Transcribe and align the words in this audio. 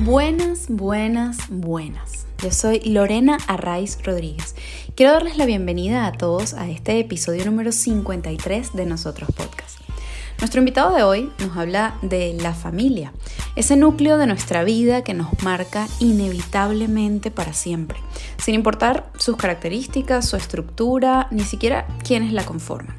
Buenas, 0.00 0.66
buenas, 0.68 1.38
buenas. 1.50 2.26
Yo 2.42 2.50
soy 2.50 2.80
Lorena 2.80 3.38
Arraiz 3.46 3.96
Rodríguez. 4.02 4.56
Quiero 4.96 5.12
darles 5.12 5.38
la 5.38 5.46
bienvenida 5.46 6.06
a 6.06 6.12
todos 6.12 6.54
a 6.54 6.68
este 6.68 6.98
episodio 6.98 7.44
número 7.44 7.70
53 7.70 8.72
de 8.74 8.86
Nosotros 8.86 9.28
Podcast. 9.36 9.78
Nuestro 10.40 10.58
invitado 10.58 10.96
de 10.96 11.04
hoy 11.04 11.30
nos 11.38 11.56
habla 11.56 11.96
de 12.02 12.34
la 12.34 12.54
familia, 12.54 13.12
ese 13.54 13.76
núcleo 13.76 14.18
de 14.18 14.26
nuestra 14.26 14.64
vida 14.64 15.04
que 15.04 15.14
nos 15.14 15.28
marca 15.44 15.86
inevitablemente 16.00 17.30
para 17.30 17.52
siempre, 17.52 17.98
sin 18.36 18.56
importar 18.56 19.12
sus 19.16 19.36
características, 19.36 20.28
su 20.28 20.34
estructura, 20.34 21.28
ni 21.30 21.44
siquiera 21.44 21.86
quiénes 22.02 22.32
la 22.32 22.44
conforman. 22.44 22.96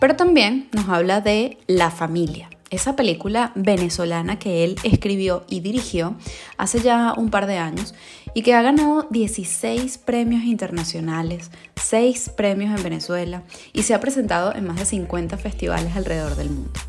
Pero 0.00 0.16
también 0.16 0.70
nos 0.72 0.88
habla 0.88 1.20
de 1.20 1.58
la 1.66 1.90
familia, 1.90 2.48
esa 2.72 2.96
película 2.96 3.52
venezolana 3.54 4.38
que 4.38 4.64
él 4.64 4.76
escribió 4.82 5.44
y 5.48 5.60
dirigió 5.60 6.16
hace 6.56 6.80
ya 6.80 7.12
un 7.16 7.30
par 7.30 7.46
de 7.46 7.58
años 7.58 7.94
y 8.34 8.42
que 8.42 8.54
ha 8.54 8.62
ganado 8.62 9.06
16 9.10 9.98
premios 9.98 10.44
internacionales, 10.44 11.50
6 11.76 12.30
premios 12.30 12.74
en 12.74 12.82
Venezuela 12.82 13.42
y 13.74 13.82
se 13.82 13.94
ha 13.94 14.00
presentado 14.00 14.54
en 14.54 14.66
más 14.66 14.78
de 14.78 14.86
50 14.86 15.36
festivales 15.36 15.94
alrededor 15.96 16.34
del 16.34 16.48
mundo. 16.48 16.80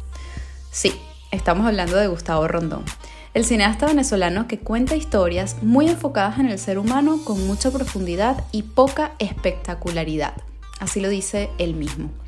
Sí, 0.72 0.94
estamos 1.32 1.68
hablando 1.68 1.98
de 1.98 2.08
Gustavo 2.08 2.48
Rondón, 2.48 2.86
el 3.34 3.44
cineasta 3.44 3.86
venezolano 3.86 4.48
que 4.48 4.60
cuenta 4.60 4.96
historias 4.96 5.62
muy 5.62 5.90
enfocadas 5.90 6.40
en 6.40 6.48
el 6.48 6.60
ser 6.60 6.80
humano 6.80 7.20
con 7.26 7.46
mucha 7.46 7.72
profundidad 7.72 8.46
y 8.54 8.64
poca 8.64 9.12
espectacularidad. 9.20 10.34
Así 10.80 11.02
lo 11.02 11.10
dice 11.10 11.50
él 11.58 11.76
mismo. 11.76 12.23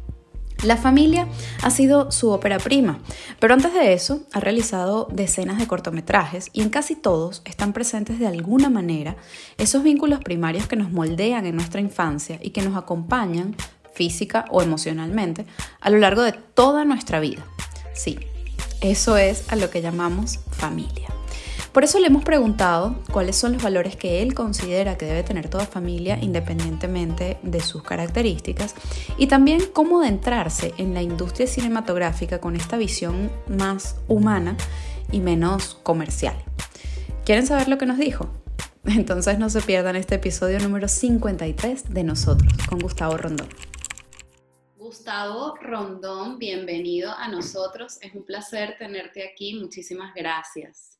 La 0.63 0.77
familia 0.77 1.27
ha 1.61 1.69
sido 1.69 2.11
su 2.11 2.31
ópera 2.31 2.57
prima, 2.57 2.99
pero 3.39 3.53
antes 3.53 3.73
de 3.73 3.93
eso 3.93 4.21
ha 4.33 4.39
realizado 4.39 5.07
decenas 5.11 5.57
de 5.57 5.67
cortometrajes 5.67 6.49
y 6.53 6.61
en 6.61 6.69
casi 6.69 6.95
todos 6.95 7.41
están 7.45 7.73
presentes 7.73 8.19
de 8.19 8.27
alguna 8.27 8.69
manera 8.69 9.15
esos 9.57 9.83
vínculos 9.83 10.19
primarios 10.21 10.67
que 10.67 10.75
nos 10.75 10.91
moldean 10.91 11.45
en 11.45 11.55
nuestra 11.55 11.81
infancia 11.81 12.39
y 12.41 12.49
que 12.51 12.61
nos 12.61 12.77
acompañan 12.77 13.55
física 13.93 14.45
o 14.49 14.61
emocionalmente 14.61 15.45
a 15.81 15.89
lo 15.89 15.97
largo 15.97 16.23
de 16.23 16.33
toda 16.33 16.85
nuestra 16.85 17.19
vida. 17.19 17.45
Sí, 17.93 18.17
eso 18.81 19.17
es 19.17 19.51
a 19.51 19.55
lo 19.55 19.69
que 19.69 19.81
llamamos 19.81 20.39
familia. 20.51 21.09
Por 21.75 21.83
eso 21.83 21.99
le 21.99 22.07
hemos 22.07 22.23
preguntado 22.23 22.95
cuáles 23.11 23.35
son 23.35 23.51
los 23.51 23.61
valores 23.61 23.97
que 23.97 24.21
él 24.21 24.33
considera 24.33 24.97
que 24.97 25.05
debe 25.05 25.23
tener 25.23 25.49
toda 25.49 25.65
familia 25.65 26.17
independientemente 26.21 27.37
de 27.43 27.59
sus 27.59 27.83
características 27.83 28.75
y 29.17 29.27
también 29.27 29.59
cómo 29.73 29.99
adentrarse 29.99 30.73
en 30.77 30.93
la 30.93 31.01
industria 31.01 31.47
cinematográfica 31.47 32.39
con 32.39 32.55
esta 32.55 32.77
visión 32.77 33.29
más 33.49 33.97
humana 34.07 34.55
y 35.11 35.19
menos 35.19 35.75
comercial. 35.83 36.37
¿Quieren 37.25 37.45
saber 37.45 37.67
lo 37.67 37.77
que 37.77 37.85
nos 37.85 37.97
dijo? 37.97 38.29
Entonces 38.85 39.37
no 39.37 39.49
se 39.49 39.59
pierdan 39.59 39.97
este 39.97 40.15
episodio 40.15 40.59
número 40.59 40.87
53 40.87 41.93
de 41.93 42.03
Nosotros 42.05 42.53
con 42.69 42.79
Gustavo 42.79 43.17
Rondón. 43.17 43.49
Gustavo 44.77 45.55
Rondón, 45.61 46.39
bienvenido 46.39 47.11
a 47.11 47.27
nosotros. 47.27 47.97
Es 47.99 48.15
un 48.15 48.23
placer 48.23 48.77
tenerte 48.79 49.29
aquí. 49.29 49.59
Muchísimas 49.59 50.15
gracias. 50.15 50.94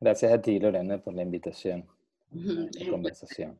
Gracias 0.00 0.32
a 0.32 0.40
ti, 0.40 0.58
Lorena, 0.58 0.98
por 0.98 1.14
la 1.14 1.22
invitación 1.22 1.86
la 2.30 2.90
conversación. 2.90 3.58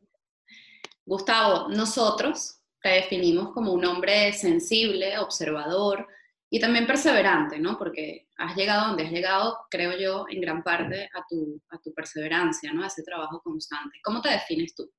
Gustavo, 1.05 1.69
nosotros 1.69 2.61
te 2.81 2.89
definimos 2.89 3.51
como 3.51 3.73
un 3.73 3.83
hombre 3.85 4.31
sensible, 4.33 5.17
observador 5.19 6.07
y 6.49 6.59
también 6.59 6.87
perseverante, 6.87 7.59
¿no? 7.59 7.77
Porque 7.77 8.27
has 8.37 8.55
llegado 8.55 8.87
donde 8.87 9.05
has 9.05 9.11
llegado, 9.11 9.57
creo 9.69 9.97
yo, 9.97 10.25
en 10.29 10.39
gran 10.39 10.63
parte 10.63 11.09
a 11.13 11.25
tu, 11.27 11.61
a 11.69 11.77
tu 11.79 11.93
perseverancia, 11.93 12.71
¿no? 12.73 12.83
A 12.83 12.87
ese 12.87 13.03
trabajo 13.03 13.41
constante. 13.41 13.99
¿Cómo 14.03 14.21
te 14.21 14.29
defines 14.29 14.73
tú? 14.75 14.89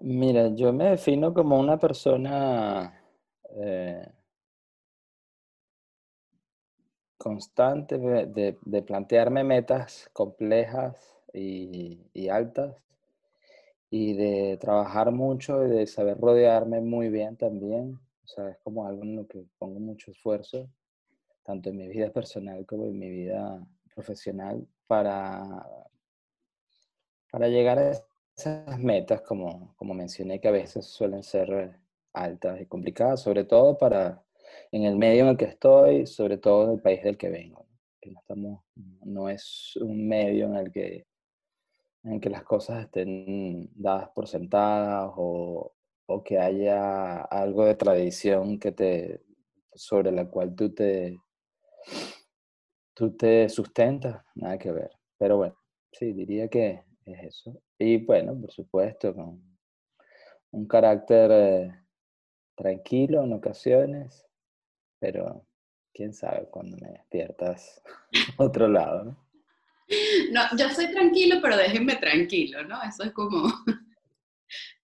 Mira, 0.00 0.54
yo 0.54 0.72
me 0.72 0.90
defino 0.90 1.32
como 1.32 1.58
una 1.58 1.78
persona 1.78 3.02
eh, 3.60 4.08
constante 7.26 7.98
de, 7.98 8.82
plantearme 8.82 9.42
metas 9.42 10.08
complejas 10.12 10.94
y, 11.32 12.28
altas 12.28 12.76
y 13.90 14.14
de 14.14 14.56
trabajar 14.58 15.10
mucho 15.10 15.66
y 15.66 15.70
de 15.70 15.88
saber 15.88 16.20
rodearme 16.20 16.80
muy 16.80 17.08
bien 17.08 17.36
también. 17.36 17.98
O 18.24 18.28
sea, 18.28 18.50
es 18.50 18.58
como 18.58 18.86
algo 18.86 19.02
en 19.02 19.16
lo 19.16 19.26
que 19.26 19.44
pongo 19.58 19.80
mucho 19.80 20.12
esfuerzo, 20.12 20.68
tanto 21.42 21.70
en 21.70 21.78
mi 21.78 21.88
vida 21.88 22.10
personal 22.12 22.64
como 22.64 22.84
en 22.84 22.96
mi 22.96 23.10
vida 23.10 23.66
profesional, 23.92 24.64
para, 24.86 25.66
para 27.32 27.48
llegar 27.48 27.80
a 27.80 27.90
esas 28.36 28.78
metas, 28.78 29.22
como, 29.22 29.74
como 29.74 29.94
mencioné, 29.94 30.40
que 30.40 30.46
a 30.46 30.52
veces 30.52 30.86
suelen 30.86 31.24
ser 31.24 31.76
altas 32.12 32.60
y 32.60 32.66
complicadas, 32.66 33.20
sobre 33.20 33.42
todo 33.42 33.76
para 33.76 34.22
en 34.76 34.84
el 34.84 34.96
medio 34.96 35.22
en 35.22 35.30
el 35.30 35.36
que 35.38 35.46
estoy, 35.46 36.06
sobre 36.06 36.36
todo 36.36 36.64
en 36.64 36.72
el 36.72 36.82
país 36.82 37.02
del 37.02 37.16
que 37.16 37.30
vengo, 37.30 37.66
que 37.98 38.10
no, 38.10 38.20
estamos, 38.20 38.64
no 39.04 39.28
es 39.30 39.76
un 39.80 40.06
medio 40.06 40.46
en 40.46 40.56
el 40.56 40.70
que, 40.70 41.06
en 42.04 42.20
que 42.20 42.28
las 42.28 42.44
cosas 42.44 42.84
estén 42.84 43.70
dadas 43.74 44.10
por 44.10 44.28
sentadas 44.28 45.12
o, 45.16 45.72
o 46.06 46.22
que 46.22 46.38
haya 46.38 47.22
algo 47.22 47.64
de 47.64 47.74
tradición 47.74 48.58
que 48.58 48.72
te, 48.72 49.22
sobre 49.74 50.12
la 50.12 50.28
cual 50.28 50.54
tú 50.54 50.74
te, 50.74 51.18
tú 52.94 53.16
te 53.16 53.48
sustentas, 53.48 54.22
nada 54.34 54.58
que 54.58 54.72
ver. 54.72 54.90
Pero 55.16 55.38
bueno, 55.38 55.56
sí, 55.90 56.12
diría 56.12 56.48
que 56.48 56.84
es 57.06 57.22
eso. 57.24 57.62
Y 57.78 58.04
bueno, 58.04 58.38
por 58.38 58.52
supuesto, 58.52 59.14
con 59.14 59.42
un 60.50 60.66
carácter 60.66 61.30
eh, 61.32 61.72
tranquilo 62.54 63.24
en 63.24 63.32
ocasiones, 63.32 64.26
pero 65.06 65.46
quién 65.94 66.12
sabe 66.12 66.48
cuando 66.50 66.76
me 66.78 66.90
despiertas 66.90 67.80
otro 68.38 68.66
lado, 68.66 69.04
¿no? 69.04 69.26
No, 70.32 70.42
yo 70.58 70.68
soy 70.70 70.90
tranquilo, 70.90 71.36
pero 71.40 71.56
déjenme 71.56 71.94
tranquilo, 71.94 72.64
¿no? 72.64 72.82
Eso 72.82 73.04
es 73.04 73.12
como, 73.12 73.46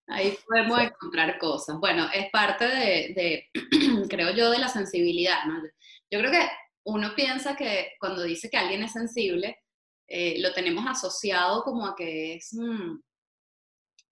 ahí 0.07 0.39
podemos 0.47 0.81
encontrar 0.81 1.39
cosas. 1.39 1.77
Bueno, 1.81 2.07
es 2.15 2.31
parte 2.31 2.69
de, 2.69 3.51
creo 4.09 4.31
yo, 4.31 4.53
de 4.53 4.61
la 4.61 4.69
sensibilidad, 4.69 5.45
¿no? 5.45 5.61
Yo 6.09 6.21
creo 6.21 6.31
que 6.31 6.49
uno 6.85 7.17
piensa 7.17 7.57
que 7.57 7.95
cuando 7.99 8.23
dice 8.23 8.49
que 8.49 8.59
alguien 8.59 8.85
es 8.85 8.93
sensible, 8.93 9.59
eh, 10.07 10.41
lo 10.41 10.53
tenemos 10.53 10.87
asociado 10.87 11.65
como 11.65 11.85
a 11.85 11.97
que 11.97 12.35
es, 12.35 12.55
mm, 12.55 12.63
mm, 12.63 13.03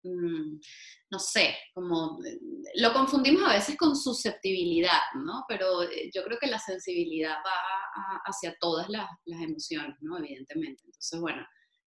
no 0.02 1.18
sé, 1.18 1.56
como 1.74 2.18
eh, 2.24 2.38
lo 2.76 2.92
confundimos 2.92 3.42
a 3.48 3.54
veces 3.54 3.76
con 3.76 3.94
susceptibilidad, 3.94 5.00
¿no? 5.14 5.44
Pero 5.48 5.82
eh, 5.82 6.10
yo 6.14 6.22
creo 6.24 6.38
que 6.38 6.46
la 6.46 6.58
sensibilidad 6.58 7.36
va 7.44 8.20
hacia 8.24 8.54
todas 8.60 8.88
las, 8.88 9.08
emociones, 9.26 9.96
¿no? 10.00 10.18
Evidentemente. 10.18 10.82
Entonces, 10.84 11.20
bueno, 11.20 11.46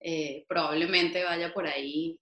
eh, 0.00 0.44
probablemente 0.48 1.25
vaya 1.25 1.53
por 1.53 1.66
ahí 1.66 2.20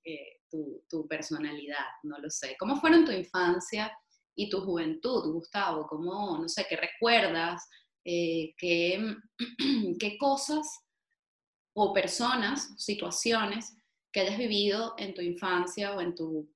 tu, 0.51 1.07
personalidad, 1.09 1.87
no 2.03 2.19
lo 2.19 2.31
sé. 2.31 2.57
¿Cómo 2.59 2.77
fueron 2.77 3.05
tu 3.05 3.13
infancia 3.13 3.91
y 4.37 4.49
tu 4.51 4.61
juventud, 4.61 5.33
Gustavo? 5.33 5.87
¿Cómo, 5.89 6.39
no 6.39 6.49
sé, 6.49 6.67
qué 6.69 6.77
recuerdas? 6.77 7.69
qué, 8.05 9.15
¿Qué 9.99 10.19
cosas 10.19 10.67
o 11.75 11.93
personas, 11.93 12.75
situaciones 12.77 13.75
que 14.13 14.21
hayas 14.21 14.39
vivido 14.39 14.95
en 14.99 15.15
tu 15.15 15.23
infancia 15.23 15.95
o 15.95 16.01
en 16.01 16.15
tu 16.15 16.49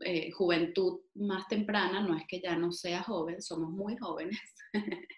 eh, 0.00 0.30
juventud 0.30 1.00
más 1.14 1.48
temprana, 1.48 2.00
no 2.00 2.16
es 2.16 2.24
que 2.28 2.40
ya 2.40 2.56
no 2.56 2.72
sea 2.72 3.02
joven, 3.02 3.42
somos 3.42 3.70
muy 3.70 3.96
jóvenes. 3.96 4.38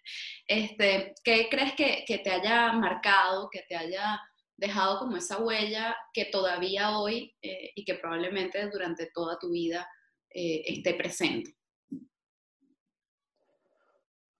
este, 0.46 1.14
¿Qué 1.24 1.48
crees 1.50 1.74
que, 1.74 2.04
que, 2.06 2.18
te 2.18 2.30
haya 2.30 2.72
marcado, 2.72 3.48
que 3.50 3.62
te 3.68 3.76
haya 3.76 4.20
dejado 4.56 4.98
como 4.98 5.16
esa 5.16 5.38
huella 5.38 5.96
que 6.12 6.26
todavía 6.26 6.98
hoy 6.98 7.34
eh, 7.42 7.72
y 7.74 7.84
que 7.84 7.94
probablemente 7.94 8.68
durante 8.70 9.10
toda 9.12 9.38
tu 9.38 9.50
vida 9.50 9.88
eh, 10.30 10.62
esté 10.66 10.94
presente? 10.94 11.54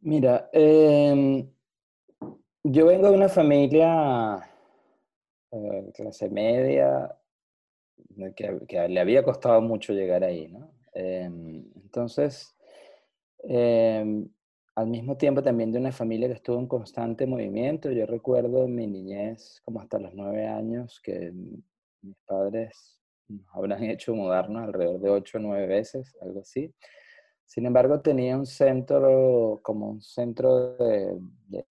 Mira, 0.00 0.48
em, 0.52 1.50
yo 2.64 2.86
vengo 2.86 3.10
de 3.10 3.16
una 3.16 3.28
familia 3.28 4.46
clase 5.94 6.30
media, 6.30 7.14
que, 8.36 8.88
le 8.88 9.00
había 9.00 9.22
costado 9.22 9.60
mucho 9.60 9.92
llegar 9.92 10.24
ahí, 10.24 10.48
¿no? 10.48 10.72
Em, 10.92 11.64
entonces, 11.76 12.54
em, 13.44 14.28
al 14.74 14.86
mismo 14.86 15.16
tiempo 15.16 15.42
también 15.42 15.72
de 15.72 15.78
una 15.78 15.92
familia 15.92 16.28
que 16.28 16.34
estuvo 16.34 16.58
en 16.58 16.66
constante 16.66 17.26
movimiento. 17.26 17.90
Yo 17.90 18.06
recuerdo 18.06 18.64
en 18.64 18.74
mi 18.74 18.86
niñez, 18.86 19.60
como 19.64 19.80
hasta 19.80 19.98
los 19.98 20.14
nueve 20.14 20.46
años, 20.46 21.00
que 21.02 21.32
mis 22.02 22.16
padres 22.26 23.00
nos 23.28 23.46
habrán 23.54 23.82
hecho 23.84 24.14
mudarnos 24.14 24.62
alrededor 24.64 25.00
de 25.00 25.10
ocho 25.10 25.38
o 25.38 25.40
nueve 25.40 25.66
veces, 25.66 26.16
algo 26.20 26.40
así. 26.40 26.72
Sin 27.44 27.66
embargo, 27.66 28.00
tenía 28.00 28.36
un 28.36 28.46
centro, 28.46 29.60
como 29.62 29.90
un 29.90 30.02
centro 30.02 30.76
de, 30.76 31.70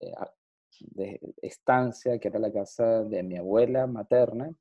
estancia, 1.40 2.18
que 2.18 2.28
era 2.28 2.38
la 2.38 2.52
casa 2.52 3.02
de 3.04 3.22
mi 3.22 3.36
abuela 3.38 3.86
materna, 3.86 4.54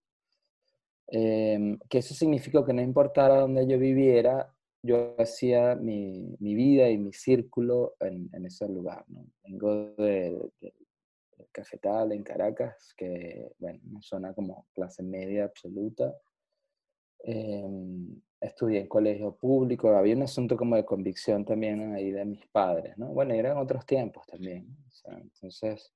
em, 1.11 1.77
que 1.89 2.00
eso 2.00 2.13
significó 2.13 2.65
que 2.65 2.73
no 2.73 2.81
importara 2.81 3.39
dónde 3.39 3.67
yo 3.67 3.77
viviera, 3.79 4.53
yo 4.81 5.15
hacía 5.19 5.75
mi, 5.75 6.35
mi 6.39 6.56
vida 6.56 6.89
y 6.89 6.97
mi 6.97 7.11
círculo 7.13 7.95
en, 8.00 8.29
en 8.33 8.45
ese 8.45 8.67
lugar. 8.69 9.03
¿no? 9.09 9.25
Vengo 9.44 9.91
de, 9.97 10.51
de, 10.61 10.73
Cafetal, 11.51 12.11
en 12.11 12.23
Caracas, 12.23 12.94
que, 12.95 13.51
bueno, 13.57 13.79
una 13.89 14.01
zona 14.01 14.33
como 14.33 14.67
clase 14.73 15.03
media 15.03 15.45
absoluta. 15.45 16.13
Eh, 17.23 17.65
estudié 18.39 18.81
en 18.81 18.88
colegio 18.88 19.35
público, 19.35 19.89
había 19.89 20.15
un 20.15 20.23
asunto 20.23 20.56
como 20.56 20.75
de 20.75 20.85
convicción 20.85 21.44
también 21.44 21.94
ahí 21.94 22.11
de 22.11 22.25
mis 22.25 22.45
padres, 22.47 22.97
¿no? 22.97 23.07
Bueno, 23.07 23.33
eran 23.33 23.57
otros 23.57 23.85
tiempos 23.85 24.25
también. 24.27 24.77
O 24.88 24.91
sea, 24.91 25.17
entonces, 25.17 25.94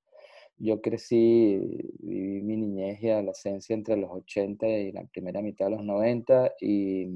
yo 0.63 0.81
crecí, 0.81 1.59
viví 1.99 2.41
mi 2.41 2.55
niñez 2.55 3.01
y 3.03 3.09
adolescencia 3.09 3.73
entre 3.73 3.97
los 3.97 4.09
80 4.11 4.65
y 4.67 4.91
la 4.93 5.03
primera 5.05 5.41
mitad 5.41 5.65
de 5.65 5.71
los 5.71 5.83
90 5.83 6.53
y 6.61 7.07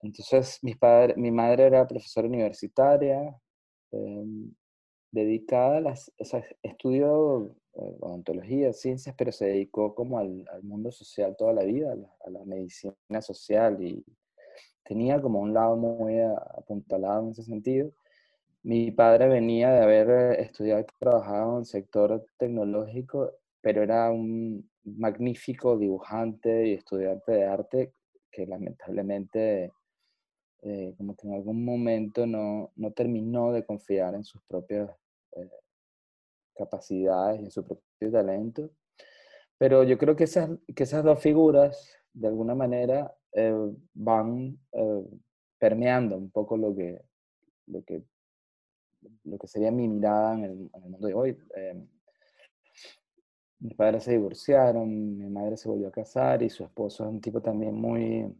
entonces 0.00 0.58
mis 0.62 0.76
padres, 0.78 1.16
mi 1.16 1.30
madre 1.30 1.64
era 1.64 1.86
profesora 1.86 2.26
universitaria, 2.26 3.38
eh, 3.92 4.24
dedicada 5.10 5.78
a 5.78 5.80
las, 5.80 6.12
o 6.18 6.24
sea, 6.24 6.42
estudió 6.62 7.54
eh, 7.74 7.96
odontología, 8.00 8.72
ciencias, 8.72 9.14
pero 9.16 9.30
se 9.30 9.46
dedicó 9.46 9.94
como 9.94 10.18
al, 10.18 10.44
al 10.50 10.62
mundo 10.62 10.90
social 10.92 11.36
toda 11.36 11.52
la 11.52 11.64
vida, 11.64 11.92
a 11.92 11.96
la, 11.96 12.16
a 12.26 12.30
la, 12.30 12.44
medicina 12.44 12.94
social 13.20 13.82
y 13.82 14.04
tenía 14.82 15.20
como 15.20 15.40
un 15.40 15.54
lado 15.54 15.76
muy 15.76 16.20
apuntalado 16.20 17.24
en 17.24 17.30
ese 17.30 17.42
sentido. 17.42 17.90
Mi 18.64 18.90
padre 18.90 19.28
venía 19.28 19.70
de 19.70 19.82
haber 19.82 20.40
estudiado 20.40 20.80
y 20.80 20.86
trabajado 20.98 21.52
en 21.52 21.58
el 21.60 21.66
sector 21.66 22.26
tecnológico, 22.38 23.32
pero 23.60 23.82
era 23.82 24.10
un 24.10 24.68
magnífico 24.84 25.78
dibujante 25.78 26.68
y 26.68 26.72
estudiante 26.74 27.32
de 27.32 27.44
arte 27.44 27.92
que 28.30 28.46
lamentablemente 28.46 29.72
eh, 30.62 30.94
como 30.96 31.14
que 31.14 31.28
en 31.28 31.34
algún 31.34 31.64
momento 31.64 32.26
no, 32.26 32.72
no, 32.76 32.90
terminó 32.92 33.52
de 33.52 33.64
confiar 33.64 34.14
en 34.14 34.24
sus 34.24 34.42
propias 34.48 34.90
eh, 35.32 35.50
capacidades 36.56 37.40
y 37.40 37.44
en 37.44 37.50
su 37.50 37.64
propio 37.64 38.10
talento. 38.10 38.70
Pero 39.58 39.84
yo 39.84 39.98
creo 39.98 40.16
que 40.16 40.24
esas, 40.24 40.50
que 40.74 40.84
esas 40.84 41.04
dos 41.04 41.20
figuras, 41.20 41.96
de 42.12 42.28
alguna 42.28 42.54
manera, 42.54 43.14
eh, 43.32 43.54
van 43.92 44.58
eh, 44.72 45.04
permeando 45.58 46.16
un 46.16 46.30
poco 46.30 46.56
lo 46.56 46.74
que, 46.74 47.00
lo, 47.66 47.82
que, 47.84 48.02
lo 49.24 49.38
que 49.38 49.46
sería 49.46 49.70
mi 49.70 49.88
mirada 49.88 50.34
en 50.34 50.44
el, 50.44 50.70
en 50.72 50.82
el 50.82 50.90
mundo 50.90 51.06
de 51.06 51.14
hoy. 51.14 51.38
Eh, 51.56 51.86
mis 53.60 53.74
padres 53.74 54.04
se 54.04 54.12
divorciaron, 54.12 55.16
mi 55.16 55.28
madre 55.30 55.56
se 55.56 55.68
volvió 55.68 55.88
a 55.88 55.92
casar 55.92 56.42
y 56.42 56.50
su 56.50 56.64
esposo 56.64 57.04
es 57.04 57.10
un 57.10 57.20
tipo 57.20 57.40
también 57.40 57.74
muy, 57.74 58.30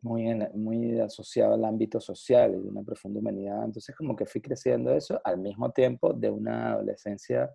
muy, 0.00 0.34
muy 0.54 1.00
asociado 1.00 1.54
al 1.54 1.64
ámbito 1.64 2.00
social 2.00 2.54
y 2.54 2.60
de 2.60 2.68
una 2.68 2.82
profunda 2.82 3.20
humanidad. 3.20 3.64
Entonces 3.64 3.94
como 3.94 4.16
que 4.16 4.26
fui 4.26 4.40
creciendo 4.40 4.94
eso 4.94 5.20
al 5.22 5.38
mismo 5.38 5.70
tiempo 5.70 6.12
de 6.12 6.30
una 6.30 6.72
adolescencia 6.72 7.54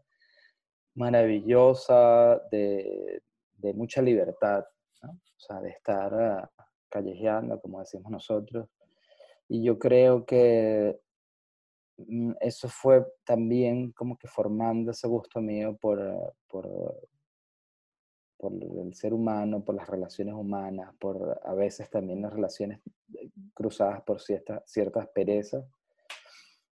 maravillosa, 0.96 2.42
de, 2.52 3.22
de 3.58 3.74
mucha 3.74 4.02
libertad, 4.02 4.66
¿no? 5.04 5.12
o 5.12 5.40
sea, 5.40 5.60
de 5.62 5.70
estar 5.70 6.14
uh, 6.14 6.64
callejeando, 6.90 7.60
como 7.60 7.80
decimos 7.80 8.12
nosotros. 8.12 8.70
Y 9.50 9.64
yo 9.64 9.78
creo 9.78 10.26
que 10.26 11.00
eso 12.40 12.70
fue 12.70 13.06
también 13.24 13.92
como 13.92 14.18
que 14.18 14.28
formando 14.28 14.92
ese 14.92 15.08
gusto 15.08 15.42
mío 15.42 15.78
por, 15.82 16.36
por, 16.48 16.68
por 18.38 18.54
el 18.54 18.94
ser 18.94 19.14
humano, 19.14 19.64
por 19.64 19.76
las 19.76 19.90
relaciones 19.90 20.36
humanas, 20.36 20.94
por 21.00 21.40
a 21.44 21.54
veces 21.54 21.90
también 21.90 22.22
las 22.22 22.34
relaciones 22.34 22.80
eh, 23.16 23.30
cruzadas 23.54 24.02
por 24.04 24.22
ciertas, 24.22 24.64
ciertas 24.66 25.08
perezas. 25.10 25.66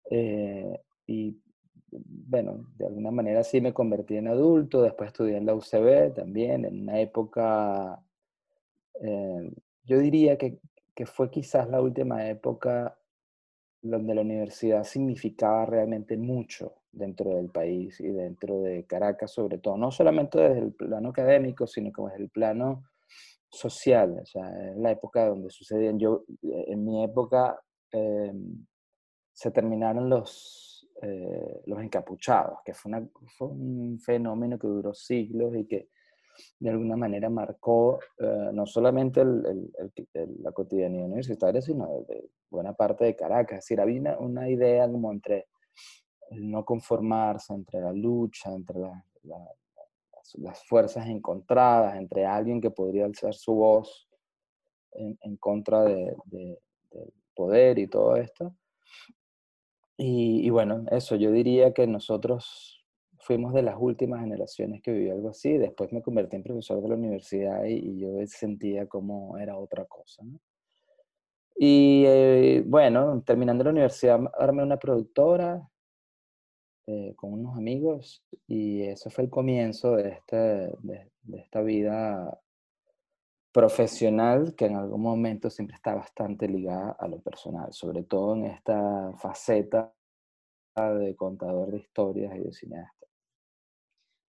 Eh, 0.09 0.81
y 1.05 1.39
bueno, 1.91 2.65
de 2.77 2.87
alguna 2.87 3.11
manera 3.11 3.43
sí 3.43 3.61
me 3.61 3.73
convertí 3.73 4.17
en 4.17 4.27
adulto, 4.27 4.81
después 4.81 5.09
estudié 5.09 5.37
en 5.37 5.45
la 5.45 5.55
UCB 5.55 6.13
también, 6.15 6.65
en 6.65 6.81
una 6.81 6.99
época, 6.99 8.03
eh, 9.01 9.53
yo 9.83 9.99
diría 9.99 10.37
que, 10.37 10.59
que 10.95 11.05
fue 11.05 11.29
quizás 11.29 11.69
la 11.69 11.81
última 11.81 12.27
época 12.27 12.97
donde 13.81 14.15
la 14.15 14.21
universidad 14.21 14.83
significaba 14.83 15.65
realmente 15.65 16.17
mucho 16.17 16.75
dentro 16.91 17.35
del 17.35 17.49
país 17.49 17.99
y 17.99 18.07
dentro 18.09 18.61
de 18.61 18.85
Caracas 18.85 19.31
sobre 19.31 19.57
todo, 19.57 19.77
no 19.77 19.91
solamente 19.91 20.39
desde 20.39 20.59
el 20.59 20.73
plano 20.73 21.09
académico, 21.09 21.65
sino 21.65 21.91
como 21.91 22.09
desde 22.09 22.23
el 22.23 22.29
plano 22.29 22.83
social, 23.49 24.19
o 24.21 24.25
sea, 24.25 24.71
es 24.71 24.77
la 24.77 24.91
época 24.91 25.27
donde 25.27 25.49
sucedían, 25.49 25.99
yo, 25.99 26.23
en 26.41 26.85
mi 26.85 27.03
época 27.03 27.59
eh, 27.91 28.33
se 29.33 29.51
terminaron 29.51 30.09
los, 30.09 30.87
eh, 31.01 31.61
los 31.65 31.81
encapuchados, 31.81 32.59
que 32.63 32.73
fue, 32.73 32.91
una, 32.91 33.09
fue, 33.37 33.47
un 33.47 33.99
fenómeno 33.99 34.57
que 34.57 34.67
duró 34.67 34.93
siglos 34.93 35.55
y 35.55 35.65
que 35.65 35.89
de 36.59 36.69
alguna 36.69 36.95
manera 36.95 37.29
marcó 37.29 37.99
eh, 38.17 38.49
no 38.53 38.65
solamente 38.65 39.21
el, 39.21 39.45
el, 39.45 40.07
el, 40.13 40.43
la 40.43 40.51
cotidianidad 40.51 41.05
universitaria, 41.05 41.61
sino 41.61 41.87
de, 42.07 42.29
buena 42.49 42.73
parte 42.73 43.05
de 43.05 43.15
Caracas. 43.15 43.59
Es 43.59 43.65
decir, 43.65 43.81
había 43.81 43.99
una, 43.99 44.17
una 44.19 44.49
idea 44.49 44.89
como 44.89 45.11
entre 45.11 45.47
el 46.29 46.49
no 46.49 46.63
conformarse, 46.63 47.53
entre 47.53 47.81
la 47.81 47.93
lucha, 47.93 48.51
entre 48.51 48.79
la, 48.79 49.05
la, 49.23 49.37
las, 50.35 50.63
fuerzas 50.65 51.07
encontradas, 51.07 51.95
entre 51.95 52.25
alguien 52.25 52.61
que 52.61 52.71
podría 52.71 53.05
alzar 53.05 53.33
su 53.33 53.53
voz 53.53 54.07
en, 54.93 55.37
contra 55.37 55.83
de, 55.83 56.15
de, 56.25 56.59
del 56.91 57.13
poder 57.33 57.79
y 57.79 57.87
todo 57.87 58.15
esto. 58.15 58.55
Y, 60.03 60.49
bueno, 60.49 60.85
eso, 60.89 61.15
yo 61.15 61.31
diría 61.31 61.73
que 61.73 61.85
nosotros 61.85 62.80
fuimos 63.21 63.53
de 63.53 63.63
las 63.63 63.75
últimas 63.79 64.21
generaciones 64.21 64.81
que 64.81 64.91
vivió 64.91 65.13
algo 65.13 65.29
así. 65.29 65.57
Después 65.57 65.91
me 65.93 66.01
convertí 66.01 66.35
en 66.35 66.43
profesor 66.43 66.81
de 66.81 66.89
la 66.89 66.95
universidad 66.95 67.65
y, 67.65 67.73
y 67.73 67.99
yo 67.99 68.09
sentía 68.27 68.87
como 68.87 69.37
era 69.37 69.57
otra 69.57 69.85
cosa. 69.85 70.23
¿no? 70.23 70.39
Y 71.55 72.03
eh, 72.07 72.63
bueno, 72.65 73.21
terminando 73.25 73.63
la 73.63 73.69
universidad, 73.69 74.19
armé 74.37 74.63
una 74.63 74.77
productora, 74.77 75.71
eh, 76.87 77.13
con 77.15 77.33
unos 77.33 77.55
amigos 77.55 78.23
y 78.47 78.81
eso 78.81 79.11
fue 79.11 79.25
el 79.25 79.29
comienzo 79.29 79.95
de, 79.95 80.09
este, 80.09 80.35
de, 80.35 81.11
de, 81.21 81.39
esta 81.39 81.61
vida 81.61 82.41
profesional 83.51 84.55
que 84.55 84.65
en 84.65 84.75
algún 84.75 85.01
momento 85.01 85.51
siempre 85.51 85.75
está 85.75 85.93
bastante 85.93 86.47
ligada 86.47 86.97
a 86.99 87.07
lo 87.07 87.21
personal, 87.21 87.71
sobre 87.71 88.03
todo 88.03 88.35
en 88.35 88.45
esta 88.45 89.13
faceta 89.17 89.93
de 90.75 91.15
contador 91.15 91.71
de 91.71 91.77
historias 91.77 92.35
y 92.35 92.39
de 92.39 92.51
cineasta. 92.51 93.00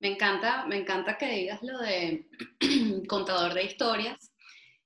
Me 0.01 0.09
encanta, 0.09 0.65
me 0.65 0.77
encanta 0.77 1.17
que 1.17 1.31
digas 1.31 1.61
lo 1.63 1.79
de 1.79 2.27
contador 3.07 3.53
de 3.53 3.63
historias 3.63 4.33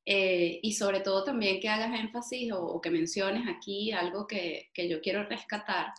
eh, 0.05 0.59
y 0.61 0.73
sobre 0.73 0.99
todo 0.99 1.23
también 1.23 1.59
que 1.59 1.69
hagas 1.69 1.99
énfasis 1.99 2.51
o, 2.53 2.79
que 2.79 2.91
menciones 2.91 3.47
aquí 3.47 3.91
algo 3.91 4.27
que, 4.27 4.69
que 4.73 4.87
yo 4.87 5.01
quiero 5.01 5.23
rescatar 5.23 5.93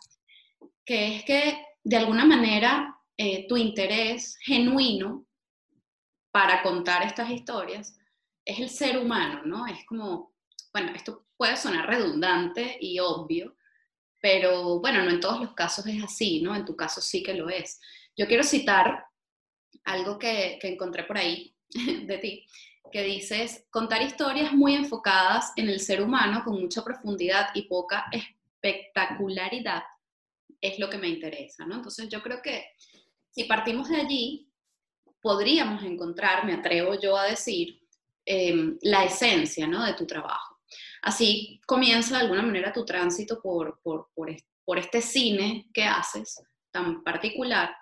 que 0.87 1.17
es 1.17 1.23
que 1.25 1.65
de 1.83 1.97
alguna 1.97 2.25
manera 2.25 2.97
eh, 3.17 3.45
tu 3.47 3.57
interés 3.57 4.37
genuino 4.41 5.25
para 6.31 6.63
contar 6.63 7.03
estas 7.03 7.29
historias 7.29 7.99
es 8.45 8.59
el 8.59 8.69
ser 8.69 8.97
humano, 8.97 9.41
¿no? 9.43 9.67
Es 9.67 9.85
como, 9.85 10.33
bueno, 10.71 10.93
esto 10.95 11.25
puede 11.35 11.57
sonar 11.57 11.87
redundante 11.87 12.77
y 12.79 12.99
obvio, 12.99 13.57
pero 14.21 14.79
bueno, 14.79 15.03
no 15.03 15.11
en 15.11 15.19
todos 15.19 15.41
los 15.41 15.53
casos 15.53 15.85
es 15.87 16.01
así, 16.01 16.41
¿no? 16.41 16.55
En 16.55 16.63
tu 16.63 16.75
caso 16.75 17.01
sí 17.01 17.21
que 17.21 17.33
lo 17.33 17.49
es. 17.49 17.81
Yo 18.15 18.25
quiero 18.25 18.43
citar 18.43 19.06
algo 19.85 20.17
que, 20.17 20.57
que 20.61 20.69
encontré 20.69 21.03
por 21.03 21.17
ahí 21.17 21.55
de 22.03 22.17
ti, 22.17 22.45
que 22.91 23.03
dices, 23.03 23.65
contar 23.69 24.01
historias 24.01 24.53
muy 24.53 24.75
enfocadas 24.75 25.51
en 25.55 25.69
el 25.69 25.79
ser 25.79 26.01
humano 26.01 26.43
con 26.43 26.59
mucha 26.59 26.83
profundidad 26.83 27.49
y 27.53 27.63
poca 27.63 28.05
espectacularidad 28.11 29.83
es 30.61 30.79
lo 30.79 30.89
que 30.89 30.97
me 30.97 31.07
interesa, 31.07 31.65
¿no? 31.65 31.75
Entonces 31.75 32.09
yo 32.09 32.21
creo 32.21 32.41
que 32.41 32.65
si 33.29 33.43
partimos 33.43 33.89
de 33.89 33.97
allí, 33.97 34.49
podríamos 35.21 35.83
encontrar, 35.83 36.45
me 36.45 36.53
atrevo 36.53 36.99
yo 36.99 37.17
a 37.17 37.25
decir, 37.25 37.81
eh, 38.25 38.75
la 38.81 39.05
esencia, 39.05 39.67
¿no? 39.67 39.85
De 39.85 39.93
tu 39.93 40.05
trabajo. 40.05 40.59
Así 41.01 41.61
comienza 41.65 42.17
de 42.17 42.23
alguna 42.23 42.41
manera 42.41 42.73
tu 42.73 42.83
tránsito 42.83 43.41
por, 43.41 43.79
por, 43.81 44.09
por, 44.13 44.35
por 44.65 44.79
este 44.79 45.01
cine 45.01 45.69
que 45.73 45.83
haces 45.83 46.41
tan 46.71 47.03
particular 47.03 47.73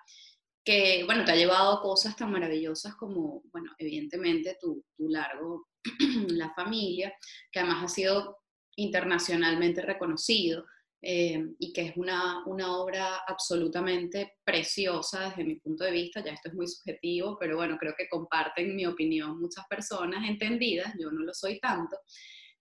que, 0.66 1.04
bueno, 1.04 1.24
te 1.24 1.30
ha 1.30 1.36
llevado 1.36 1.80
cosas 1.80 2.16
tan 2.16 2.32
maravillosas 2.32 2.96
como, 2.96 3.40
bueno, 3.52 3.72
evidentemente 3.78 4.58
tu, 4.60 4.84
tu 4.96 5.08
largo, 5.08 5.68
La 6.28 6.52
familia, 6.54 7.14
que 7.52 7.60
además 7.60 7.84
ha 7.84 7.88
sido 7.88 8.38
internacionalmente 8.74 9.80
reconocido, 9.80 10.66
eh, 11.00 11.40
y 11.60 11.72
que 11.72 11.82
es 11.82 11.96
una, 11.96 12.44
una 12.46 12.78
obra 12.78 13.18
absolutamente 13.28 14.38
preciosa 14.42 15.28
desde 15.28 15.44
mi 15.44 15.54
punto 15.60 15.84
de 15.84 15.92
vista, 15.92 16.24
ya 16.24 16.32
esto 16.32 16.48
es 16.48 16.54
muy 16.54 16.66
subjetivo, 16.66 17.36
pero 17.38 17.56
bueno, 17.56 17.76
creo 17.78 17.94
que 17.96 18.08
comparten 18.08 18.74
mi 18.74 18.86
opinión 18.86 19.40
muchas 19.40 19.64
personas 19.68 20.28
entendidas, 20.28 20.92
yo 20.98 21.12
no 21.12 21.20
lo 21.20 21.32
soy 21.32 21.60
tanto. 21.60 21.96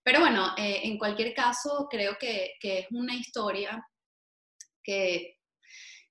Pero 0.03 0.19
bueno, 0.19 0.53
eh, 0.59 0.81
en 0.83 0.99
cualquier 0.99 1.33
caso, 1.33 1.87
creo 1.89 2.17
que, 2.19 2.51
que 2.59 2.79
es 2.79 2.87
una 2.91 3.15
historia 3.15 3.83
que, 4.83 5.39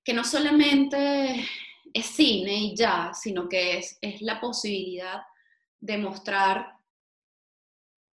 que, 0.03 0.13
no 0.13 0.25
solamente 0.25 1.47
es 1.95 2.07
cine 2.07 2.53
y 2.53 2.75
ya, 2.75 3.13
sino 3.13 3.47
que 3.47 3.77
es, 3.77 3.97
es 4.01 4.21
la 4.21 4.41
posibilidad 4.41 5.21
de 5.79 5.97
mostrar 5.97 6.75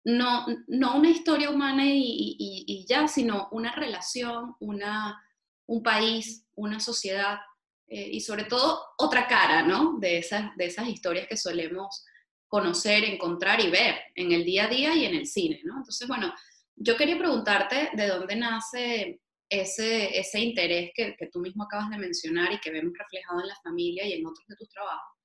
no, 0.03 0.45
no 0.67 0.97
una 0.97 1.09
historia 1.09 1.49
humana 1.49 1.83
y, 1.87 2.85
ya, 2.87 3.07
sino 3.07 3.49
una 3.51 3.73
relación, 3.73 4.55
una, 4.59 5.19
un 5.65 5.81
país, 5.81 6.45
una 6.53 6.79
sociedad 6.79 7.39
eh, 7.87 8.09
y 8.11 8.21
sobre 8.21 8.43
todo 8.43 8.79
otra 8.99 9.27
cara, 9.27 9.63
¿no? 9.63 9.97
De 9.99 10.19
esas, 10.19 10.55
de 10.57 10.65
esas 10.65 10.87
historias 10.87 11.27
que 11.27 11.37
solemos 11.37 12.05
conocer, 12.47 13.03
encontrar 13.03 13.61
y 13.61 13.71
ver 13.71 13.95
en 14.13 14.31
el 14.31 14.45
día 14.45 14.65
a 14.65 14.69
día 14.69 14.93
y 14.93 15.05
en 15.05 15.15
el 15.15 15.25
cine, 15.25 15.59
¿no? 15.63 15.77
Entonces, 15.77 16.07
bueno, 16.07 16.31
yo 16.75 16.95
quería 16.95 17.17
preguntarte 17.17 17.89
de 17.93 18.07
dónde 18.07 18.35
nace 18.35 19.21
ese, 19.51 20.17
ese 20.17 20.39
interés 20.39 20.91
que, 20.95 21.13
que, 21.17 21.27
tú 21.27 21.39
mismo 21.39 21.63
acabas 21.63 21.89
de 21.89 21.97
mencionar 21.97 22.53
y 22.53 22.59
que 22.61 22.71
vemos 22.71 22.93
reflejado 22.97 23.41
en 23.41 23.47
la 23.49 23.59
familia 23.61 24.07
y 24.07 24.13
en 24.13 24.25
otros 24.25 24.47
de 24.47 24.55
tus 24.55 24.69
trabajos, 24.69 25.17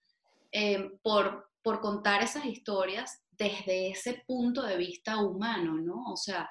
eh, 0.50 0.90
por, 1.00 1.52
por 1.62 1.80
contar 1.80 2.24
esas 2.24 2.44
historias 2.44 3.22
desde 3.30 3.90
ese 3.90 4.24
punto 4.26 4.62
de 4.62 4.76
vista 4.76 5.22
humano, 5.22 5.74
¿no? 5.74 6.12
O 6.12 6.16
sea, 6.16 6.50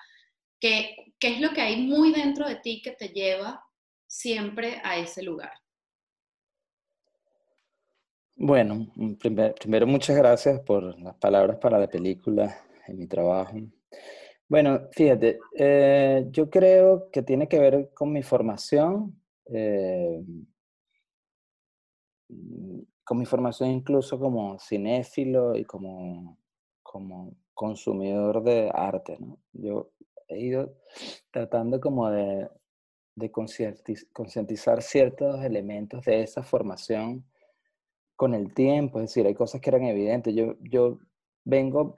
¿qué, 0.57 0.95
¿qué, 1.19 1.33
es 1.33 1.41
lo 1.41 1.49
que 1.49 1.61
hay 1.61 1.81
muy 1.85 2.13
dentro 2.13 2.47
de 2.47 2.55
ti 2.55 2.81
que 2.81 2.91
te 2.91 3.09
lleva 3.09 3.61
siempre 4.07 4.79
a 4.81 4.97
ese 4.97 5.21
lugar? 5.21 5.51
Bueno, 8.37 8.87
primero 9.59 9.85
muchas 9.85 10.15
gracias 10.15 10.61
por 10.61 10.97
las 10.97 11.15
palabras 11.15 11.57
para 11.57 11.77
la 11.77 11.89
película 11.89 12.57
y 12.87 12.93
mi 12.93 13.07
trabajo. 13.07 13.57
Bueno, 14.47 14.81
fíjate, 14.91 15.39
eh, 15.57 16.27
yo 16.31 16.49
creo 16.49 17.09
que 17.11 17.23
tiene 17.23 17.47
que 17.47 17.59
ver 17.59 17.89
con 17.95 18.11
mi 18.11 18.21
formación, 18.21 19.19
eh, 19.47 20.21
con 23.03 23.17
mi 23.19 23.25
formación 23.25 23.69
incluso 23.69 24.19
como 24.19 24.57
cinéfilo 24.59 25.55
y 25.55 25.63
como 25.65 26.37
como 26.83 27.35
consumidor 27.53 28.43
de 28.43 28.69
arte, 28.73 29.17
¿no? 29.19 29.39
Yo 29.53 29.91
he 30.27 30.39
ido 30.39 30.73
tratando 31.31 31.79
como 31.81 32.09
de, 32.09 32.47
de 33.15 33.31
concientizar 34.13 34.81
ciertos 34.81 35.43
elementos 35.43 36.05
de 36.05 36.21
esa 36.23 36.43
formación 36.43 37.25
con 38.15 38.33
el 38.33 38.53
tiempo, 38.53 38.99
es 38.99 39.05
decir, 39.09 39.25
hay 39.27 39.35
cosas 39.35 39.61
que 39.61 39.69
eran 39.69 39.83
evidentes. 39.83 40.35
Yo, 40.35 40.55
yo 40.61 40.99
vengo 41.45 41.97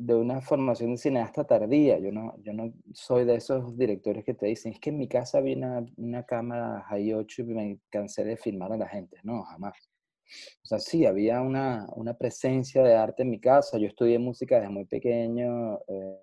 de 0.00 0.14
una 0.14 0.40
formación 0.40 0.92
de 0.92 0.98
cineasta 0.98 1.44
tardía, 1.44 1.98
yo 1.98 2.12
no, 2.12 2.34
yo 2.42 2.52
no 2.52 2.72
soy 2.92 3.24
de 3.24 3.34
esos 3.34 3.76
directores 3.76 4.24
que 4.24 4.34
te 4.34 4.46
dicen, 4.46 4.72
es 4.72 4.80
que 4.80 4.90
en 4.90 4.98
mi 4.98 5.08
casa 5.08 5.38
había 5.38 5.56
una, 5.56 5.84
una 5.96 6.24
cámara 6.24 6.82
High 6.88 7.14
8 7.14 7.42
y 7.42 7.44
me 7.44 7.80
cansé 7.90 8.24
de 8.24 8.36
filmar 8.36 8.72
a 8.72 8.76
la 8.76 8.88
gente. 8.88 9.18
No, 9.24 9.42
jamás. 9.42 9.90
O 10.62 10.66
sea, 10.66 10.78
sí, 10.78 11.06
había 11.06 11.40
una, 11.40 11.86
una, 11.96 12.14
presencia 12.14 12.82
de 12.82 12.94
arte 12.94 13.22
en 13.22 13.30
mi 13.30 13.40
casa. 13.40 13.78
Yo 13.78 13.86
estudié 13.86 14.18
música 14.18 14.56
desde 14.56 14.68
muy 14.68 14.84
pequeño, 14.84 15.78
eh, 15.88 16.22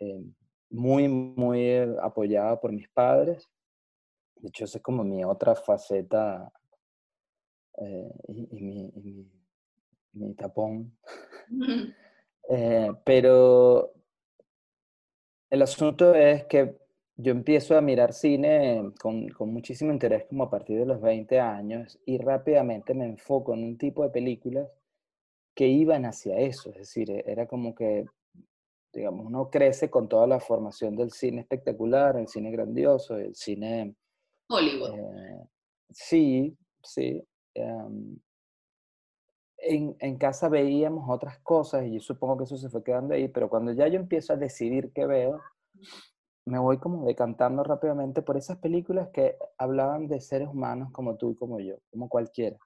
eh, 0.00 0.24
muy, 0.70 1.08
muy 1.08 1.60
eh, 1.60 1.96
apoyada 2.02 2.58
por 2.58 2.72
mis 2.72 2.88
padres. 2.88 3.46
De 4.36 4.48
hecho, 4.48 4.64
esa 4.64 4.78
es 4.78 4.82
como 4.82 5.04
mi 5.04 5.24
otra 5.24 5.54
faceta 5.54 6.50
y, 8.28 8.60
mi, 8.60 8.90
mi, 8.96 9.30
mi, 10.12 10.34
tapón. 10.34 10.96
Pero 13.04 13.92
el 15.50 15.62
asunto 15.62 16.14
es 16.14 16.44
que 16.46 16.76
yo 17.16 17.32
empiezo 17.32 17.76
a 17.76 17.80
mirar 17.80 18.12
cine 18.12 18.92
con, 19.00 19.28
con, 19.30 19.52
muchísimo 19.52 19.92
interés 19.92 20.24
como 20.28 20.44
a 20.44 20.50
partir 20.50 20.78
de 20.78 20.86
los 20.86 21.00
20 21.00 21.40
años 21.40 21.98
y 22.06 22.18
rápidamente 22.18 22.94
me 22.94 23.06
enfoco 23.06 23.54
en 23.54 23.64
un 23.64 23.76
tipo 23.76 24.04
de 24.04 24.10
películas 24.10 24.68
que 25.58 25.66
iban 25.66 26.04
hacia 26.04 26.38
eso, 26.38 26.70
es 26.70 26.76
decir, 26.76 27.10
e, 27.10 27.24
era 27.26 27.48
como 27.48 27.74
que, 27.74 28.06
digamos, 28.92 29.26
uno 29.26 29.50
crece 29.50 29.90
con 29.90 30.08
toda 30.08 30.28
la 30.28 30.38
formación 30.38 30.94
del 30.94 31.10
cine 31.10 31.40
espectacular, 31.40 32.16
el 32.16 32.28
cine 32.28 32.52
grandioso, 32.52 33.16
el 33.16 33.34
cine... 33.34 33.96
Hollywood. 34.48 34.94
Eh, 34.94 35.48
sí, 35.90 36.56
sí. 36.80 37.20
Em, 37.54 38.16
en, 39.58 39.96
en, 39.98 40.18
casa 40.18 40.48
veíamos 40.48 41.08
otras 41.08 41.38
cosas 41.40 41.84
y 41.84 41.94
yo 41.94 42.00
supongo 42.00 42.38
que 42.38 42.44
eso 42.44 42.56
se 42.56 42.70
fue 42.70 42.82
quedando 42.82 43.14
ahí, 43.14 43.28
pero 43.28 43.48
cuando 43.48 43.72
ya 43.72 43.88
yo 43.88 43.96
empiezo 43.98 44.32
a 44.32 44.36
decidir 44.36 44.92
qué 44.92 45.06
veo, 45.06 45.40
me 46.48 46.58
voy 46.58 46.78
como 46.78 47.04
decantando 47.06 47.62
rápidamente 47.62 48.22
por 48.22 48.36
esas 48.36 48.58
películas 48.58 49.10
que 49.12 49.36
hablaban 49.58 50.08
de 50.08 50.20
seres 50.20 50.48
humanos 50.48 50.90
como 50.92 51.16
tú 51.16 51.30
y 51.30 51.34
como 51.36 51.60
yo, 51.60 51.76
como 51.90 52.08
cualquiera, 52.08 52.56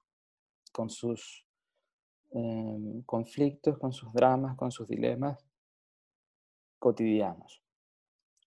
con 0.72 0.88
sus 0.88 1.44
em, 2.30 3.02
conflictos, 3.02 3.78
con 3.78 3.92
sus 3.92 4.12
dramas, 4.12 4.56
con 4.56 4.70
sus 4.70 4.86
dilemas 4.88 5.44
cotidianos. 6.78 7.62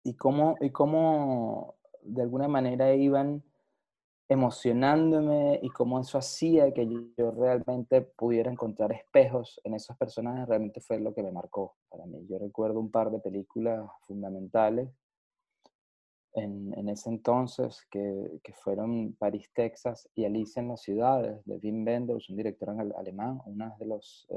Y 0.03 0.15
cómo, 0.15 0.55
y 0.61 0.69
cómo 0.71 1.75
de 2.01 2.21
alguna 2.21 2.47
manera 2.47 2.93
iban 2.93 3.43
emocionándome 4.27 5.59
y 5.61 5.69
cómo 5.69 5.99
eso 5.99 6.17
hacía 6.17 6.73
que 6.73 6.87
yo 7.17 7.31
realmente 7.31 8.01
pudiera 8.01 8.51
encontrar 8.51 8.91
espejos 8.91 9.61
en 9.63 9.75
esos 9.75 9.95
personajes, 9.97 10.47
realmente 10.47 10.81
fue 10.81 10.99
lo 10.99 11.13
que 11.13 11.21
me 11.21 11.31
marcó 11.31 11.75
para 11.89 12.05
mí. 12.05 12.25
Yo 12.27 12.39
recuerdo 12.39 12.79
un 12.79 12.89
par 12.89 13.11
de 13.11 13.19
películas 13.19 13.87
fundamentales 14.07 14.89
en, 16.35 16.89
ese 16.89 17.09
entonces, 17.09 17.85
que, 17.89 18.39
que, 18.43 18.53
fueron 18.53 19.13
París, 19.13 19.49
Texas 19.53 20.09
y 20.15 20.25
Alicia 20.25 20.61
en 20.61 20.69
las 20.69 20.81
ciudades, 20.81 21.41
de 21.45 21.55
Wim 21.57 21.85
Wenders, 21.85 22.29
un 22.29 22.35
director 22.35 22.75
alemán, 22.97 23.39
una 23.45 23.73
de 23.79 23.85
los 23.85 24.27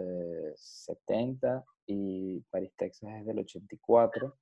70 0.55 1.57
eh, 1.57 1.63
y 1.87 2.41
París, 2.51 2.73
Texas 2.77 3.11
es 3.19 3.27
del 3.27 3.41
84. 3.41 4.37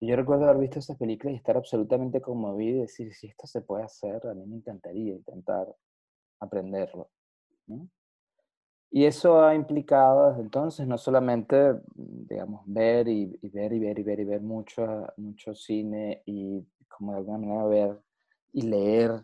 Y 0.00 0.06
yo 0.06 0.16
recuerdo 0.16 0.44
haber 0.44 0.58
visto 0.58 0.78
esas 0.78 0.96
películas 0.96 1.34
y 1.34 1.36
estar 1.36 1.56
absolutamente 1.56 2.20
conmovido 2.20 2.78
y 2.78 2.80
decir, 2.82 3.12
si 3.14 3.26
esto 3.26 3.46
se 3.46 3.62
puede 3.62 3.84
hacer, 3.84 4.26
a 4.26 4.34
mí 4.34 4.46
me 4.46 4.56
encantaría 4.56 5.14
intentar 5.14 5.66
aprenderlo. 6.40 7.10
¿no? 7.66 7.88
Y 8.90 9.04
eso 9.04 9.42
ha 9.44 9.54
implicado 9.54 10.30
desde 10.30 10.42
entonces 10.42 10.86
no 10.86 10.96
solamente, 10.96 11.74
digamos, 11.94 12.62
ver 12.66 13.06
y, 13.08 13.38
ver 13.42 13.72
y 13.72 13.78
ver 13.78 13.98
y 13.98 14.02
ver 14.02 14.20
y 14.20 14.24
ver 14.24 14.40
mucho, 14.40 15.06
mucho 15.18 15.54
cine 15.54 16.22
y 16.24 16.64
como 16.88 17.12
de 17.12 17.18
alguna 17.18 17.38
manera 17.38 17.64
ver 17.66 18.00
y 18.52 18.62
leer 18.62 19.22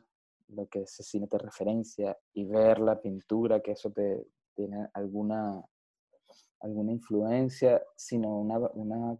lo 0.48 0.66
que 0.68 0.82
ese 0.82 1.02
cine 1.02 1.26
te 1.26 1.38
referencia 1.38 2.16
y 2.34 2.44
ver 2.44 2.78
la 2.78 3.00
pintura, 3.00 3.60
que 3.60 3.72
eso 3.72 3.90
te 3.90 4.26
tiene 4.54 4.86
alguna, 4.92 5.64
alguna 6.60 6.92
influencia, 6.92 7.82
sino 7.96 8.38
una, 8.38 8.58
una, 8.74 9.18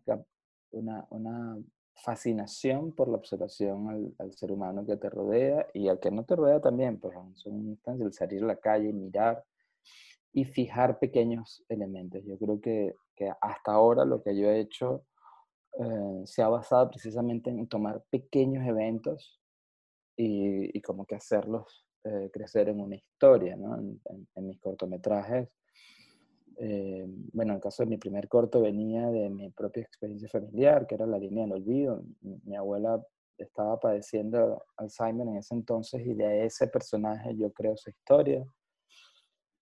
una, 0.75 1.07
una 1.11 1.57
fascinación 1.95 2.93
por 2.93 3.09
la 3.09 3.16
observación 3.16 4.14
al, 4.19 4.33
ser 4.33 4.52
humano 4.52 4.85
que 4.85 4.97
te 4.97 5.09
rodea 5.09 5.66
y 5.73 5.88
al 5.88 6.00
que 6.00 6.11
no 6.11 6.25
te 6.25 6.37
rodea 6.37 6.61
también, 6.61 6.99
pues 6.99 7.14
son 7.35 7.69
instancias, 7.69 8.07
el 8.07 8.12
salir 8.12 8.43
a 8.45 8.49
la 8.49 8.57
calle 8.57 8.93
mirar 8.93 9.45
y 10.33 10.45
fijar 10.45 10.99
pequeños 10.99 11.64
elementos. 11.69 12.23
Yo 12.25 12.37
creo 12.38 12.61
que, 12.61 12.97
que 13.14 13.31
hasta 13.40 13.73
ahora 13.73 14.04
lo 14.04 14.23
que 14.23 14.37
yo 14.37 14.49
he 14.49 14.61
hecho 14.61 15.04
eh, 15.78 16.23
se 16.25 16.43
ha 16.43 16.49
basado 16.49 16.90
precisamente 16.90 17.50
en 17.50 17.66
tomar 17.69 18.02
pequeños 18.11 18.66
eventos 18.66 19.40
y, 20.16 20.76
y 20.76 20.81
como 20.83 21.07
que 21.07 21.14
hacerlos 21.14 21.85
eh, 22.07 22.31
crecer 22.31 22.69
en 22.69 22.81
una 22.81 22.97
historia. 22.97 23.54
En, 23.54 24.47
mis 24.47 24.61
cortometrajes. 24.61 25.49
Eh, 26.58 27.04
bueno, 27.32 27.52
en 27.52 27.56
el 27.56 27.62
caso 27.62 27.82
de 27.82 27.90
mi 27.90 27.96
primer 27.96 28.28
corto 28.28 28.61
venía 28.61 29.11
de 29.11 29.30
mi 29.30 29.50
propia 29.50 29.82
experiencia 29.82 30.28
familiar, 30.28 30.87
que 30.87 30.94
era 30.94 31.06
la 31.06 31.18
línea 31.18 31.44
del 31.44 31.54
olvido. 31.54 32.02
Mi 32.20 32.56
abuela 32.56 33.04
estaba 33.38 33.78
padeciendo 33.80 34.64
Alzheimer 34.76 35.26
en 35.26 35.37
ese 35.38 35.54
entonces 35.54 36.06
y 36.06 36.14
de 36.14 36.46
ese 36.46 36.68
personaje 36.68 37.37
yo 37.37 37.52
creo 37.52 37.76
su 37.76 37.90
historia. 37.90 38.44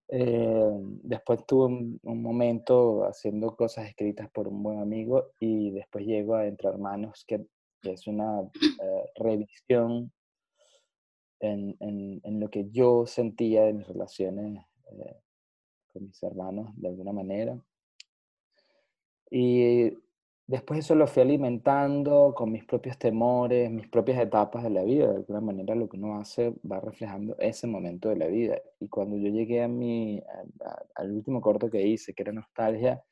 Eh, 0.08 0.70
después 1.02 1.46
tuve 1.46 1.98
un, 2.02 2.22
momento 2.22 3.04
haciendo 3.04 3.56
cosas 3.56 3.88
escritas 3.88 4.30
por 4.30 4.46
un 4.46 4.62
buen 4.62 4.78
amigo 4.78 5.32
y 5.40 5.70
después 5.70 6.04
llego 6.04 6.34
a 6.34 6.46
Entre 6.46 6.68
Hermanos, 6.68 7.24
que, 7.26 7.46
es 7.84 8.06
una 8.06 8.42
eh, 8.42 9.10
revisión 9.16 10.12
en, 11.40 11.76
en, 11.80 12.20
en, 12.22 12.40
lo 12.40 12.48
que 12.48 12.70
yo 12.70 13.06
sentía 13.06 13.64
de 13.64 13.72
mis 13.72 13.88
relaciones 13.88 14.64
eh, 14.92 15.16
con 15.92 16.06
mis 16.06 16.22
hermanos 16.22 16.70
de 16.76 16.88
alguna 16.88 17.12
manera. 17.12 17.58
Y 19.30 19.90
después 20.46 20.80
eso 20.80 20.94
lo 20.94 21.06
fui 21.06 21.22
alimentando 21.22 22.34
con 22.36 22.52
mis 22.52 22.64
propios 22.64 22.98
temores, 22.98 23.70
mis 23.70 23.88
propias 23.88 24.18
etapas 24.18 24.64
de 24.64 24.70
la 24.70 24.82
vida. 24.82 25.08
De 25.08 25.16
alguna 25.16 25.40
manera 25.40 25.74
lo 25.74 25.88
que 25.88 25.96
uno 25.96 26.18
hace 26.18 26.54
va 26.70 26.80
reflejando 26.80 27.36
ese 27.38 27.66
momento 27.66 28.08
de 28.08 28.16
la 28.16 28.26
vida. 28.26 28.60
Y 28.80 28.88
cuando 28.88 29.16
yo 29.16 29.28
llegué 29.28 29.62
a 29.62 29.68
mi, 29.68 30.22
al 30.94 31.12
último 31.12 31.40
corto 31.40 31.70
que 31.70 31.86
hice, 31.86 32.14
que 32.14 32.22
era 32.22 32.32
Nostalgia, 32.32 33.02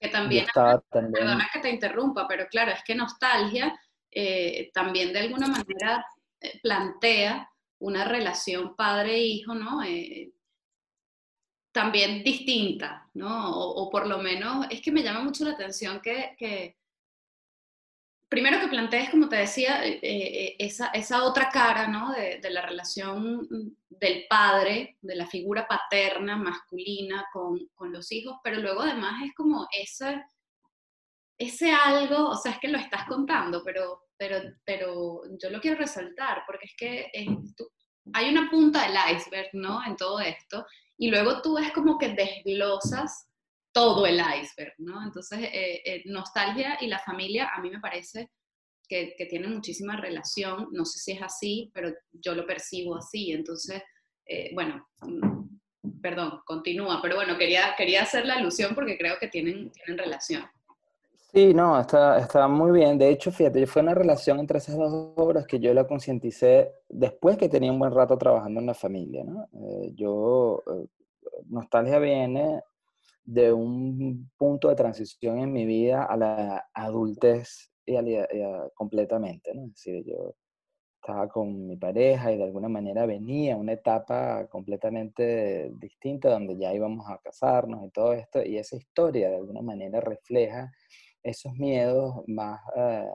que 0.00 0.08
también, 0.08 0.44
estaba 0.44 0.80
también... 0.90 1.12
perdona 1.12 1.48
que 1.52 1.60
te 1.60 1.70
interrumpa, 1.70 2.26
pero 2.28 2.46
claro, 2.48 2.70
es 2.70 2.82
que 2.84 2.94
Nostalgia 2.94 3.78
eh, 4.10 4.70
también 4.72 5.12
de 5.12 5.20
alguna 5.20 5.48
manera 5.48 6.06
eh, 6.40 6.60
plantea 6.62 7.50
una 7.80 8.04
relación 8.04 8.74
padre-hijo, 8.76 9.54
¿no? 9.54 9.82
Eh, 9.82 10.32
también 11.72 12.22
distinta, 12.22 13.08
¿no? 13.14 13.50
O, 13.56 13.90
por 13.90 14.06
lo 14.06 14.18
menos 14.18 14.66
es 14.70 14.80
que 14.80 14.92
me 14.92 15.02
llama 15.02 15.20
mucho 15.20 15.44
la 15.44 15.52
atención 15.52 16.00
que, 16.00 16.76
primero 18.28 18.60
que 18.60 18.68
plantees, 18.68 19.10
como 19.10 19.28
te 19.28 19.36
decía, 19.36 19.84
eh, 19.84 20.00
eh, 20.02 20.56
esa, 20.58 21.24
otra 21.24 21.50
cara, 21.50 21.86
¿no? 21.88 22.12
De, 22.12 22.40
la 22.50 22.62
relación 22.62 23.76
del 23.88 24.26
padre, 24.28 24.96
de 25.00 25.16
la 25.16 25.26
figura 25.26 25.66
paterna, 25.66 26.36
masculina 26.36 27.26
con, 27.32 27.68
los 27.92 28.10
hijos, 28.12 28.38
pero 28.42 28.60
luego 28.60 28.82
además 28.82 29.22
es 29.24 29.34
como 29.34 29.66
ese, 29.70 30.22
ese 31.36 31.72
algo, 31.72 32.30
o 32.30 32.36
sea, 32.36 32.52
es 32.52 32.58
que 32.58 32.68
lo 32.68 32.78
estás 32.78 33.04
contando, 33.06 33.62
pero, 33.64 34.08
pero, 34.16 34.40
pero 34.64 35.22
yo 35.40 35.50
lo 35.50 35.60
quiero 35.60 35.78
resaltar, 35.78 36.44
porque 36.46 36.66
es 36.66 36.74
que 36.76 37.10
hay 38.12 38.30
una 38.30 38.50
punta 38.50 38.82
del 38.82 39.16
iceberg, 39.16 39.50
¿no? 39.52 39.84
En 39.84 39.96
todo 39.96 40.20
esto, 40.20 40.66
y 40.98 41.10
luego 41.10 41.40
tú 41.40 41.56
es 41.58 41.72
como 41.72 41.96
que 41.96 42.10
desglosas 42.10 43.28
todo 43.72 44.06
el 44.06 44.18
iceberg, 44.18 44.74
¿no? 44.78 45.02
Entonces, 45.04 45.38
eh, 45.40 45.82
eh, 45.84 46.02
nostalgia 46.06 46.76
y 46.80 46.88
la 46.88 46.98
familia 46.98 47.50
a 47.54 47.60
mí 47.60 47.70
me 47.70 47.80
parece 47.80 48.30
que, 48.88 49.14
que 49.16 49.26
tienen 49.26 49.54
muchísima 49.54 49.96
relación, 49.96 50.68
no 50.72 50.84
sé 50.84 50.98
si 50.98 51.12
es 51.12 51.22
así, 51.22 51.70
pero 51.72 51.94
yo 52.12 52.34
lo 52.34 52.46
percibo 52.46 52.96
así, 52.96 53.30
entonces, 53.32 53.82
eh, 54.26 54.50
bueno, 54.54 54.88
mm, 55.02 56.00
perdón, 56.00 56.40
continúa, 56.44 57.00
pero 57.00 57.16
bueno, 57.16 57.38
quería, 57.38 57.74
quería 57.76 58.02
hacer 58.02 58.26
la 58.26 58.34
alusión 58.34 58.74
porque 58.74 58.98
creo 58.98 59.18
que 59.20 59.28
tienen, 59.28 59.70
tienen 59.70 59.98
relación. 59.98 60.44
Sí, 61.32 61.52
no, 61.52 61.78
está, 61.78 62.18
está 62.18 62.48
muy 62.48 62.72
bien. 62.72 62.96
De 62.96 63.10
hecho, 63.10 63.30
fíjate, 63.30 63.66
fue 63.66 63.82
una 63.82 63.94
relación 63.94 64.38
entre 64.40 64.58
esas 64.58 64.76
dos 64.78 65.12
obras 65.16 65.46
que 65.46 65.60
yo 65.60 65.74
la 65.74 65.86
concienticé 65.86 66.72
después 66.88 67.36
que 67.36 67.50
tenía 67.50 67.70
un 67.70 67.78
buen 67.78 67.92
rato 67.92 68.16
trabajando 68.16 68.60
en 68.60 68.66
la 68.66 68.72
familia, 68.74 69.24
¿no? 69.24 69.46
Eh, 69.52 69.92
yo, 69.94 70.62
eh, 70.66 70.86
Nostalgia 71.50 71.98
viene 71.98 72.62
de 73.24 73.52
un 73.52 74.30
punto 74.38 74.68
de 74.70 74.76
transición 74.76 75.38
en 75.40 75.52
mi 75.52 75.66
vida 75.66 76.04
a 76.04 76.16
la 76.16 76.66
adultez 76.74 77.70
y 77.86 77.96
completamente, 78.74 79.54
¿no? 79.54 79.64
Es 79.66 79.72
decir, 79.74 80.04
yo 80.06 80.34
estaba 81.02 81.28
con 81.28 81.66
mi 81.66 81.76
pareja 81.76 82.32
y 82.32 82.38
de 82.38 82.44
alguna 82.44 82.68
manera 82.68 83.06
venía 83.06 83.56
una 83.56 83.72
etapa 83.72 84.46
completamente 84.48 85.70
distinta 85.80 86.30
donde 86.30 86.56
ya 86.58 86.74
íbamos 86.74 87.08
a 87.10 87.18
casarnos 87.18 87.84
y 87.86 87.90
todo 87.90 88.12
esto, 88.14 88.42
y 88.44 88.58
esa 88.58 88.76
historia 88.76 89.30
de 89.30 89.36
alguna 89.36 89.62
manera 89.62 90.00
refleja 90.00 90.72
esos 91.22 91.54
miedos 91.54 92.22
más, 92.26 92.60
eh, 92.76 93.10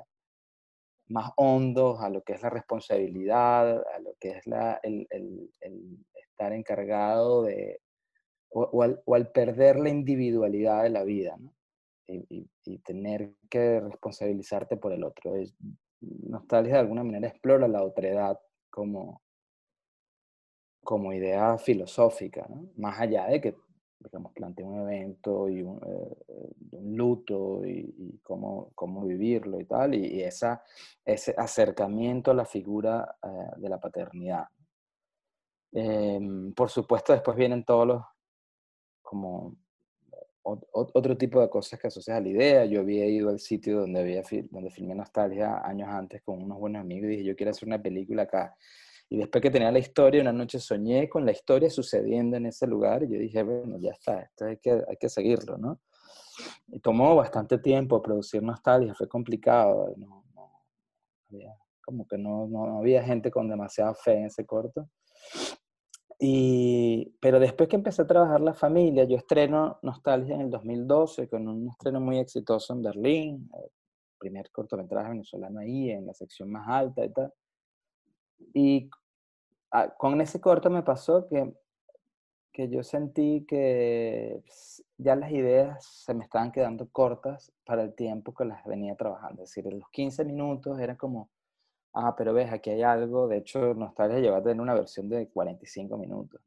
más 1.07 1.31
hondos 1.35 2.01
a 2.01 2.09
lo 2.09 2.21
que 2.21 2.33
es 2.33 2.41
la 2.41 2.49
responsabilidad, 2.49 3.83
a 3.95 3.99
lo 3.99 4.15
que 4.19 4.29
es 4.29 4.47
la, 4.47 4.79
el, 4.83 5.07
estar 6.13 6.53
encargado 6.53 7.43
de, 7.43 7.79
o, 8.49 8.83
al, 8.83 9.31
perder 9.31 9.77
la 9.77 9.89
individualidad 9.89 10.83
de 10.83 10.89
la 10.89 11.03
vida, 11.03 11.35
¿no? 11.37 11.53
y, 12.07 12.47
tener 12.79 13.33
que 13.49 13.79
responsabilizarte 13.79 14.77
por 14.77 14.93
el 14.93 15.03
otro. 15.03 15.33
nostalgia 16.01 16.73
de 16.73 16.79
alguna 16.79 17.03
manera 17.03 17.27
explora 17.27 17.67
la 17.67 17.83
otredad 17.83 18.39
como, 18.69 19.21
como 20.83 21.13
idea 21.13 21.57
filosófica, 21.57 22.45
¿no? 22.49 22.69
más 22.75 22.99
allá 22.99 23.27
de 23.27 23.41
que 23.41 23.55
digamos, 24.03 24.33
plantea 24.33 24.65
un 24.65 24.81
evento 24.81 25.49
y 25.49 25.61
un, 25.61 25.79
eh, 25.85 26.51
un 26.71 26.95
luto 26.97 27.65
y, 27.65 28.19
cómo, 28.23 28.71
cómo, 28.75 29.05
vivirlo 29.05 29.59
y 29.59 29.65
tal, 29.65 29.95
y, 29.95 30.21
esa, 30.21 30.63
ese 31.05 31.33
acercamiento 31.37 32.31
a 32.31 32.35
la 32.35 32.45
figura 32.45 33.15
eh, 33.23 33.27
de 33.57 33.69
la 33.69 33.79
paternidad. 33.79 34.45
Em, 35.71 36.53
por 36.53 36.69
supuesto, 36.69 37.13
después 37.13 37.35
vienen 37.35 37.63
todos 37.63 37.87
los, 37.87 38.03
como, 39.01 39.57
otro 40.43 41.17
tipo 41.17 41.39
de 41.39 41.49
cosas 41.49 41.79
que 41.79 41.87
asocias 41.87 42.17
a 42.17 42.21
la 42.21 42.27
idea. 42.27 42.65
Yo 42.65 42.81
había 42.81 43.05
ido 43.05 43.29
al 43.29 43.39
sitio 43.39 43.81
donde, 43.81 44.01
había, 44.01 44.23
donde 44.51 44.69
filmé 44.69 44.93
Nostalgia 44.93 45.65
años 45.65 45.87
antes 45.89 46.21
con 46.21 46.41
unos 46.41 46.59
buenos 46.59 46.81
amigos 46.81 47.05
y 47.05 47.11
dije, 47.11 47.23
yo 47.23 47.35
quiero 47.35 47.51
hacer 47.51 47.67
una 47.67 47.81
película 47.81 48.23
acá. 48.23 48.55
Y 49.13 49.17
después 49.17 49.43
que 49.43 49.51
tenía 49.51 49.71
la 49.71 49.77
historia, 49.77 50.21
una 50.21 50.33
noche 50.33 50.59
soñé 50.59 51.07
con 51.07 51.23
la 51.23 51.31
historia 51.31 51.69
sucediendo 51.69 52.35
en 52.35 52.47
ese 52.47 52.65
lugar 52.65 53.03
y 53.03 53.13
yo 53.13 53.19
dije, 53.19 53.43
bueno, 53.43 53.77
ya 53.79 53.91
está, 53.91 54.21
esto 54.21 54.45
hay 54.45 54.57
que, 54.57 54.71
hay 54.71 54.97
que 54.99 55.07
seguirlo, 55.07 55.55
¿no? 55.55 55.81
Y 56.69 56.79
tomó 56.79 57.15
bastante 57.15 57.59
tiempo 57.59 58.01
producir 58.01 58.41
Nostalgia, 58.41 58.95
fue 58.95 59.07
complicado, 59.07 59.93
no, 59.97 60.23
había, 61.29 61.55
como 61.85 62.07
que 62.07 62.17
no, 62.17 62.47
no, 62.47 62.79
había 62.79 63.03
gente 63.03 63.29
con 63.29 63.47
demasiada 63.47 63.93
fe 63.93 64.13
en 64.13 64.25
ese 64.25 64.47
corto. 64.47 64.89
Y, 66.17 67.15
pero 67.21 67.39
después 67.39 67.69
que 67.69 67.75
empecé 67.75 68.01
a 68.01 68.07
trabajar 68.07 68.41
la 68.41 68.55
familia, 68.55 69.03
yo 69.03 69.17
estreno 69.17 69.77
Nostalgia 69.83 70.33
en 70.33 70.41
el 70.41 70.49
2012 70.49 71.29
con 71.29 71.47
un 71.47 71.69
estreno 71.69 71.99
muy 71.99 72.17
exitoso 72.17 72.73
en 72.73 72.81
Berlín, 72.81 73.47
el 73.53 73.69
primer 74.17 74.49
cortometraje 74.49 75.09
venezolano 75.09 75.59
ahí, 75.59 75.91
en 75.91 76.07
la 76.07 76.15
sección 76.15 76.51
más 76.51 76.67
alta 76.67 77.05
y 77.05 77.13
tal. 77.13 77.31
Y 78.55 78.89
Ah, 79.75 79.89
con 79.97 80.21
ese 80.21 80.39
corto 80.39 80.69
me 80.69 80.83
pasó 80.83 81.27
que, 81.27 81.51
que 82.51 82.69
yo 82.69 82.83
sentí 82.83 83.43
que 83.47 84.43
ya 84.99 85.15
las 85.15 85.31
ideas 85.31 85.83
se 85.83 86.13
me 86.13 86.23
estaban 86.23 86.51
quedando 86.51 86.87
cortas 86.91 87.51
para 87.65 87.81
el 87.81 87.95
tiempo 87.95 88.35
que 88.35 88.45
las 88.45 88.63
venía 88.65 88.95
trabajando. 88.95 89.41
Es 89.41 89.49
decir, 89.49 89.73
los 89.73 89.89
15 89.89 90.25
minutos 90.25 90.79
era 90.79 90.95
como, 90.95 91.31
ah, 91.93 92.15
pero 92.15 92.35
ves, 92.35 92.53
aquí 92.53 92.69
hay 92.69 92.83
algo. 92.83 93.27
De 93.27 93.37
hecho, 93.37 93.73
Nostalgia 93.73 94.19
llegó 94.19 94.35
a 94.35 94.43
tener 94.43 94.61
una 94.61 94.75
versión 94.75 95.09
de 95.09 95.27
45 95.29 95.97
minutos. 95.97 96.39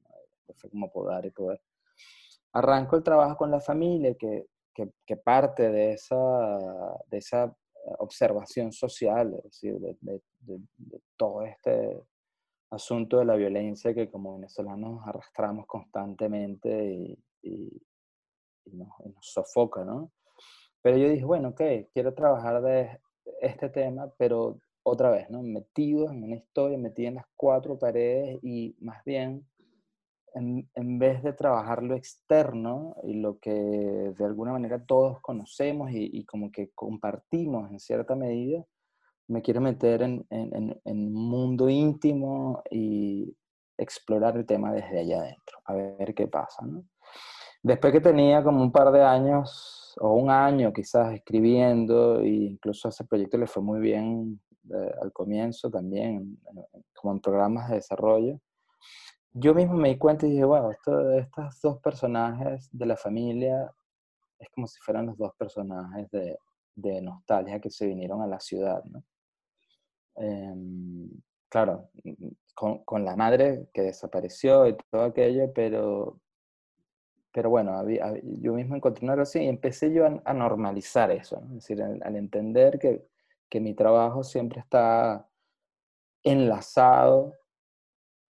Fue 0.54 0.70
como 0.70 0.88
podar 0.92 1.26
y 1.26 1.30
poder. 1.30 1.60
Arranco 2.52 2.94
el 2.94 3.02
trabajo 3.02 3.36
con 3.36 3.50
la 3.50 3.60
familia, 3.60 4.14
que, 4.14 4.46
que, 4.72 5.16
parte 5.16 5.68
de 5.68 5.94
esa, 5.94 6.16
de 7.08 7.18
esa 7.18 7.52
observación 7.98 8.70
social, 8.70 9.34
es 9.34 9.42
decir, 9.42 9.80
de, 9.80 9.96
de, 10.00 10.22
de 10.76 11.00
todo 11.16 11.42
este 11.42 12.04
asunto 12.70 13.18
de 13.18 13.24
la 13.24 13.36
violencia 13.36 13.94
que 13.94 14.10
como 14.10 14.34
venezolanos 14.34 15.00
arrastramos 15.06 15.66
constantemente 15.66 17.18
y, 17.42 17.82
nos, 18.72 18.88
sofoca, 19.20 19.84
¿no? 19.84 20.10
Pero 20.82 20.98
yo 20.98 21.08
dije, 21.08 21.24
bueno, 21.24 21.50
ok, 21.50 21.62
quiero 21.92 22.14
trabajar 22.14 22.60
de 22.62 23.00
este 23.40 23.68
tema, 23.68 24.12
pero 24.18 24.60
otra 24.82 25.10
vez, 25.10 25.30
¿no? 25.30 25.42
Metido 25.42 26.10
en 26.10 26.24
una 26.24 26.36
historia, 26.36 26.78
metido 26.78 27.08
en 27.08 27.14
las 27.16 27.26
cuatro 27.36 27.78
paredes 27.78 28.38
y 28.42 28.76
más 28.80 29.04
bien, 29.04 29.46
en, 30.34 30.68
en, 30.74 30.98
vez 30.98 31.22
de 31.22 31.32
trabajar 31.32 31.82
lo 31.82 31.94
externo 31.94 32.94
y 33.04 33.14
lo 33.14 33.38
que 33.38 33.50
de 33.50 34.24
alguna 34.24 34.52
manera 34.52 34.84
todos 34.84 35.20
conocemos 35.20 35.90
y, 35.92 36.10
y 36.12 36.24
como 36.24 36.52
que 36.52 36.70
compartimos 36.74 37.70
en 37.70 37.80
cierta 37.80 38.14
medida, 38.14 38.64
me 39.28 39.42
quiero 39.42 39.60
meter 39.60 40.02
en, 40.02 40.26
en, 40.30 40.80
un 40.84 41.12
mundo 41.12 41.68
íntimo 41.68 42.62
y 42.70 43.36
explorar 43.76 44.36
el 44.36 44.46
tema 44.46 44.72
desde 44.72 45.00
allá 45.00 45.20
adentro, 45.20 45.58
a 45.64 45.74
ver 45.74 46.14
qué 46.14 46.28
pasa. 46.28 46.66
Después 47.62 47.92
que 47.92 48.00
tenía 48.00 48.42
como 48.42 48.62
un 48.62 48.72
par 48.72 48.92
de 48.92 49.02
años, 49.02 49.94
o 50.00 50.12
un 50.14 50.30
año 50.30 50.72
quizás 50.72 51.14
escribiendo, 51.14 52.20
e 52.20 52.28
incluso 52.28 52.88
a 52.88 52.90
ese 52.90 53.04
proyecto 53.04 53.38
le 53.38 53.46
fue 53.46 53.62
muy 53.62 53.80
bien 53.80 54.40
eh, 54.72 54.94
al 55.02 55.12
comienzo 55.12 55.70
también, 55.70 56.38
como 56.94 57.14
en 57.14 57.20
programas 57.20 57.68
de 57.68 57.76
desarrollo, 57.76 58.40
yo 59.32 59.54
mismo 59.54 59.74
me 59.74 59.90
di 59.90 59.98
cuenta 59.98 60.26
y 60.26 60.30
dije, 60.30 60.44
wow, 60.44 60.70
esto, 60.70 61.12
estos 61.12 61.60
dos 61.60 61.78
personajes 61.80 62.70
de 62.72 62.86
la 62.86 62.96
familia 62.96 63.70
es 64.38 64.48
como 64.50 64.66
si 64.66 64.80
fueran 64.80 65.06
los 65.06 65.18
dos 65.18 65.32
personajes 65.36 66.10
de, 66.10 66.38
de 66.74 67.02
nostalgia 67.02 67.60
que 67.60 67.70
se 67.70 67.86
vinieron 67.86 68.22
a 68.22 68.26
la 68.26 68.40
ciudad. 68.40 68.82
Em, 70.16 71.10
claro, 71.48 71.90
con, 72.54 72.84
con, 72.84 73.04
la 73.04 73.16
madre 73.16 73.68
que 73.72 73.82
desapareció 73.82 74.66
y 74.66 74.76
todo 74.90 75.02
aquello, 75.02 75.52
pero, 75.52 76.20
pero 77.32 77.50
bueno, 77.50 77.72
yo 78.40 78.54
mismo 78.54 78.76
encontré 78.76 79.04
una 79.04 79.14
relación 79.14 79.44
y 79.44 79.48
empecé 79.48 79.92
yo 79.92 80.06
a, 80.06 80.32
normalizar 80.32 81.10
eso, 81.10 81.42
es 81.48 81.54
decir, 81.54 81.82
al, 81.82 82.16
entender 82.16 82.78
que, 82.78 83.06
que, 83.48 83.60
mi 83.60 83.74
trabajo 83.74 84.24
siempre 84.24 84.60
está 84.60 85.28
enlazado, 86.22 87.34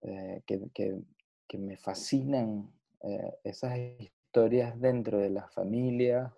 eh, 0.03 0.43
que, 0.47 0.69
que, 0.75 1.59
me 1.59 1.77
fascinan 1.79 2.71
eh, 3.03 3.39
esas 3.45 3.79
historias 3.99 4.79
dentro 4.79 5.19
de 5.19 5.31
las 5.31 5.51
familias 5.55 6.31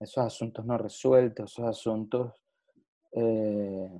esos 0.00 0.24
asuntos 0.24 0.64
no 0.64 0.78
resueltos, 0.78 1.52
esos 1.52 1.66
asuntos 1.66 2.32
eh, 3.12 3.90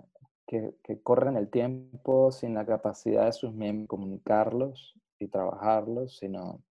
que, 0.47 0.75
que, 0.83 1.01
corren 1.01 1.37
el 1.37 1.49
tiempo 1.49 2.31
sin 2.33 2.55
la 2.55 2.67
capacidad 2.67 3.27
de 3.27 3.33
sus 3.33 3.53
miembros 3.53 3.89
comunicarlos 3.89 4.95
y 5.19 5.29
trabajarlos, 5.29 6.17
sino 6.19 6.63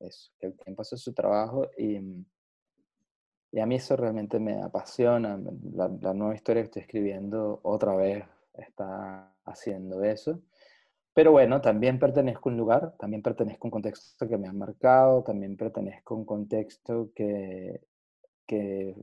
eso, 0.00 0.32
que 0.38 0.48
el 0.48 0.56
tiempo 0.56 0.82
hace 0.82 0.96
su 0.96 1.12
trabajo 1.12 1.68
y, 1.78 1.98
y 3.52 3.60
a 3.60 3.66
mí 3.66 3.76
eso 3.76 3.96
realmente 3.96 4.38
me 4.38 4.62
apasiona. 4.62 5.40
La, 5.72 5.88
la 5.88 6.14
nueva 6.14 6.34
historia 6.34 6.62
que 6.62 6.66
estoy 6.66 6.82
escribiendo 6.82 7.60
otra 7.62 7.94
vez 7.94 8.24
está 8.54 9.32
haciendo 9.44 10.02
eso. 10.02 10.40
Pero 11.14 11.30
bueno, 11.30 11.60
también 11.60 11.98
pertenezco 11.98 12.48
a 12.48 12.52
un 12.52 12.58
lugar, 12.58 12.94
también 12.98 13.22
pertenezco 13.22 13.66
a 13.66 13.68
un 13.68 13.70
contexto 13.70 14.28
que 14.28 14.36
me 14.36 14.48
ha 14.48 14.52
marcado, 14.52 15.22
también 15.22 15.56
pertenezco 15.56 16.14
a 16.14 16.18
un 16.18 16.24
contexto 16.24 17.10
que, 17.14 17.80
que 18.46 18.96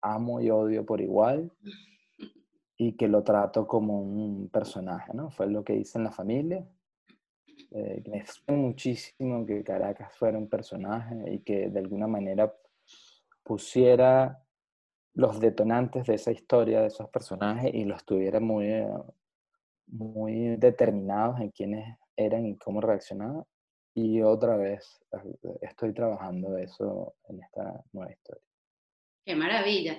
amo 0.00 0.40
y 0.40 0.50
odio 0.50 0.84
por 0.84 1.00
igual 1.00 1.52
y 2.76 2.92
que 2.92 3.08
lo 3.08 3.22
trato 3.22 3.66
como 3.66 4.00
un 4.00 4.48
personaje, 4.48 5.12
¿no? 5.14 5.30
Fue 5.30 5.46
lo 5.46 5.64
que 5.64 5.74
hice 5.74 5.98
en 5.98 6.04
la 6.04 6.12
familia. 6.12 6.66
Eh, 7.70 8.02
me 8.06 8.18
extraño 8.18 8.60
muchísimo 8.60 9.46
que 9.46 9.64
Caracas 9.64 10.14
fuera 10.14 10.38
un 10.38 10.48
personaje 10.48 11.16
y 11.32 11.38
que 11.40 11.68
de 11.70 11.78
alguna 11.78 12.06
manera 12.06 12.54
pusiera 13.42 14.42
los 15.14 15.40
detonantes 15.40 16.06
de 16.06 16.14
esa 16.14 16.30
historia, 16.30 16.82
de 16.82 16.88
esos 16.88 17.08
personajes 17.08 17.72
y 17.72 17.84
los 17.84 18.04
tuviera 18.04 18.38
muy, 18.40 18.66
eh, 18.66 18.88
muy 19.86 20.56
determinados 20.56 21.40
en 21.40 21.50
quiénes 21.50 21.98
eran 22.14 22.46
y 22.46 22.56
cómo 22.58 22.80
reaccionaban. 22.82 23.44
Y 23.94 24.20
otra 24.20 24.58
vez 24.58 25.00
eh, 25.12 25.58
estoy 25.62 25.94
trabajando 25.94 26.58
eso 26.58 27.14
en 27.30 27.42
esta 27.42 27.82
nueva 27.92 28.12
historia. 28.12 28.42
Qué 29.24 29.34
maravilla. 29.34 29.98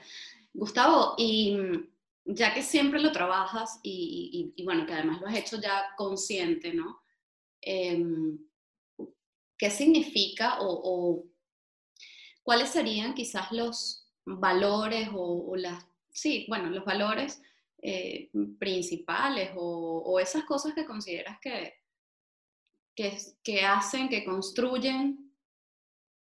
Gustavo, 0.54 1.16
y 1.18 1.58
mm, 1.58 1.97
ya 2.28 2.54
que 2.54 2.62
siempre 2.62 3.00
lo 3.00 3.12
trabajas 3.12 3.80
y, 3.84 4.54
bueno, 4.66 4.86
que 4.86 4.94
además 4.94 5.22
lo 5.22 5.28
has 5.28 5.38
hecho 5.38 5.60
ya 5.62 5.86
consciente, 5.96 6.74
¿no? 6.74 7.02
Em, 7.62 8.38
¿Qué 9.58 9.70
significa 9.72 10.58
o, 10.60 11.26
cuáles 12.44 12.70
serían 12.70 13.14
quizás 13.14 13.52
los 13.52 14.08
valores 14.26 15.10
o, 15.14 15.56
las, 15.56 15.86
sí, 16.10 16.46
bueno, 16.50 16.70
los 16.70 16.86
valores 16.86 17.42
eh, 17.82 18.30
principales 18.60 19.52
o, 19.56 20.20
esas 20.20 20.44
cosas 20.44 20.74
que 20.74 20.86
consideras 20.86 21.40
que, 21.42 21.76
que, 22.96 23.62
hacen, 23.62 24.10
que 24.10 24.26
construyen 24.26 25.34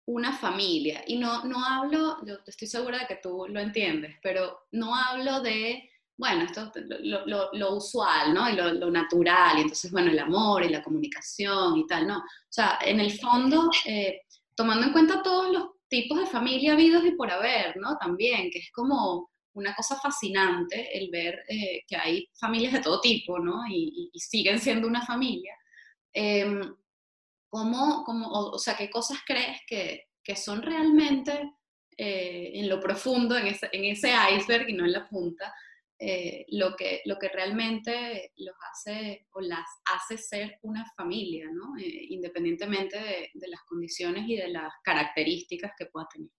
una 0.06 0.36
familia. 0.36 1.02
Y 1.06 1.16
no, 1.16 1.44
no 1.44 1.64
hablo, 1.64 2.18
yo 2.26 2.36
estoy 2.46 2.68
segura 2.68 2.98
de 2.98 3.06
que 3.06 3.16
tú 3.16 3.46
lo 3.48 3.58
entiendes, 3.60 4.16
pero 4.22 4.66
no 4.70 4.94
hablo 4.94 5.40
de, 5.40 5.90
bueno, 6.16 6.44
esto 6.44 6.70
lo, 7.00 7.50
lo, 7.52 7.74
usual, 7.76 8.32
¿no? 8.32 8.48
Y 8.48 8.54
lo, 8.54 8.90
natural, 8.90 9.58
y 9.58 9.62
entonces, 9.62 9.90
bueno, 9.90 10.10
el 10.10 10.18
amor 10.18 10.64
y 10.64 10.68
la 10.68 10.82
comunicación 10.82 11.78
y 11.78 11.86
tal, 11.86 12.06
¿no? 12.06 12.18
O 12.18 12.48
sea, 12.48 12.78
en 12.82 13.00
el 13.00 13.18
fondo, 13.18 13.68
eh, 13.84 14.20
tomando 14.54 14.86
en 14.86 14.92
cuenta 14.92 15.22
todos 15.22 15.52
los 15.52 15.68
tipos 15.88 16.18
de 16.18 16.26
familia 16.26 16.74
habidos 16.74 17.04
y 17.04 17.12
por 17.12 17.30
haber, 17.30 17.76
¿no? 17.76 17.96
También, 17.96 18.50
que 18.50 18.60
es 18.60 18.70
como 18.72 19.30
una 19.54 19.74
cosa 19.74 19.98
fascinante 20.00 20.96
el 20.96 21.10
ver 21.10 21.44
eh, 21.48 21.82
que 21.86 21.96
hay 21.96 22.28
familias 22.34 22.72
de 22.72 22.80
todo 22.80 23.00
tipo, 23.00 23.38
¿no? 23.38 23.62
Y, 23.68 24.10
siguen 24.14 24.60
siendo 24.60 24.86
una 24.86 25.04
familia. 25.04 25.54
Em, 26.12 26.74
¿cómo, 27.48 28.04
cómo, 28.04 28.28
o, 28.30 28.58
sea, 28.58 28.76
¿qué 28.76 28.88
cosas 28.88 29.18
crees 29.26 29.60
que, 29.66 30.08
que 30.22 30.36
son 30.36 30.62
realmente 30.62 31.52
eh, 31.96 32.50
en 32.54 32.68
lo 32.68 32.80
profundo, 32.80 33.36
en 33.36 33.46
ese, 33.46 33.68
en 33.72 33.84
ese, 33.84 34.12
iceberg 34.36 34.68
y 34.68 34.72
no 34.72 34.84
en 34.84 34.92
la 34.92 35.08
punta, 35.08 35.54
eh, 35.98 36.44
lo, 36.48 36.74
que, 36.76 37.00
lo 37.04 37.18
que 37.18 37.28
realmente 37.28 38.32
los 38.36 38.54
hace 38.72 39.26
o 39.32 39.40
las 39.40 39.66
hace 39.94 40.18
ser 40.18 40.58
una 40.62 40.84
familia, 40.96 41.46
¿no? 41.52 41.78
independientemente 41.78 42.98
de, 42.98 43.30
de 43.34 43.48
las 43.48 43.62
condiciones 43.62 44.28
y 44.28 44.36
de 44.36 44.48
las 44.48 44.72
características 44.82 45.72
que 45.78 45.86
pueda 45.86 46.06
tener? 46.12 46.30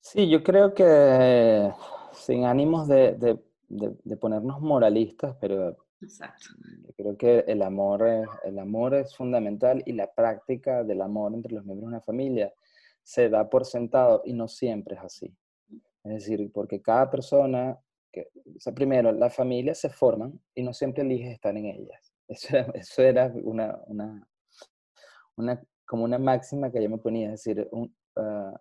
Sí, 0.00 0.28
yo 0.28 0.42
creo 0.42 0.74
que 0.74 1.72
sin 2.12 2.44
ánimos 2.44 2.86
de, 2.88 3.38
ponernos 4.20 4.60
moralistas, 4.60 5.34
pero 5.40 5.76
yo 6.00 6.94
creo 6.94 7.16
que 7.16 7.38
el 7.48 7.62
amor, 7.62 8.06
es, 8.06 8.28
el 8.44 8.58
amor 8.58 8.94
es 8.94 9.16
fundamental 9.16 9.82
y 9.86 9.92
la 9.92 10.12
práctica 10.12 10.84
del 10.84 11.00
amor 11.00 11.32
entre 11.32 11.54
los 11.54 11.64
miembros 11.64 11.90
de 11.90 11.96
una 11.96 12.02
familia 12.02 12.52
se 13.02 13.30
da 13.30 13.48
por 13.48 13.64
sentado 13.64 14.20
y 14.26 14.34
no 14.34 14.46
siempre 14.46 14.96
es 14.96 15.02
así. 15.02 15.34
Es 16.04 16.12
decir, 16.12 16.50
porque 16.52 16.82
cada 16.82 17.10
persona, 17.10 17.78
que, 18.12 18.28
o 18.34 18.60
sea, 18.60 18.74
primero, 18.74 19.10
las 19.12 19.34
familias 19.34 19.78
se 19.78 19.88
forman 19.88 20.38
y 20.54 20.62
no 20.62 20.72
siempre 20.72 21.02
eliges 21.02 21.32
estar 21.32 21.56
en 21.56 21.66
ellas. 21.66 22.12
Eso 22.28 23.02
era, 23.02 23.32
una, 23.42 23.80
una, 23.86 24.28
una, 25.36 25.62
como 25.86 26.04
una 26.04 26.18
máxima 26.18 26.70
que 26.70 26.82
yo 26.82 26.90
me 26.90 26.98
ponía, 26.98 27.32
es 27.32 27.44
decir, 27.44 27.68
un, 27.72 27.94
ah, 28.16 28.60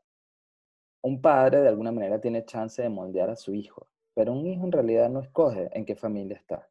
un 1.02 1.22
padre 1.22 1.62
de 1.62 1.68
alguna 1.68 1.92
manera 1.92 2.20
tiene 2.20 2.46
chance 2.46 2.82
de 2.82 2.90
moldear 2.90 3.30
a 3.30 3.36
su 3.36 3.54
hijo, 3.54 3.88
pero 4.14 4.32
un 4.32 4.48
hijo 4.48 4.66
en 4.66 4.72
realidad 4.72 5.10
no 5.10 5.20
escoge 5.20 5.70
en 5.74 5.86
qué 5.86 5.96
familia 5.96 6.38
está. 6.38 6.68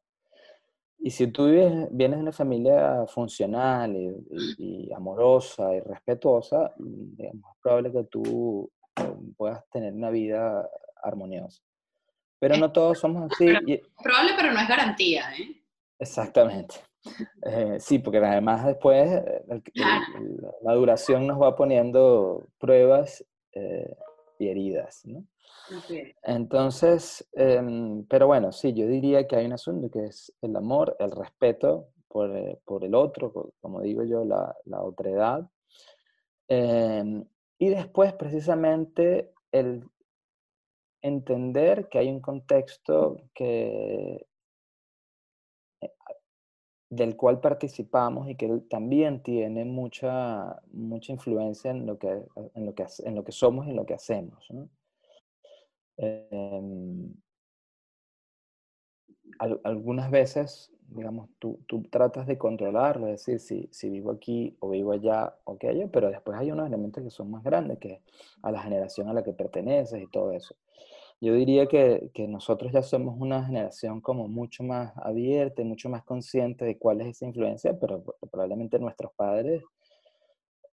Y 1.04 1.10
si 1.10 1.26
tú 1.26 1.46
vienes 1.46 1.88
de 1.90 2.06
una 2.06 2.32
familia 2.32 3.06
funcional 3.08 3.96
y, 3.96 4.92
amorosa 4.92 5.74
y 5.74 5.80
respetuosa, 5.80 6.72
es 7.18 7.32
probable 7.60 7.90
que 7.90 8.04
tú 8.04 8.70
puedas 9.36 9.68
tener 9.70 9.92
una 9.92 10.10
vida 10.10 10.68
armoniosa. 11.02 11.62
Pero 12.38 12.56
no 12.56 12.72
todos 12.72 12.98
somos 12.98 13.30
así. 13.30 13.46
probable, 14.02 14.32
pero 14.36 14.52
no 14.52 14.60
es 14.60 14.68
garantía, 14.68 15.32
¿eh? 15.38 15.62
Exactamente. 15.98 16.76
Eh, 17.44 17.78
sí, 17.80 17.98
porque 17.98 18.18
además 18.18 18.64
después 18.64 19.10
eh, 19.10 19.42
la 20.62 20.72
duración 20.74 21.26
nos 21.26 21.42
va 21.42 21.56
poniendo 21.56 22.46
pruebas 22.60 23.24
heridas, 24.38 25.04
¿no? 25.04 25.24
Entonces, 26.22 27.28
em, 27.32 28.04
pero 28.06 28.26
bueno, 28.26 28.52
sí, 28.52 28.72
yo 28.72 28.86
diría 28.86 29.26
que 29.26 29.36
hay 29.36 29.46
un 29.46 29.52
asunto 29.52 29.90
que 29.90 30.06
es 30.06 30.32
el 30.42 30.56
amor, 30.56 30.96
el 30.98 31.10
respeto 31.10 31.88
por, 32.08 32.36
eh, 32.36 32.58
por 32.64 32.84
el 32.84 32.94
otro, 32.94 33.52
como 33.60 33.80
digo 33.80 34.04
yo, 34.04 34.24
la, 34.24 34.54
la 34.66 34.82
otredad. 34.82 35.48
Y 37.62 37.68
después, 37.68 38.12
precisamente, 38.14 39.32
el 39.52 39.88
entender 41.00 41.88
que 41.88 42.00
hay 42.00 42.08
un 42.08 42.18
contexto 42.18 43.22
que 43.32 44.26
del 46.90 47.16
cual 47.16 47.40
participamos 47.40 48.28
y 48.28 48.34
que 48.34 48.48
también 48.68 49.22
tiene 49.22 49.64
mucha, 49.64 50.60
mucha 50.72 51.12
influencia 51.12 51.70
en 51.70 51.86
lo, 51.86 52.00
que, 52.00 52.08
en, 52.54 52.66
lo 52.66 52.74
que, 52.74 52.84
en 53.04 53.14
lo 53.14 53.22
que 53.22 53.30
somos 53.30 53.64
y 53.64 53.70
en 53.70 53.76
lo 53.76 53.86
que 53.86 53.94
hacemos. 53.94 54.44
Em, 55.98 57.14
algunas 59.38 60.10
veces, 60.10 60.74
digamos, 60.94 61.28
tú, 61.38 61.60
tú, 61.66 61.82
tratas 61.84 62.26
de 62.26 62.38
controlarlo, 62.38 63.08
es 63.08 63.24
decir, 63.24 63.40
si, 63.40 63.68
si, 63.72 63.90
vivo 63.90 64.10
aquí 64.10 64.56
o 64.60 64.70
vivo 64.70 64.92
allá 64.92 65.34
o 65.44 65.58
que 65.58 65.68
allá, 65.68 65.88
pero 65.92 66.10
después 66.10 66.38
hay 66.38 66.50
unos 66.50 66.66
elementos 66.66 67.02
que 67.02 67.10
son 67.10 67.30
más 67.30 67.42
grandes, 67.42 67.78
que 67.78 68.02
a 68.42 68.50
la 68.50 68.62
generación 68.62 69.08
a 69.08 69.14
la 69.14 69.22
que 69.22 69.32
perteneces 69.32 70.02
y 70.02 70.06
todo 70.08 70.32
eso. 70.32 70.54
Yo 71.20 71.34
diría 71.34 71.66
que, 71.66 72.10
que, 72.12 72.26
nosotros 72.26 72.72
ya 72.72 72.82
somos 72.82 73.14
una 73.18 73.44
generación 73.44 74.00
como 74.00 74.26
mucho 74.28 74.64
más 74.64 74.92
abierta, 74.96 75.62
mucho 75.62 75.88
más 75.88 76.02
consciente 76.04 76.64
de 76.64 76.78
cuál 76.78 77.00
es 77.00 77.08
esa 77.08 77.26
influencia, 77.26 77.78
pero 77.78 78.02
probablemente 78.30 78.78
nuestros 78.80 79.12
padres 79.14 79.62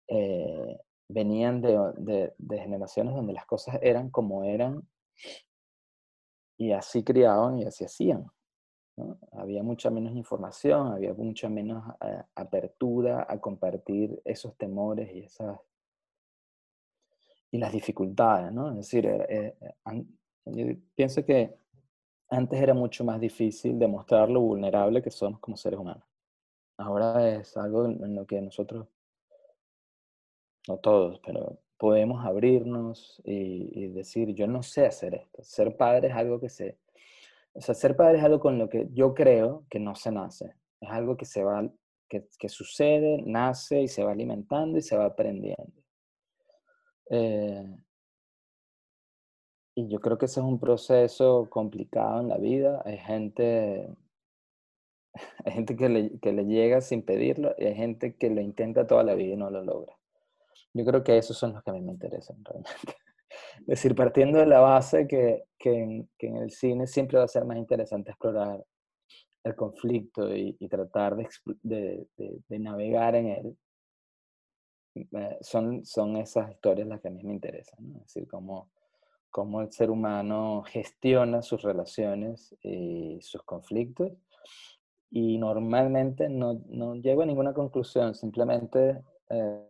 eh, 0.10 0.78
venían 1.08 1.62
de, 1.62 1.80
de, 1.98 2.34
de, 2.38 2.60
generaciones 2.60 3.16
donde 3.16 3.34
las 3.34 3.46
cosas 3.46 3.80
eran 3.82 4.10
como 4.10 4.44
eran 4.44 4.86
y 6.58 6.72
así 6.72 7.04
criaban 7.04 7.60
y 7.60 7.66
así 7.66 7.86
hacían. 7.86 8.30
Había 9.32 9.64
mucha 9.64 9.90
menos 9.90 10.14
información, 10.14 10.94
había 10.94 11.14
mucha 11.14 11.50
menos 11.50 11.84
eh, 12.02 12.24
apertura 12.36 13.26
a 13.28 13.40
compartir 13.40 14.22
esos 14.24 14.56
temores 14.56 15.12
y 15.14 15.20
esas 15.20 15.60
y 17.52 17.58
las 17.60 17.72
dificultades, 17.72 18.52
¿no? 18.52 18.70
Es 18.70 18.78
decir, 18.78 19.06
eh, 19.06 19.56
yo 20.46 20.66
pienso 20.96 21.24
que 21.24 21.56
antes 22.30 22.60
era 22.60 22.74
mucho 22.74 23.04
más 23.04 23.20
difícil 23.20 23.78
demostrar 23.78 24.28
lo 24.30 24.42
vulnerable 24.42 25.04
que 25.04 25.12
somos 25.12 25.40
como 25.40 25.56
seres 25.56 25.80
humanos. 25.80 26.04
Ahora 26.78 27.36
es 27.36 27.56
algo 27.56 27.86
en 27.86 28.16
lo 28.16 28.26
que 28.26 28.42
nosotros, 28.42 28.88
no 30.68 30.78
todos, 30.78 31.20
pero 31.20 31.60
podemos 31.84 32.26
abrirnos 32.26 33.22
y, 33.26 33.88
decir, 33.90 34.34
yo 34.34 34.48
no 34.48 34.64
sé 34.64 34.86
hacer 34.86 35.16
esto. 35.16 35.44
Ser 35.44 35.76
padre 35.76 36.08
es 36.08 36.14
algo 36.16 36.40
que 36.40 36.48
se... 36.48 36.78
O 37.54 37.62
sea, 37.62 37.76
ser 37.76 37.96
padre 37.96 38.18
es 38.18 38.24
algo 38.24 38.40
con 38.40 38.58
lo 38.58 38.70
que 38.70 38.88
yo 38.94 39.14
creo 39.14 39.66
que 39.70 39.80
no 39.80 39.96
se 39.96 40.12
nace. 40.12 40.56
Es 40.82 40.90
algo 40.90 41.16
que 41.16 41.26
se 41.26 41.44
va, 41.44 41.70
que, 42.10 42.28
que 42.40 42.50
sucede, 42.50 43.22
nace 43.26 43.82
y 43.82 43.88
se 43.88 44.04
va 44.04 44.12
alimentando 44.12 44.78
y 44.78 44.82
se 44.82 44.98
va 44.98 45.06
aprendiendo. 45.06 45.84
Eh, 47.10 47.78
y 49.76 49.88
yo 49.88 50.00
creo 50.00 50.18
que 50.18 50.26
ese 50.26 50.40
es 50.40 50.46
un 50.46 50.60
proceso 50.60 51.48
complicado 51.50 52.22
en 52.22 52.30
la 52.30 52.38
vida. 52.38 52.82
Hay 52.86 52.98
gente, 52.98 53.88
hay 55.46 55.52
gente 55.54 55.76
que 55.76 55.90
le, 55.90 56.20
que 56.20 56.34
le 56.34 56.46
llega 56.46 56.82
sin 56.82 57.04
pedirlo 57.04 57.54
y 57.58 57.66
hay 57.66 57.76
gente 57.76 58.16
que 58.16 58.30
lo 58.30 58.42
intenta 58.42 58.88
toda 58.88 59.04
la 59.04 59.16
vida 59.16 59.34
y 59.34 59.38
no 59.38 59.50
lo 59.50 59.64
logra. 59.64 59.96
Yo 60.74 60.86
creo 60.86 61.04
que 61.04 61.18
esos 61.18 61.38
son 61.38 61.54
los 61.54 61.64
que 61.64 61.70
a 61.70 61.74
mí 61.74 61.82
me 61.82 61.92
interesan 61.92 62.38
realmente. 62.46 62.96
Decir, 63.66 63.96
partiendo 63.96 64.40
de 64.40 64.46
la 64.46 64.60
base 64.60 65.08
que, 65.08 65.46
que, 65.58 66.08
en, 66.20 66.38
el 66.38 66.52
cine 66.52 66.88
siempre 66.88 67.18
va 67.18 67.26
a 67.26 67.30
ser 67.30 67.46
más 67.46 67.58
interesante 67.58 68.12
explorar 68.12 68.64
el 69.44 69.56
conflicto 69.56 70.34
y, 70.36 70.54
tratar 70.70 71.16
de, 71.16 71.28
de, 71.62 72.08
de, 72.48 72.60
navegar 72.60 73.16
en 73.16 73.28
él, 73.28 73.58
eh, 74.96 75.38
son, 75.42 75.86
son 75.86 76.16
esas 76.18 76.52
historias 76.52 76.88
las 76.88 77.02
que 77.02 77.10
a 77.10 77.12
mí 77.12 77.24
me 77.24 77.34
interesan. 77.34 77.80
¿no? 77.92 77.98
Es 77.98 78.14
decir, 78.14 78.28
cómo, 78.28 78.70
cómo 79.30 79.62
el 79.62 79.72
ser 79.72 79.90
humano 79.90 80.64
gestiona 80.68 81.42
sus 81.42 81.62
relaciones 81.62 82.56
y 82.62 83.20
sus 83.22 83.44
conflictos. 83.44 84.12
Y 85.10 85.38
normalmente 85.38 86.30
no, 86.30 86.62
no 86.70 86.96
llego 86.96 87.22
a 87.22 87.26
ninguna 87.26 87.54
conclusión, 87.54 88.16
simplemente 88.16 89.04
eh, 89.30 89.70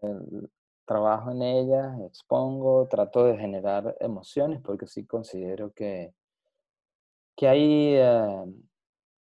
trabajo 0.86 1.32
en 1.32 1.41
ellas, 1.41 2.00
expongo, 2.02 2.88
trato 2.88 3.26
de 3.26 3.38
generar 3.38 3.96
emociones, 4.00 4.62
porque 4.62 4.88
sí 4.88 5.06
considero 5.06 5.72
que, 5.74 6.13
que 7.36 7.48
hay 7.48 7.96
eh, 7.96 8.46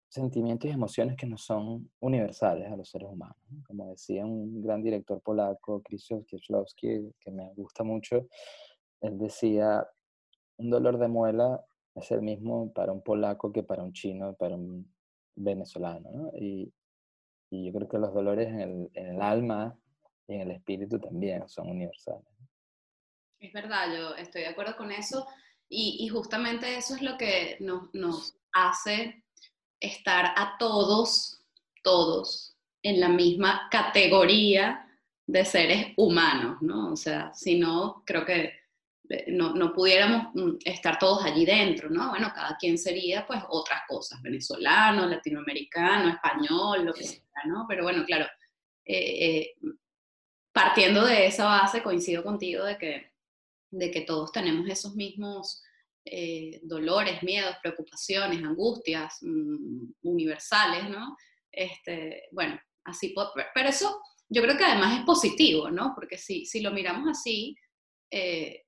sentimientos 0.10 0.70
y 0.70 0.74
emociones 0.74 1.16
que 1.16 1.28
no 1.28 1.38
son 1.38 1.90
universales 2.00 2.72
a 2.72 2.76
los 2.76 2.90
seres 2.90 3.10
humanos. 3.10 3.38
Como 3.68 3.90
decía 3.90 4.26
un 4.26 4.62
gran 4.62 4.82
director 4.82 5.22
polaco, 5.22 5.82
Krzysztof 5.84 6.26
Kieślowski, 6.26 7.14
que 7.20 7.32
me 7.32 7.54
gusta 7.56 7.84
mucho, 7.84 8.28
él 9.02 9.18
decía, 9.18 9.88
un 10.58 10.70
dolor 10.70 10.98
de 10.98 11.08
muela 11.08 11.64
es 11.96 12.12
el 12.12 12.22
mismo 12.22 12.72
para 12.74 12.92
un 12.92 13.02
polaco 13.02 13.52
que 13.52 13.64
para 13.64 13.84
un 13.84 13.94
chino, 13.94 14.34
para 14.36 14.56
un 14.56 14.92
venezolano. 15.36 16.32
Y, 16.36 16.74
y, 17.50 17.66
yo 17.66 17.74
creo 17.74 17.88
que 17.88 17.98
los 17.98 18.14
dolores 18.14 18.48
en 18.48 18.60
el, 18.60 18.92
en 18.94 19.08
el 19.16 19.22
alma 19.22 19.78
y 20.30 20.36
en 20.36 20.42
el 20.42 20.52
espíritu 20.52 21.00
también 21.00 21.48
son 21.50 21.70
universales. 21.70 22.26
Es 23.40 23.52
verdad, 23.54 23.94
yo 23.94 24.16
estoy 24.16 24.42
de 24.42 24.48
acuerdo 24.48 24.76
con 24.78 24.92
eso 24.92 25.28
y, 25.68 25.98
y 26.00 26.08
justamente 26.10 26.78
eso 26.78 26.96
es 26.96 27.02
lo 27.02 27.18
que 27.18 27.58
nos, 27.60 27.94
nos, 27.94 28.36
hace 28.52 29.24
estar 29.80 30.34
a 30.36 30.58
todos, 30.58 31.46
todos, 31.84 32.58
en 32.82 33.00
la 33.00 33.10
misma 33.10 33.68
categoría 33.70 34.88
de 35.28 35.46
seres 35.46 35.94
humanos, 35.98 36.58
¿no? 36.62 36.94
O 36.94 36.96
sea, 36.96 37.32
si 37.34 37.60
no, 37.60 38.02
creo 38.08 38.26
que 38.26 38.54
eh, 39.10 39.26
no, 39.28 39.54
no, 39.54 39.72
pudiéramos 39.72 40.34
mm, 40.34 40.58
estar 40.66 40.98
todos 40.98 41.24
allí 41.24 41.46
dentro, 41.46 41.90
¿no? 41.90 42.10
Bueno, 42.10 42.32
cada 42.34 42.58
quien 42.58 42.78
sería 42.78 43.28
pues 43.28 43.42
otras 43.50 43.82
cosas, 43.88 44.22
venezolano, 44.24 45.06
latinoamericano, 45.06 46.10
español, 46.10 46.86
lo 46.86 46.94
que 46.94 47.04
sea, 47.04 47.22
¿no? 47.46 47.66
Pero 47.68 47.84
bueno, 47.84 48.04
claro, 48.06 48.26
eh, 48.86 49.28
eh, 49.28 49.56
partiendo 50.64 51.06
de 51.06 51.28
esa 51.28 51.46
base, 51.46 51.82
coincido 51.82 52.22
contigo 52.22 52.66
de 52.66 52.78
que, 52.78 53.14
de 53.72 53.92
que 53.92 54.02
todos 54.02 54.32
tenemos 54.32 54.68
esos 54.68 54.94
mismos 54.94 55.64
eh, 56.04 56.60
dolores, 56.64 57.24
miedos, 57.24 57.56
preocupaciones, 57.62 58.44
angustias 58.44 59.20
mm, 59.22 59.92
universales, 60.04 60.90
¿no? 60.90 61.16
Este, 61.50 62.24
bueno, 62.32 62.60
así, 62.84 63.16
pero 63.54 63.70
eso 63.70 64.02
yo 64.28 64.42
creo 64.42 64.58
que 64.58 64.66
además 64.66 65.00
es 65.00 65.06
positivo, 65.06 65.72
¿no? 65.72 65.94
Porque 65.96 66.18
si, 66.18 66.46
si 66.46 66.60
lo 66.60 66.72
miramos 66.72 67.08
así, 67.08 67.56
eh, 68.12 68.64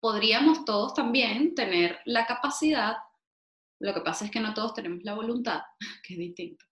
podríamos 0.00 0.64
todos 0.64 0.92
también 0.92 1.54
tener 1.54 2.00
la 2.04 2.26
capacidad, 2.26 2.96
lo 3.80 3.94
que 3.94 4.00
pasa 4.00 4.24
es 4.24 4.32
que 4.32 4.40
no 4.40 4.54
todos 4.54 4.74
tenemos 4.74 5.04
la 5.04 5.14
voluntad, 5.14 5.60
que 6.02 6.14
es 6.14 6.18
distinto, 6.18 6.64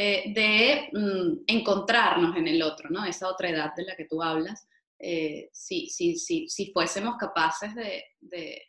eh, 0.00 0.32
de 0.32 0.90
mm, 0.96 1.42
encontrarnos 1.48 2.36
en 2.36 2.46
el 2.46 2.62
otro, 2.62 2.88
¿no? 2.88 3.04
Esa 3.04 3.26
otra 3.28 3.50
edad 3.50 3.74
de 3.74 3.82
la 3.82 3.96
que 3.96 4.04
tú 4.04 4.22
hablas, 4.22 4.68
eh, 4.96 5.48
si, 5.52 5.88
si, 5.88 6.14
si, 6.14 6.48
si, 6.48 6.70
fuésemos 6.70 7.16
capaces 7.16 7.74
de, 7.74 8.04
de, 8.20 8.62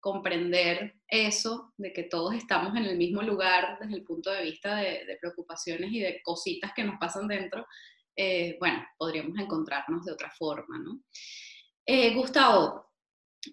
comprender 0.00 0.96
eso, 1.06 1.72
de 1.76 1.92
que 1.92 2.02
todos 2.02 2.34
estamos 2.34 2.74
en 2.74 2.86
el 2.86 2.96
mismo 2.96 3.22
lugar 3.22 3.78
desde 3.80 3.94
el 3.94 4.02
punto 4.02 4.32
de 4.32 4.42
vista 4.42 4.78
de, 4.78 5.04
de 5.04 5.16
preocupaciones 5.20 5.92
y 5.92 6.00
de 6.00 6.20
cositas 6.24 6.72
que 6.74 6.82
nos 6.82 6.98
pasan 6.98 7.28
dentro, 7.28 7.64
eh, 8.16 8.56
bueno, 8.58 8.84
podríamos 8.96 9.38
encontrarnos 9.38 10.04
de 10.06 10.12
otra 10.12 10.32
forma, 10.36 10.76
¿no? 10.80 11.04
Gustavo, 12.16 12.87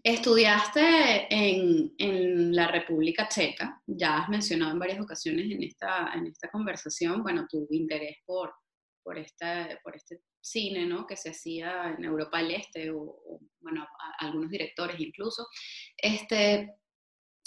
Estudiaste 0.03 1.27
en, 1.29 1.93
en, 1.97 2.55
la 2.55 2.67
República 2.67 3.27
Checa, 3.27 3.81
ya 3.85 4.19
has 4.19 4.29
mencionado 4.29 4.71
en 4.71 4.79
varias 4.79 4.99
ocasiones 4.99 5.51
en 5.51 5.63
esta, 5.63 6.11
en 6.13 6.27
esta 6.27 6.49
conversación, 6.49 7.21
bueno, 7.21 7.45
tu 7.49 7.67
interés 7.71 8.17
por, 8.25 8.53
por, 9.03 9.17
esta, 9.17 9.79
por 9.83 9.95
este 9.95 10.21
cine, 10.41 10.85
¿no? 10.85 11.05
Que 11.05 11.17
se 11.17 11.29
hacía 11.29 11.95
en 11.97 12.03
Europa 12.03 12.39
del 12.39 12.51
Este, 12.51 12.91
o, 12.91 13.39
bueno, 13.59 13.87
algunos 14.19 14.49
directores 14.49 14.99
incluso. 14.99 15.47
Este, 15.97 16.75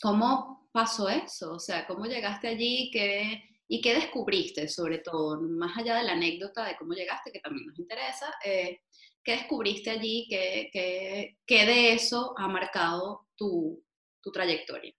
¿Cómo 0.01 0.69
pasó 0.73 1.09
eso? 1.09 1.55
O 1.55 1.61
sea, 1.61 1.87
¿cómo 1.87 2.07
llegaste 2.07 2.49
allí? 2.49 2.91
¿Qué, 2.93 3.43
¿Y 3.69 3.81
qué 3.83 3.95
descubriste, 3.95 4.67
sobre 4.69 4.99
todo, 4.99 5.41
más 5.43 5.77
allá 5.77 5.97
de 5.97 6.05
la 6.05 6.13
anécdota 6.13 6.65
de 6.65 6.77
cómo 6.77 6.95
llegaste, 6.95 7.31
que 7.31 7.41
también 7.41 7.67
nos 7.67 7.79
interesa? 7.79 8.33
Eh, 8.45 8.81
¿Qué 9.25 9.33
descubriste 9.33 9.91
allí? 9.91 10.27
¿Qué, 10.29 10.71
qué, 10.73 11.37
qué 11.47 11.67
de 11.67 11.93
eso 11.93 12.35
ha 12.37 12.49
marcado 12.49 13.27
tu, 13.37 13.83
tu 14.23 14.31
trayectoria? 14.33 14.95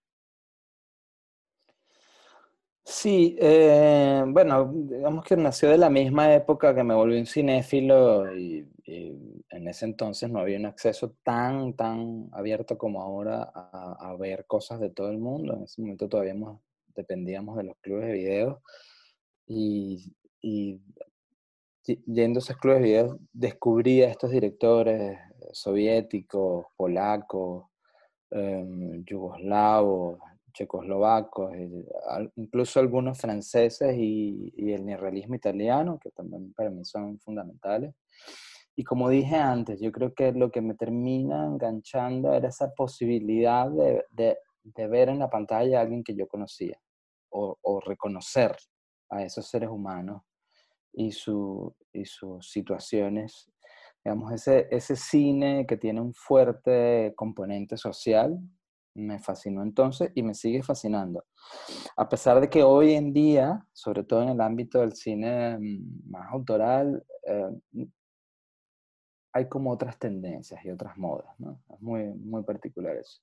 Sí, 2.84 3.36
eh, 3.38 4.24
bueno, 4.26 4.72
digamos 4.74 5.24
que 5.24 5.36
nació 5.36 5.70
de 5.70 5.78
la 5.78 5.90
misma 5.90 6.34
época 6.34 6.74
que 6.74 6.82
me 6.82 6.94
volví 6.94 7.18
un 7.18 7.26
cinéfilo 7.26 8.36
y, 8.36 8.66
en 8.84 9.68
ese 9.68 9.84
entonces 9.84 10.28
no 10.28 10.40
había 10.40 10.58
un 10.58 10.66
acceso 10.66 11.14
tan, 11.22 11.74
tan 11.74 12.28
abierto 12.32 12.76
como 12.76 13.00
ahora 13.00 13.44
a, 13.54 14.16
ver 14.18 14.44
cosas 14.46 14.80
de 14.80 14.90
todo 14.90 15.10
el 15.10 15.18
mundo. 15.18 15.54
En 15.54 15.62
ese 15.62 15.80
momento 15.80 16.08
todavía 16.08 16.34
dependíamos 16.88 17.56
de 17.56 17.64
los 17.64 17.76
clubes 17.80 18.06
de 18.06 18.12
video 18.12 18.62
y, 19.46 20.16
y 20.40 20.80
yendo 22.06 22.38
a 22.38 22.42
esos 22.42 22.56
clubes 22.56 22.80
de 22.80 22.88
video, 22.88 23.18
descubrí 23.32 24.02
a 24.02 24.08
estos 24.08 24.30
directores 24.30 25.18
soviéticos, 25.52 26.66
polacos, 26.76 27.66
em, 28.30 29.04
yugoslavos, 29.04 30.18
checoslovacos, 30.52 31.52
incluso 32.36 32.80
algunos 32.80 33.18
franceses 33.18 33.94
y, 33.96 34.72
el 34.72 34.84
neorrealismo 34.84 35.34
italiano, 35.34 35.98
que 35.98 36.10
también 36.10 36.52
para 36.54 36.70
mí 36.70 36.84
son 36.84 37.18
fundamentales. 37.20 37.94
Y 38.76 38.84
como 38.84 39.08
dije 39.08 39.36
antes, 39.36 39.80
yo 39.80 39.92
creo 39.92 40.14
que 40.14 40.32
lo 40.32 40.50
que 40.50 40.60
me 40.60 40.74
termina 40.74 41.44
enganchando 41.44 42.32
era 42.34 42.48
esa 42.48 42.72
posibilidad 42.74 43.70
de, 43.70 44.04
de, 44.10 44.86
ver 44.88 45.08
en 45.08 45.18
la 45.18 45.30
pantalla 45.30 45.78
a 45.78 45.82
alguien 45.82 46.02
que 46.04 46.14
yo 46.14 46.26
conocía 46.28 46.80
o 47.30 47.80
reconocer 47.80 48.56
a 49.10 49.22
esos 49.22 49.46
seres 49.48 49.68
humanos 49.68 50.22
y, 50.92 51.12
su, 51.12 51.74
y 51.92 52.04
sus 52.04 52.50
situaciones. 52.50 53.50
Digamos, 54.04 54.32
ese, 54.32 54.66
ese 54.70 54.96
cine 54.96 55.66
que 55.66 55.76
tiene 55.76 56.00
un 56.00 56.14
fuerte 56.14 57.12
componente 57.16 57.76
social 57.76 58.38
me 58.94 59.18
fascinó 59.18 59.62
entonces 59.62 60.10
y 60.14 60.22
me 60.22 60.34
sigue 60.34 60.62
fascinando. 60.62 61.24
A 61.96 62.08
pesar 62.08 62.40
de 62.40 62.48
que 62.48 62.62
hoy 62.62 62.94
en 62.94 63.12
día, 63.12 63.66
sobre 63.72 64.04
todo 64.04 64.22
en 64.22 64.30
el 64.30 64.40
ámbito 64.40 64.80
del 64.80 64.94
cine 64.94 65.58
mm, 65.58 66.10
más 66.10 66.32
autoral, 66.32 67.04
eh, 67.26 67.86
hay 69.32 69.48
como 69.48 69.70
otras 69.70 69.98
tendencias 69.98 70.64
y 70.64 70.70
otras 70.70 70.96
modas, 70.98 71.38
¿no? 71.38 71.62
Es 71.72 71.80
muy, 71.80 72.04
muy 72.14 72.42
particular 72.42 72.96
eso. 72.96 73.20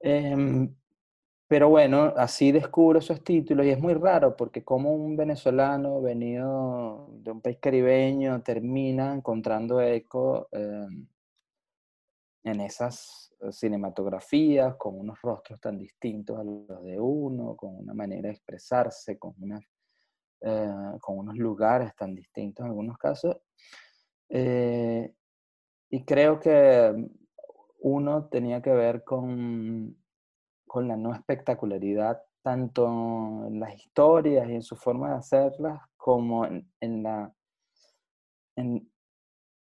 Eh, 0.00 0.68
pero 1.48 1.68
bueno, 1.68 2.12
así 2.16 2.50
descubro 2.52 2.98
esos 2.98 3.22
títulos 3.22 3.66
y 3.66 3.70
es 3.70 3.78
muy 3.78 3.94
raro 3.94 4.36
porque 4.36 4.64
como 4.64 4.92
un 4.92 5.16
venezolano 5.16 6.00
venido 6.02 7.08
de 7.12 7.30
un 7.30 7.40
país 7.40 7.58
caribeño 7.60 8.42
termina 8.42 9.14
encontrando 9.14 9.80
eco 9.80 10.48
eh, 10.52 10.86
en 12.44 12.60
esas 12.60 13.26
cinematografías 13.50 14.76
con 14.76 14.98
unos 14.98 15.20
rostros 15.20 15.60
tan 15.60 15.78
distintos 15.78 16.38
a 16.38 16.44
los 16.44 16.82
de 16.82 16.98
uno, 16.98 17.56
con 17.56 17.76
una 17.76 17.94
manera 17.94 18.28
de 18.28 18.34
expresarse, 18.34 19.18
con, 19.18 19.34
eh, 20.40 20.72
unos 21.08 21.36
lugares 21.36 21.94
tan 21.96 22.14
distintos 22.14 22.64
en 22.64 22.70
algunos 22.70 22.98
casos. 22.98 23.36
Eh, 24.28 25.12
y 25.90 26.04
creo 26.04 26.40
que 26.40 27.08
uno 27.80 28.26
tenía 28.26 28.60
que 28.60 28.72
ver 28.72 29.04
con 29.04 29.96
con 30.66 30.88
la 30.88 30.96
no 30.96 31.14
espectacularidad 31.14 32.22
tanto 32.46 32.86
en 33.48 33.58
las 33.58 33.74
historias 33.74 34.48
y 34.48 34.54
en 34.54 34.62
su 34.62 34.76
forma 34.76 35.10
de 35.10 35.16
hacerlas 35.16 35.80
como 35.96 36.46
en, 36.46 36.64
el 38.56 38.82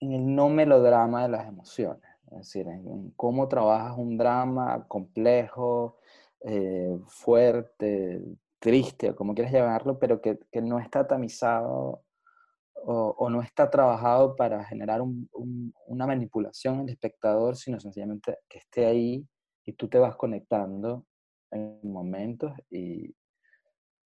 no 0.00 0.50
melodrama 0.50 1.22
de 1.22 1.28
las 1.30 1.48
emociones. 1.48 2.02
es 2.32 2.38
decir, 2.38 2.68
en, 2.68 3.10
cómo 3.16 3.48
trabajas 3.48 3.96
un 3.96 4.18
drama 4.18 4.84
complejo, 4.86 5.96
eh, 6.42 6.94
fuerte, 7.06 8.22
triste, 8.58 9.10
o 9.10 9.16
como 9.16 9.34
quieras 9.34 9.54
llamarlo, 9.54 9.98
pero 9.98 10.20
que, 10.20 10.38
no 10.60 10.78
está 10.78 11.06
tamizado 11.06 12.02
o, 12.84 13.30
no 13.30 13.40
está 13.40 13.70
trabajado 13.70 14.36
para 14.36 14.62
generar 14.64 15.00
un, 15.00 15.26
una 15.86 16.06
manipulación 16.06 16.80
el 16.80 16.90
espectador, 16.90 17.56
sino 17.56 17.80
sencillamente 17.80 18.36
que 18.46 18.58
esté 18.58 18.84
ahí 18.84 19.26
y 19.68 19.74
tú 19.74 19.86
te 19.86 19.98
vas 19.98 20.16
conectando 20.16 21.04
en 21.50 21.78
momentos 21.82 22.52
y, 22.70 23.14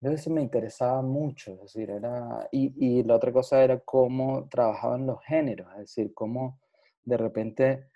entonces 0.01 0.29
me 0.29 0.41
interesaba 0.41 1.03
mucho, 1.03 1.51
es 1.51 1.61
decir, 1.61 1.91
era, 1.91 2.47
y, 2.51 2.73
y, 2.75 3.03
la 3.03 3.17
otra 3.17 3.31
cosa 3.31 3.63
era 3.63 3.79
cómo 3.81 4.47
trabajaban 4.49 5.05
los 5.05 5.21
géneros, 5.23 5.67
es 5.73 5.79
decir, 5.79 6.11
cómo 6.15 6.59
de 7.03 7.17
repente 7.17 7.87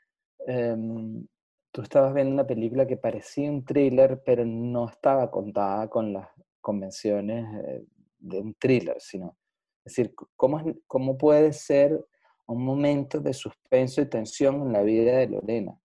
em, 0.46 1.26
tú 1.72 1.82
estabas 1.82 2.14
viendo 2.14 2.34
una 2.34 2.46
película 2.46 2.86
que 2.86 2.98
parecía 2.98 3.50
un 3.50 3.66
thriller, 3.66 4.22
pero 4.24 4.46
no 4.46 4.88
estaba 4.88 5.32
contada 5.32 5.90
con 5.90 6.14
las 6.14 6.28
convenciones 6.62 7.48
eh, 7.66 7.86
de 8.20 8.40
un 8.40 8.54
thriller, 8.54 8.98
sino, 9.00 9.36
es 9.84 9.96
decir, 9.96 10.14
cómo, 10.36 10.62
cómo 10.86 11.18
puede 11.18 11.54
ser 11.54 12.06
un 12.46 12.64
momento 12.64 13.20
de 13.20 13.34
suspenso 13.34 14.02
y 14.02 14.10
tensión 14.10 14.62
en 14.62 14.74
la 14.74 14.84
vida 14.84 15.18
de 15.18 15.28
Lorena 15.28 15.80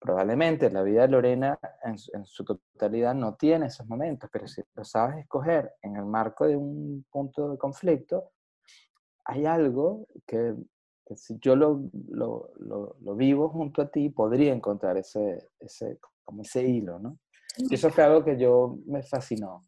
probablemente 0.00 0.70
la 0.70 0.82
vida 0.82 1.02
de 1.02 1.08
Lorena 1.08 1.58
en, 1.84 2.24
su 2.24 2.44
totalidad 2.44 3.14
no 3.14 3.34
tiene 3.34 3.66
esos 3.66 3.86
momentos, 3.86 4.30
pero 4.32 4.48
si 4.48 4.62
lo 4.74 4.84
sabes 4.84 5.18
escoger 5.18 5.74
en 5.82 5.96
el 5.96 6.06
marco 6.06 6.46
de 6.46 6.56
un 6.56 7.04
punto 7.10 7.50
de 7.50 7.58
conflicto, 7.58 8.32
hay 9.26 9.44
algo 9.44 10.06
que, 10.26 10.54
si 11.14 11.38
yo 11.38 11.54
lo, 11.54 11.82
lo, 12.08 12.50
lo, 12.58 13.14
vivo 13.14 13.50
junto 13.50 13.82
a 13.82 13.90
ti, 13.90 14.08
podría 14.08 14.54
encontrar 14.54 14.96
ese, 14.96 15.50
ese, 15.58 15.98
como 16.24 16.42
ese 16.42 16.66
hilo, 16.66 16.98
¿no? 16.98 17.18
Y 17.58 17.74
eso 17.74 17.90
fue 17.90 18.04
algo 18.04 18.24
que 18.24 18.38
yo 18.38 18.78
me 18.86 19.02
fascinó. 19.02 19.66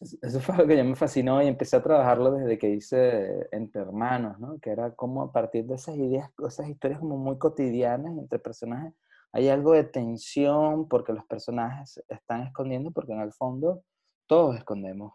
Eso 0.00 0.40
fue 0.40 0.54
algo 0.54 0.68
que 0.68 0.76
ya 0.76 0.84
me 0.84 0.96
fascinó 0.96 1.42
y 1.42 1.46
empecé 1.46 1.76
a 1.76 1.82
trabajarlo 1.82 2.32
desde 2.32 2.58
que 2.58 2.70
hice 2.70 3.48
Entre 3.52 3.82
Hermanos, 3.82 4.38
¿no? 4.38 4.58
Que 4.58 4.70
era 4.70 4.94
como 4.94 5.22
a 5.22 5.32
partir 5.32 5.66
de 5.66 5.74
esas 5.74 5.96
ideas, 5.96 6.30
esas 6.46 6.68
historias 6.68 7.00
como 7.00 7.18
muy 7.18 7.36
cotidianas 7.36 8.16
entre 8.16 8.38
personajes, 8.38 8.94
hay 9.32 9.48
algo 9.48 9.72
de 9.72 9.84
tensión 9.84 10.88
porque 10.88 11.12
los 11.12 11.24
personajes 11.26 12.02
están 12.08 12.42
escondiendo, 12.44 12.90
porque 12.90 13.12
en 13.12 13.20
el 13.20 13.32
fondo 13.32 13.84
todos 14.26 14.56
escondemos 14.56 15.14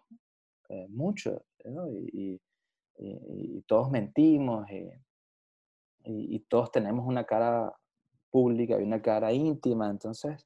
eh, 0.69 0.87
mucho, 0.89 1.43
y, 2.13 2.41
todos 3.67 3.89
mentimos 3.89 4.67
y, 6.03 6.39
todos 6.47 6.71
tenemos 6.71 7.05
una 7.07 7.25
cara 7.25 7.73
pública 8.29 8.79
y 8.79 8.83
una 8.83 9.01
cara 9.01 9.33
íntima, 9.33 9.89
entonces 9.89 10.45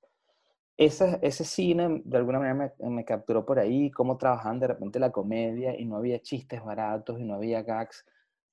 ese, 0.80 1.20
ese 1.22 1.44
cine 1.44 2.02
de 2.06 2.18
alguna 2.18 2.40
manera 2.40 2.74
me, 2.80 2.90
me, 2.90 3.04
capturó 3.04 3.46
por 3.46 3.60
ahí, 3.60 3.92
cómo 3.92 4.18
trabajaban 4.18 4.62
de 4.62 4.68
repente 4.68 4.98
la 4.98 5.12
comedia 5.12 5.78
y 5.78 5.84
no 5.84 5.98
había 5.98 6.22
chistes 6.22 6.64
baratos 6.64 7.20
y 7.20 7.26
no 7.26 7.36
había 7.36 7.64
gags, 7.64 8.06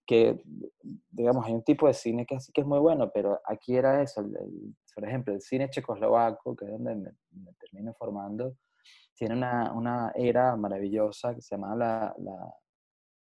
que 0.04 0.42
digamos 1.08 1.46
hay 1.46 1.52
un 1.54 1.62
tipo 1.62 1.86
de 1.86 1.94
cine 1.94 2.26
que, 2.26 2.36
que 2.52 2.62
es 2.62 2.66
muy 2.66 2.80
bueno, 2.80 3.12
pero 3.14 3.40
aquí 3.44 3.76
era 3.76 4.02
eso, 4.02 4.28
por 4.92 5.04
ejemplo, 5.04 5.34
el 5.34 5.40
cine 5.40 5.70
checoslovaco, 5.70 6.56
que 6.56 6.64
es 6.64 6.72
donde 6.72 6.96
me, 6.96 7.52
termino 7.60 7.94
formando, 7.94 8.56
tiene 9.14 9.36
una, 9.36 9.72
una, 9.72 10.12
era 10.16 10.56
maravillosa 10.56 11.32
que 11.32 11.40
se 11.40 11.54
llama 11.54 11.76
la, 11.76 12.12
la, 12.18 12.54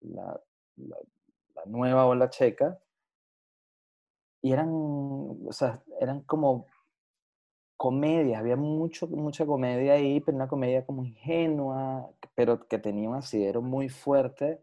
la, 0.01 0.41
la, 0.75 1.65
nueva 1.65 2.05
ola 2.05 2.29
checa, 2.29 2.77
y 4.43 4.51
eran, 4.51 4.69
o 4.71 5.51
sea, 5.51 5.81
eran 5.99 6.21
como 6.21 6.67
comedias, 7.81 8.39
había 8.39 8.57
mucho, 8.57 9.07
mucha 9.07 9.43
comedia 9.43 9.93
ahí, 9.93 10.19
pero 10.19 10.35
una 10.35 10.47
comedia 10.47 10.85
como 10.85 11.03
ingenua, 11.03 12.11
pero 12.35 12.67
que 12.67 12.77
tenía 12.77 13.09
un 13.09 13.15
asidero 13.15 13.63
muy 13.63 13.89
fuerte 13.89 14.61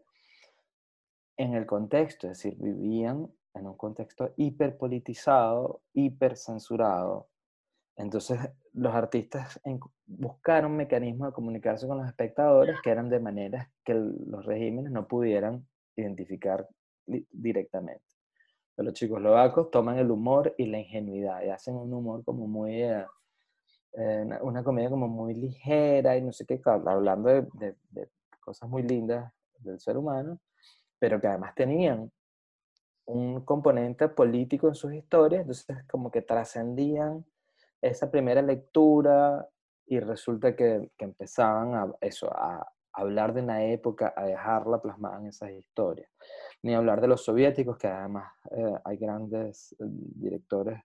en 1.35 1.53
el 1.53 1.65
contexto, 1.65 2.27
es 2.27 2.37
decir, 2.37 2.55
vivían 2.57 3.29
en 3.55 3.67
un 3.67 3.75
contexto 3.75 4.33
hiperpolitizado, 4.37 5.81
hipercensurado. 5.91 7.27
Entonces, 7.97 8.39
los 8.71 8.95
artistas 8.95 9.59
buscaron 10.05 10.77
mecanismos 10.77 11.27
de 11.27 11.33
comunicarse 11.33 11.87
con 11.87 11.97
los 11.97 12.07
espectadores 12.07 12.77
que 12.81 12.89
eran 12.89 13.09
de 13.09 13.19
manera 13.19 13.69
que 13.83 13.95
los 13.95 14.45
regímenes 14.45 14.93
no 14.93 15.09
pudieran 15.09 15.67
identificar 15.97 16.65
directamente. 17.05 18.08
Los 18.83 18.93
chicos 18.93 19.21
lovacos 19.21 19.69
toman 19.71 19.97
el 19.97 20.11
humor 20.11 20.53
y 20.57 20.65
la 20.65 20.79
ingenuidad 20.79 21.43
y 21.43 21.49
hacen 21.49 21.75
un 21.75 21.93
humor 21.93 22.23
como 22.23 22.47
muy, 22.47 22.81
eh, 22.81 23.05
eh, 23.93 24.29
una 24.41 24.63
comedia 24.63 24.89
como 24.89 25.07
muy 25.07 25.33
ligera 25.33 26.17
y 26.17 26.21
no 26.21 26.31
sé 26.31 26.45
qué, 26.45 26.61
hablando 26.65 27.29
de, 27.29 27.75
de 27.89 28.09
cosas 28.39 28.69
muy 28.69 28.83
lindas 28.83 29.31
del 29.59 29.79
ser 29.79 29.97
humano, 29.97 30.39
pero 30.97 31.19
que 31.19 31.27
además 31.27 31.53
tenían 31.55 32.11
un 33.05 33.41
componente 33.41 34.07
político 34.07 34.67
en 34.67 34.75
sus 34.75 34.93
historias, 34.93 35.41
entonces 35.41 35.83
como 35.89 36.11
que 36.11 36.21
trascendían 36.21 37.25
esa 37.81 38.11
primera 38.11 38.41
lectura 38.41 39.47
y 39.87 39.99
resulta 39.99 40.55
que, 40.55 40.91
que 40.95 41.05
empezaban 41.05 41.73
a, 41.73 41.91
eso, 42.01 42.29
a, 42.31 42.71
hablar 42.93 43.33
de 43.33 43.41
una 43.41 43.63
época, 43.65 44.13
a 44.15 44.25
dejarla 44.25 44.81
plasmada 44.81 45.19
en 45.19 45.27
esas 45.27 45.51
historias. 45.51 46.09
Ni 46.63 46.73
hablar 46.73 47.01
de 47.01 47.07
los 47.07 47.23
soviéticos, 47.23 47.77
que 47.77 47.87
además 47.87 48.31
eh, 48.51 48.75
hay 48.83 48.97
grandes 48.97 49.73
eh, 49.73 49.75
directores 49.79 50.81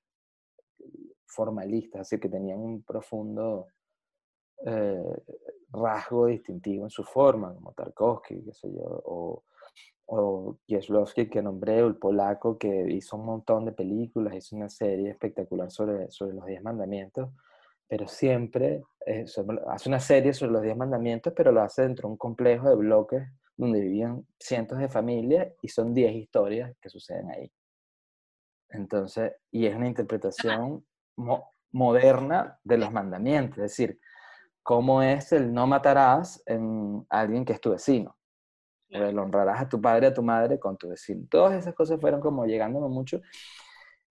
formalistas, 1.26 2.02
así 2.02 2.20
que 2.20 2.28
tenían 2.28 2.58
un 2.58 2.82
profundo 2.82 3.66
eh, 4.64 5.22
rasgo 5.72 6.26
distintivo 6.26 6.84
en 6.84 6.90
su 6.90 7.02
forma, 7.04 7.52
como 7.54 7.72
Tarkovsky, 7.72 8.44
qué 8.44 8.52
sé 8.52 8.72
yo, 8.72 8.84
o, 8.84 9.42
o 10.06 10.58
Kieslowski 10.66 11.28
que 11.28 11.42
nombré, 11.42 11.78
el 11.80 11.96
polaco 11.96 12.56
que 12.56 12.86
hizo 12.92 13.16
un 13.16 13.26
montón 13.26 13.64
de 13.64 13.72
películas, 13.72 14.34
hizo 14.34 14.56
una 14.56 14.68
serie 14.68 15.10
espectacular 15.10 15.70
sobre, 15.70 16.10
sobre 16.10 16.34
los 16.34 16.46
diez 16.46 16.62
mandamientos, 16.62 17.30
pero 17.88 18.08
siempre 18.08 18.82
eh, 19.06 19.24
hace 19.68 19.88
una 19.88 20.00
serie 20.00 20.32
sobre 20.32 20.52
los 20.52 20.62
diez 20.62 20.76
mandamientos, 20.76 21.32
pero 21.36 21.52
lo 21.52 21.62
hace 21.62 21.82
dentro 21.82 22.08
de 22.08 22.12
un 22.12 22.18
complejo 22.18 22.68
de 22.68 22.76
bloques 22.76 23.22
donde 23.56 23.80
vivían 23.80 24.26
cientos 24.38 24.78
de 24.78 24.88
familias 24.88 25.52
y 25.62 25.68
son 25.68 25.94
diez 25.94 26.12
historias 26.12 26.74
que 26.80 26.88
suceden 26.88 27.30
ahí. 27.30 27.52
Entonces, 28.70 29.32
y 29.50 29.66
es 29.66 29.76
una 29.76 29.86
interpretación 29.86 30.84
moderna 31.70 32.58
de 32.64 32.78
los 32.78 32.90
mandamientos, 32.90 33.58
es 33.58 33.62
decir, 33.64 34.00
cómo 34.62 35.02
es 35.02 35.32
el 35.32 35.52
no 35.52 35.66
matarás 35.66 36.42
en 36.46 37.06
alguien 37.08 37.44
que 37.44 37.52
es 37.52 37.60
tu 37.60 37.70
vecino 37.70 38.16
el 38.94 39.18
honrarás 39.18 39.60
a 39.60 39.68
tu 39.68 39.80
padre, 39.80 40.08
a 40.08 40.14
tu 40.14 40.22
madre 40.22 40.58
con 40.58 40.76
tu 40.76 40.88
vecino. 40.88 41.26
Todas 41.30 41.54
esas 41.54 41.74
cosas 41.74 42.00
fueron 42.00 42.20
como 42.20 42.46
llegándome 42.46 42.88
mucho. 42.88 43.20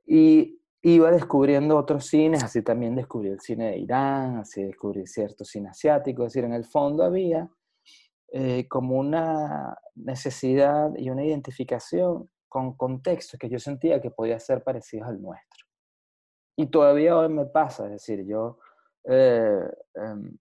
Y 0.06 0.62
iba 0.84 1.12
descubriendo 1.12 1.78
otros 1.78 2.06
cines, 2.06 2.44
así 2.44 2.62
también 2.62 2.96
descubrí 2.96 3.30
el 3.30 3.40
cine 3.40 3.72
de 3.72 3.78
Irán, 3.78 4.38
así 4.38 4.64
descubrí 4.64 5.08
cierto 5.08 5.46
cine 5.46 5.70
asiático, 5.70 6.24
es 6.24 6.34
decir, 6.34 6.44
en 6.44 6.54
el 6.54 6.66
fondo 6.66 7.04
había 7.04 7.50
eh, 8.34 8.68
como 8.68 8.98
una 8.98 9.78
necesidad 9.96 10.92
y 10.98 11.10
una 11.10 11.24
identificación 11.24 12.30
con 12.50 12.76
contextos 12.76 13.40
que 13.40 13.50
yo 13.50 13.60
sentía 13.60 14.02
que 14.02 14.12
podía 14.12 14.40
ser 14.40 14.64
parecidos 14.64 15.08
al 15.08 15.22
nuestro. 15.22 15.66
Y 16.58 16.68
todavía 16.68 17.18
hoy 17.18 17.30
me 17.30 17.46
pasa, 17.46 17.86
es 17.86 17.92
decir, 17.94 18.26
yo, 18.26 18.60
eh, 19.06 19.66
em, 19.96 20.38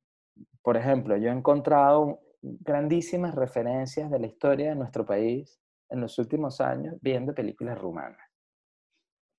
por 0.61 0.77
ejemplo, 0.77 1.17
yo 1.17 1.29
he 1.29 1.33
encontrado 1.33 2.21
grandísimas 2.43 3.35
referencias 3.35 4.11
de 4.11 4.19
la 4.19 4.27
historia 4.27 4.71
de 4.71 4.75
nuestro 4.75 5.07
país 5.07 5.61
en 5.89 6.01
los 6.01 6.19
últimos 6.19 6.61
años 6.61 6.97
viendo 7.01 7.33
películas 7.33 7.79
rumanas, 7.79 8.21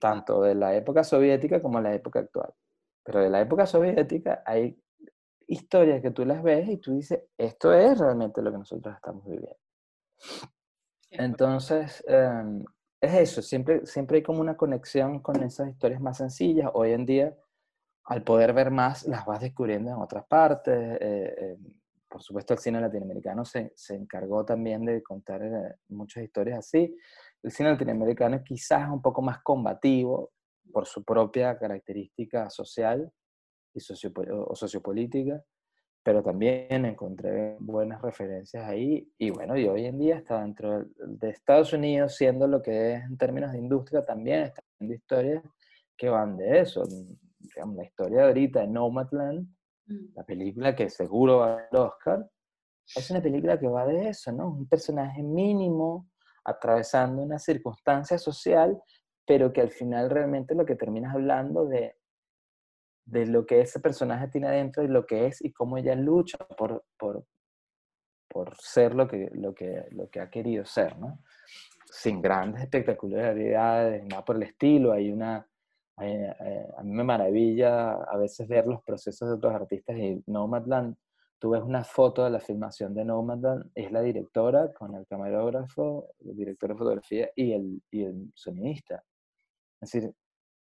tanto 0.03 0.41
de 0.41 0.53
la 0.53 0.75
época 0.75 1.01
soviética 1.01 1.61
como 1.61 1.77
de 1.77 1.83
la 1.85 1.95
época 1.95 2.19
actual. 2.19 2.53
Pero 3.05 3.21
de 3.21 3.29
la 3.29 3.39
época 3.39 3.65
soviética 3.65 4.43
hay 4.45 4.77
historias 5.47 6.01
que 6.01 6.11
tú 6.11 6.25
las 6.25 6.43
ves 6.43 6.67
y 6.67 6.75
tú 6.75 6.93
dices, 6.93 7.21
esto 7.37 7.71
es 7.73 7.97
realmente 7.97 8.41
lo 8.41 8.51
que 8.51 8.57
nosotros 8.57 8.93
estamos 8.93 9.23
viviendo. 9.23 9.55
Entonces, 11.09 12.03
em, 12.05 12.65
es 12.99 13.13
eso, 13.13 13.41
siempre, 13.41 13.85
siempre 13.85 14.17
hay 14.17 14.23
como 14.23 14.41
una 14.41 14.57
conexión 14.57 15.21
con 15.21 15.41
esas 15.41 15.69
historias 15.69 16.01
más 16.01 16.17
sencillas. 16.17 16.69
Hoy 16.73 16.91
en 16.91 17.05
día, 17.05 17.33
al 18.03 18.25
poder 18.25 18.51
ver 18.51 18.71
más, 18.71 19.07
las 19.07 19.25
vas 19.25 19.39
descubriendo 19.39 19.89
en 19.89 20.01
otras 20.01 20.25
partes. 20.25 20.97
Eh, 20.99 21.33
em, 21.37 21.73
por 22.09 22.21
supuesto 22.21 22.53
el 22.53 22.59
cine 22.59 22.81
latinoamericano 22.81 23.45
se, 23.45 23.71
se 23.77 23.95
encargó 23.95 24.43
también 24.43 24.83
de 24.83 25.01
contar 25.01 25.41
eh, 25.43 25.75
muchas 25.87 26.25
historias 26.25 26.59
así. 26.59 26.93
El 27.43 27.51
cine 27.51 27.71
latinoamericano 27.71 28.41
quizás 28.43 28.89
un 28.89 29.01
poco 29.01 29.21
más 29.21 29.41
combativo 29.43 30.31
por 30.71 30.85
su 30.87 31.03
propia 31.03 31.57
característica 31.57 32.49
social 32.49 33.11
y 33.73 33.79
o 34.31 34.55
sociopolítica, 34.55 35.43
pero 36.03 36.23
también 36.23 36.85
encontré 36.85 37.57
buenas 37.59 38.01
referencias 38.01 38.65
ahí 38.65 39.11
y 39.17 39.29
bueno, 39.29 39.57
y 39.57 39.67
hoy 39.67 39.85
en 39.85 39.99
día 39.99 40.17
está 40.17 40.41
dentro 40.41 40.85
de 40.95 41.29
Estados 41.29 41.73
Unidos 41.73 42.15
siendo 42.15 42.47
lo 42.47 42.61
que 42.61 42.93
es 42.95 43.03
en 43.03 43.17
términos 43.17 43.51
de 43.51 43.59
industria, 43.59 44.05
también 44.05 44.43
está 44.43 44.61
historias 44.79 45.43
que 45.97 46.09
van 46.09 46.37
de 46.37 46.59
eso. 46.59 46.83
Digamos, 47.39 47.75
la 47.75 47.85
historia 47.85 48.25
ahorita 48.25 48.61
de 48.61 48.67
Nomadland, 48.67 49.47
Mm. 49.87 50.15
la 50.15 50.23
película 50.23 50.75
que 50.75 50.89
seguro 50.89 51.39
va 51.39 51.67
al 51.69 51.77
Oscar, 51.77 52.29
es 52.95 53.11
una 53.11 53.21
película 53.21 53.59
que 53.59 53.67
va 53.67 53.85
de 53.85 54.09
eso, 54.09 54.31
¿no? 54.31 54.49
Un 54.49 54.67
personaje 54.67 55.21
mínimo 55.21 56.09
atravesando 56.45 57.21
una 57.21 57.39
circunstancia 57.39 58.17
social, 58.17 58.81
pero 59.25 59.53
que 59.53 59.61
al 59.61 59.69
final 59.69 60.09
realmente 60.09 60.55
lo 60.55 60.65
que 60.65 60.75
terminas 60.75 61.13
hablando 61.13 61.65
de, 61.65 61.95
de 63.05 63.25
lo 63.25 63.45
que 63.45 63.61
ese 63.61 63.79
personaje 63.79 64.27
tiene 64.27 64.47
adentro 64.47 64.83
y 64.83 64.87
lo 64.87 65.05
que 65.05 65.27
es 65.27 65.43
y 65.43 65.51
cómo 65.51 65.77
ella 65.77 65.95
lucha 65.95 66.37
por, 66.57 66.85
por, 66.97 67.25
por 68.27 68.55
ser 68.57 68.95
lo 68.95 69.07
que, 69.07 69.29
lo, 69.33 69.53
que, 69.53 69.85
lo 69.91 70.09
que 70.09 70.19
ha 70.19 70.29
querido 70.29 70.65
ser, 70.65 70.97
¿no? 70.97 71.19
Sin 71.85 72.21
grandes 72.21 72.63
espectacularidades, 72.63 74.03
nada 74.05 74.25
por 74.25 74.35
el 74.37 74.43
estilo. 74.43 74.91
Hay 74.91 75.11
una. 75.11 75.47
eh, 76.01 76.67
a 76.75 76.83
mí 76.83 76.91
me 76.91 77.03
maravilla 77.03 77.93
a 77.93 78.17
veces 78.17 78.47
ver 78.47 78.65
los 78.65 78.81
procesos 78.83 79.29
de 79.29 79.35
otros 79.35 79.53
artistas 79.53 79.95
y 79.97 80.23
Nomadland. 80.25 80.95
Tú 81.43 81.49
ves 81.49 81.61
una 81.61 81.83
foto 81.83 82.23
de 82.23 82.29
la 82.29 82.39
filmación 82.39 82.93
de 82.93 83.03
Nomadland, 83.03 83.69
es 83.75 83.91
la 83.91 83.99
directora 83.99 84.71
con 84.71 84.95
el 84.95 85.05
camarógrafo, 85.05 86.11
el 86.21 86.37
director 86.37 86.69
de 86.69 86.75
fotografía 86.77 87.29
y 87.35 87.51
el, 87.51 87.83
y 87.91 88.05
el 88.05 88.31
sonidista. 88.33 89.03
Es 89.81 89.91
decir, 89.91 90.15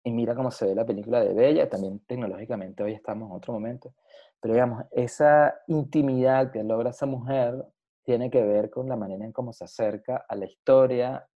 y 0.04 0.12
mira 0.12 0.34
cómo 0.34 0.50
se 0.50 0.66
ve 0.66 0.74
la 0.74 0.84
película 0.84 1.20
de 1.24 1.36
Bella, 1.36 1.70
también 1.70 2.00
tecnológicamente 2.08 2.82
hoy 2.82 2.94
estamos 2.94 3.30
en 3.30 3.36
otro 3.36 3.54
momento. 3.54 3.94
Pero 4.40 4.56
digamos, 4.56 4.84
esa 4.90 5.54
intimidad 5.68 6.52
que 6.52 6.64
logra 6.64 6.90
esa 6.90 7.06
mujer 7.06 7.64
tiene 8.04 8.32
que 8.32 8.42
ver 8.42 8.72
con 8.72 8.90
la 8.90 8.96
manera 8.96 9.24
en 9.24 9.34
cómo 9.34 9.54
se 9.54 9.66
acerca 9.66 10.26
a 10.28 10.36
la 10.36 10.46
historia 10.46 11.30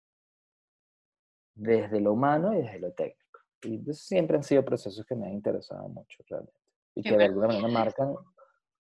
desde 1.53 2.01
lo 2.01 2.13
humano 2.13 2.51
y 2.51 2.63
desde 2.63 2.79
lo 2.79 2.93
técnico. 2.93 3.41
Y 3.61 3.93
siempre 3.93 4.37
han 4.37 4.43
sido 4.43 4.65
procesos 4.65 5.05
que 5.05 5.13
me 5.13 5.27
han 5.27 5.33
interesado 5.33 5.87
mucho 5.87 6.23
realmente. 6.27 6.59
Y 6.95 7.03
Qué 7.03 7.11
que 7.11 7.17
de 7.17 7.25
alguna 7.25 7.47
manera 7.49 7.67
marcan, 7.67 8.15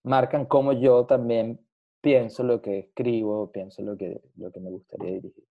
marcan 0.05 0.45
cómo 0.45 0.73
yo 0.73 1.05
también 1.05 1.59
pienso 1.99 2.43
lo 2.43 2.61
que 2.61 2.79
escribo, 2.79 3.51
pienso 3.51 3.81
lo 3.81 3.97
que, 3.97 4.21
lo 4.37 4.51
que 4.51 4.59
me 4.59 4.69
gustaría 4.69 5.13
dirigir. 5.13 5.43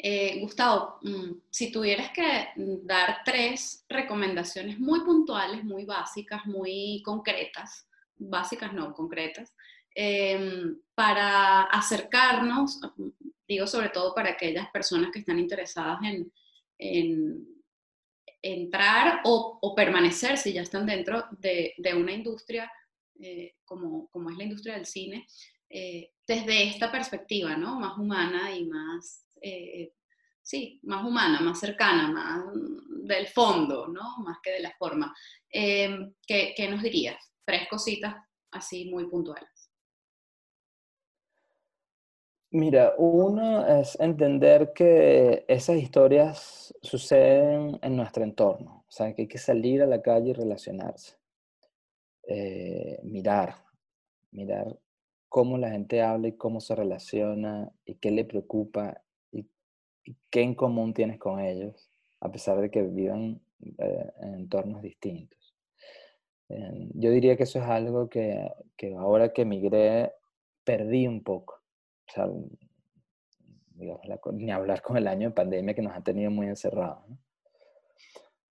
Eh, 0.00 0.38
Gustavo, 0.40 0.98
mm, 1.02 1.40
si 1.50 1.72
tuvieras 1.72 2.10
que 2.10 2.48
mm, 2.56 2.86
dar 2.86 3.22
tres 3.24 3.84
recomendaciones 3.88 4.78
muy 4.78 5.00
puntuales, 5.00 5.64
muy 5.64 5.84
básicas, 5.84 6.46
muy 6.46 7.02
concretas, 7.04 7.88
básicas 8.16 8.72
no, 8.72 8.92
concretas, 8.92 9.52
em, 9.94 10.78
para 10.94 11.62
acercarnos, 11.62 12.78
mm, 12.96 13.08
digo 13.48 13.66
sobre 13.66 13.88
todo 13.88 14.14
para 14.14 14.30
aquellas 14.30 14.70
personas 14.70 15.10
que 15.10 15.20
están 15.20 15.38
interesadas 15.38 15.98
en, 16.04 16.30
en 16.78 17.46
entrar 18.42 19.22
o, 19.24 19.58
o 19.60 19.74
permanecer, 19.74 20.36
si 20.36 20.52
ya 20.52 20.62
están 20.62 20.86
dentro 20.86 21.24
de, 21.40 21.74
de 21.78 21.94
una 21.94 22.12
industria 22.12 22.70
eh, 23.20 23.56
como, 23.64 24.08
como 24.08 24.30
es 24.30 24.36
la 24.36 24.44
industria 24.44 24.74
del 24.74 24.86
cine, 24.86 25.26
eh, 25.70 26.12
desde 26.26 26.64
esta 26.68 26.90
perspectiva, 26.90 27.56
¿no? 27.56 27.78
Más 27.78 27.98
humana 27.98 28.54
y 28.54 28.64
más, 28.64 29.26
eh, 29.40 29.92
sí, 30.42 30.80
más 30.82 31.04
humana, 31.04 31.40
más 31.40 31.60
cercana, 31.60 32.08
más 32.08 32.44
del 33.04 33.26
fondo, 33.26 33.86
¿no? 33.88 34.18
Más 34.24 34.38
que 34.42 34.52
de 34.52 34.60
la 34.60 34.72
forma. 34.78 35.14
Eh, 35.50 36.10
¿qué, 36.26 36.54
¿Qué 36.56 36.68
nos 36.68 36.82
dirías? 36.82 37.16
Tres 37.44 37.68
cositas 37.68 38.16
así 38.50 38.86
muy 38.86 39.08
puntuales. 39.08 39.70
Mira, 42.50 42.94
uno 42.96 43.66
es 43.66 44.00
entender 44.00 44.72
que 44.74 45.44
esas 45.48 45.76
historias 45.76 46.74
suceden 46.80 47.78
en 47.82 47.94
nuestro 47.94 48.24
entorno, 48.24 48.86
o 48.88 48.90
sea, 48.90 49.14
que 49.14 49.22
hay 49.22 49.28
que 49.28 49.36
salir 49.36 49.82
a 49.82 49.86
la 49.86 50.00
calle 50.00 50.30
y 50.30 50.32
relacionarse. 50.32 51.17
Eh, 52.30 53.00
mirar, 53.04 53.54
mirar 54.32 54.78
cómo 55.30 55.56
la 55.56 55.70
gente 55.70 56.02
habla 56.02 56.28
y 56.28 56.36
cómo 56.36 56.60
se 56.60 56.74
relaciona 56.74 57.72
y 57.86 57.94
qué 57.94 58.10
le 58.10 58.26
preocupa 58.26 59.02
y, 59.32 59.48
qué 60.28 60.42
en 60.42 60.54
común 60.54 60.92
tienes 60.92 61.18
con 61.18 61.40
ellos, 61.40 61.90
a 62.20 62.30
pesar 62.30 62.60
de 62.60 62.70
que 62.70 62.82
vivan 62.82 63.40
eh, 63.62 64.12
en 64.20 64.34
entornos 64.34 64.82
distintos. 64.82 65.56
Eh, 66.50 66.90
yo 66.92 67.10
diría 67.10 67.34
que 67.38 67.44
eso 67.44 67.60
es 67.60 67.64
algo 67.64 68.10
que, 68.10 68.46
que 68.76 68.94
ahora 68.94 69.32
que 69.32 69.42
emigré 69.42 70.12
perdí 70.64 71.06
un 71.06 71.22
poco. 71.22 71.54
O 72.08 72.12
sea, 72.12 72.28
ni 74.32 74.50
hablar 74.50 74.82
con 74.82 74.98
el 74.98 75.08
año 75.08 75.28
de 75.28 75.34
pandemia 75.34 75.74
que 75.74 75.82
nos 75.82 75.96
ha 75.96 76.02
tenido 76.02 76.30
muy 76.30 76.46
encerrados. 76.46 77.04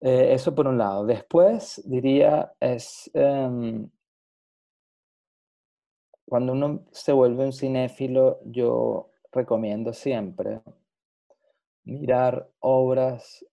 Eh, 0.06 0.34
eso 0.36 0.54
por 0.54 0.68
un 0.68 0.78
lado. 0.78 1.04
Después 1.04 1.82
diría 1.84 2.54
es 2.60 3.10
em, 3.16 3.90
cuando 6.26 6.54
uno 6.54 6.86
se 6.92 7.12
vuelve 7.12 7.44
un 7.44 7.54
cinéfilo, 7.54 8.40
yo 8.46 9.10
recomiendo 9.32 9.94
siempre 9.94 10.62
mirar 11.86 12.48
obras 12.60 13.44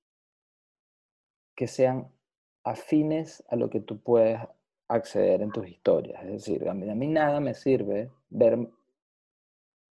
que 1.54 1.66
sean 1.66 2.12
afines 2.64 3.42
a 3.48 3.56
lo 3.56 3.70
que 3.70 3.80
tú 3.80 4.02
puedes 4.02 4.38
acceder 4.88 5.40
en 5.40 5.52
tus 5.52 5.66
historias. 5.66 6.22
Es 6.22 6.32
decir, 6.32 6.68
a 6.68 6.74
mí, 6.74 6.90
a 6.90 6.94
mí 6.94 7.06
nada 7.06 7.40
me 7.40 7.54
sirve 7.54 8.10
ver 8.28 8.58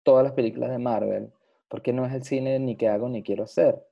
todas 0.04 0.26
las 0.26 0.34
películas 0.34 0.72
de 0.72 0.80
Marvel, 0.80 1.32
porque 1.70 1.94
no 1.94 2.06
es 2.06 2.14
el 2.14 2.24
cine 2.24 2.60
ni 2.60 2.76
que 2.76 2.90
hago 2.90 3.08
ni 3.08 3.24
quiero 3.24 3.46
hacer. 3.46 3.89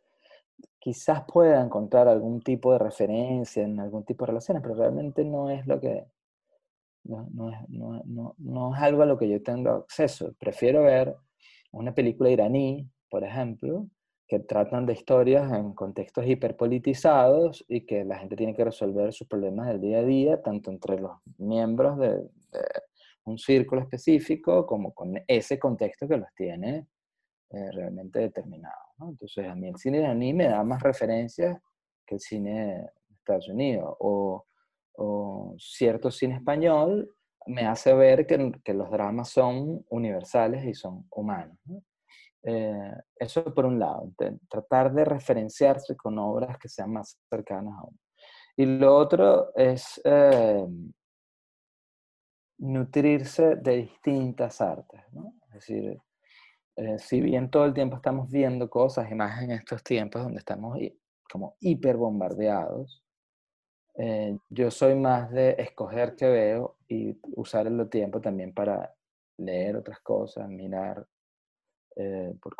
Quizás 0.88 1.24
pueda 1.28 1.62
encontrar 1.62 2.08
algún 2.08 2.40
tipo 2.40 2.72
de 2.72 2.80
referencia 2.80 3.62
en 3.62 3.78
algún 3.78 4.06
tipo 4.06 4.24
de 4.24 4.28
relaciones, 4.28 4.64
pero 4.64 4.74
realmente 4.76 5.26
no 5.26 5.50
es 5.50 5.68
lo 5.68 5.82
que, 5.82 6.06
no, 7.04 7.50
es, 7.52 7.58
no, 7.68 8.34
no- 8.38 8.74
es 8.74 8.82
algo 8.82 9.02
a 9.02 9.06
lo 9.06 9.18
que 9.18 9.28
yo 9.28 9.44
tengo 9.44 9.70
acceso. 9.72 10.34
Prefiero 10.40 10.84
ver 10.84 11.14
una 11.74 11.94
película 11.94 12.30
iraní, 12.30 12.90
por 13.10 13.26
ejemplo, 13.26 13.88
que 14.30 14.40
tratan 14.40 14.86
de 14.86 14.94
historias 14.94 15.52
en 15.52 15.74
contextos 15.74 16.26
hiperpolitizados 16.26 17.66
y 17.68 17.86
que 17.86 18.06
la 18.06 18.20
gente 18.20 18.38
tiene 18.38 18.56
que 18.56 18.64
resolver 18.64 19.12
sus 19.12 19.28
problemas 19.28 19.68
del 19.68 19.82
día 19.82 20.00
a 20.00 20.04
día, 20.06 20.42
tanto 20.42 20.72
entre 20.72 21.02
los 21.02 21.18
miembros 21.38 21.98
de 22.00 22.30
un 23.26 23.38
círculo 23.38 23.82
específico 23.82 24.66
como 24.66 24.94
con 24.94 25.16
ese 25.28 25.60
contexto 25.60 26.08
que 26.08 26.16
los 26.16 26.34
tiene 26.34 26.88
eh, 27.50 27.72
realmente 27.72 28.20
determinados. 28.20 28.94
¿no? 28.98 29.10
Entonces, 29.10 29.48
a 29.48 29.56
mí 29.56 29.70
el 29.70 29.78
cine 29.78 30.00
iraní 30.00 30.34
me 30.34 30.48
da 30.48 30.64
más 30.64 30.82
referencias 30.82 31.60
que 32.06 32.16
el 32.16 32.22
cine 32.22 32.66
de 32.66 33.16
Estados 33.16 33.50
Unidos. 33.50 33.96
O, 34.00 34.46
o 34.98 35.56
cierto 35.58 36.12
cine 36.12 36.36
español 36.36 37.10
me 37.46 37.66
hace 37.66 37.94
ver 37.94 38.28
que, 38.28 38.52
que 38.64 38.74
los 38.74 38.92
dramas 38.92 39.30
son 39.30 39.86
universales 39.90 40.66
y 40.66 40.74
son 40.74 41.08
humanos. 41.10 41.58
¿no? 41.66 41.82
Eh, 42.44 42.94
eso 43.20 43.54
por 43.54 43.66
un 43.66 43.78
lado, 43.78 44.12
tratar 44.50 44.94
de 44.94 45.04
referenciarse 45.04 45.98
con 45.98 46.18
obras 46.18 46.58
que 46.58 46.70
sean 46.70 46.94
más 46.94 47.20
cercanas 47.30 47.74
a 47.78 47.84
uno. 47.84 47.98
Y 48.56 48.66
lo 48.66 48.96
otro 48.96 49.54
es 49.56 50.00
eh, 50.06 50.66
nutrirse 52.60 53.58
de 53.58 53.78
distintas 53.78 54.62
artes, 54.62 55.02
¿no? 55.12 55.34
Es 55.48 55.54
decir, 55.56 56.02
eh, 56.78 56.98
si 57.00 57.22
bien 57.22 57.50
todo 57.50 57.66
el 57.66 57.74
tiempo 57.74 57.98
estamos 57.98 58.30
viendo 58.30 58.70
cosas, 58.70 59.12
y 59.12 59.16
más 59.16 59.44
en 59.44 59.52
estos 59.52 59.84
tiempos 59.84 60.24
donde 60.24 60.40
estamos 60.40 60.78
como 61.32 61.56
hiper 61.60 61.98
bombardeados, 61.98 63.04
eh, 63.96 64.38
yo 64.50 64.72
soy 64.72 64.96
más 64.96 65.32
de 65.32 65.56
escoger 65.58 66.16
qué 66.16 66.28
veo 66.28 66.78
y 66.88 67.20
usar 67.36 67.68
el 67.68 67.90
tiempo 67.90 68.22
también 68.22 68.54
para 68.54 68.94
leer 69.38 69.76
otras 69.76 70.00
cosas, 70.02 70.48
mirar, 70.48 71.06
eh, 71.96 72.36
por 72.40 72.56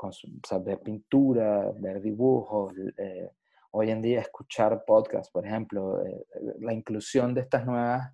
ver 0.64 0.80
pintura, 0.80 1.72
ver 1.78 2.02
dibujos, 2.02 2.74
eh, 2.98 3.30
hoy 3.70 3.92
en 3.92 4.02
día 4.02 4.22
escuchar 4.22 4.84
podcasts, 4.84 5.32
por 5.32 5.46
ejemplo, 5.46 6.04
eh, 6.04 6.26
la 6.60 6.74
inclusión 6.74 7.36
de 7.36 7.42
estas 7.42 7.64
nuevas, 7.64 8.12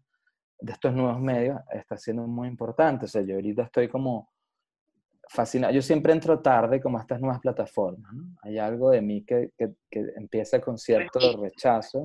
de 0.59 0.73
estos 0.73 0.93
nuevos 0.93 1.21
medios 1.21 1.59
está 1.71 1.97
siendo 1.97 2.27
muy 2.27 2.49
importante. 2.49 3.05
O 3.05 3.07
sea, 3.07 3.21
yo 3.21 3.35
ahorita 3.35 3.63
estoy 3.63 3.87
como 3.87 4.32
fascinado. 5.29 5.73
Yo 5.73 5.81
siempre 5.81 6.13
entro 6.13 6.39
tarde 6.39 6.81
como 6.81 6.97
a 6.97 7.01
estas 7.01 7.19
nuevas 7.19 7.39
plataformas. 7.39 8.13
¿no? 8.13 8.23
Hay 8.41 8.57
algo 8.57 8.89
de 8.89 9.01
mí 9.01 9.23
que, 9.23 9.51
que, 9.57 9.73
que 9.89 10.05
empieza 10.15 10.59
con 10.61 10.77
cierto 10.77 11.19
rechazo. 11.41 12.03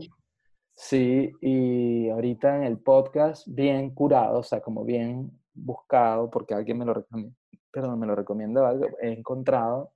Sí, 0.75 1.33
y 1.41 2.09
ahorita 2.09 2.57
en 2.57 2.63
el 2.63 2.79
podcast, 2.79 3.47
bien 3.49 3.91
curado, 3.91 4.39
o 4.39 4.43
sea, 4.45 4.61
como 4.61 4.85
bien 4.85 5.31
buscado, 5.53 6.31
porque 6.31 6.55
alguien 6.55 6.79
me 6.79 6.85
lo 6.85 6.95
recomienda, 6.95 7.35
perdón, 7.73 7.99
me 7.99 8.07
lo 8.07 8.15
recomienda 8.15 8.69
algo, 8.69 8.87
he 9.03 9.13
encontrado 9.13 9.93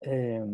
eh, 0.00 0.44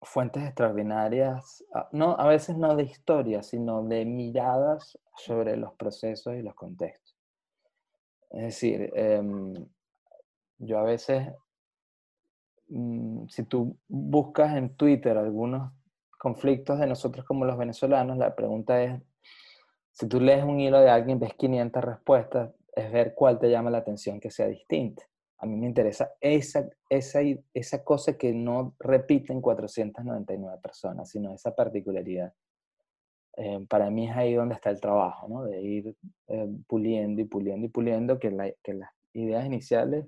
fuentes 0.00 0.44
extraordinarias, 0.44 1.64
no, 1.90 2.16
a 2.16 2.28
veces 2.28 2.56
no 2.56 2.76
de 2.76 2.84
historias, 2.84 3.46
sino 3.48 3.82
de 3.82 4.04
miradas 4.04 4.96
sobre 5.16 5.56
los 5.56 5.74
procesos 5.74 6.34
y 6.34 6.42
los 6.42 6.54
contextos. 6.54 7.16
Es 8.30 8.42
decir, 8.42 8.90
em, 8.94 9.54
yo 10.62 10.78
a 10.78 10.84
veces 10.84 11.28
mm, 12.68 13.26
si 13.28 13.44
tú 13.44 13.76
buscas 13.88 14.56
en 14.56 14.74
Twitter 14.76 15.16
algunos 15.18 15.72
conflictos 16.18 16.78
de 16.78 16.86
nosotros 16.86 17.26
como 17.26 17.44
los 17.44 17.58
venezolanos, 17.58 18.16
la 18.16 18.34
pregunta 18.34 18.82
es, 18.82 19.02
si 19.90 20.06
tú 20.06 20.20
lees 20.20 20.44
un 20.44 20.60
hilo 20.60 20.80
de 20.80 20.88
alguien, 20.88 21.18
ves 21.18 21.34
500 21.34 21.84
respuestas, 21.84 22.50
es 22.74 22.90
ver 22.92 23.14
cuál 23.14 23.38
te 23.38 23.50
llama 23.50 23.70
la 23.70 23.78
atención 23.78 24.20
que 24.20 24.30
sea 24.30 24.46
distinta. 24.46 25.02
A 25.38 25.46
mí 25.46 25.56
me 25.56 25.66
interesa 25.66 26.12
esa, 26.20 26.70
esa, 26.88 27.20
esa 27.52 27.82
cosa 27.82 28.16
que 28.16 28.32
no 28.32 28.76
repiten 28.78 29.40
499 29.40 30.58
personas, 30.62 31.10
sino 31.10 31.34
esa 31.34 31.54
particularidad. 31.54 32.32
Eh, 33.36 33.66
para 33.68 33.90
mí 33.90 34.08
es 34.08 34.16
ahí 34.16 34.34
donde 34.34 34.54
está 34.54 34.70
el 34.70 34.80
trabajo, 34.80 35.26
¿no? 35.28 35.44
de 35.44 35.60
ir 35.60 35.96
eh, 36.28 36.48
puliendo 36.68 37.20
y 37.20 37.24
puliendo 37.24 37.66
y 37.66 37.70
puliendo, 37.70 38.18
que, 38.20 38.54
que, 38.62 38.74
las 38.74 38.90
ideas 39.14 39.44
iniciales 39.44 40.06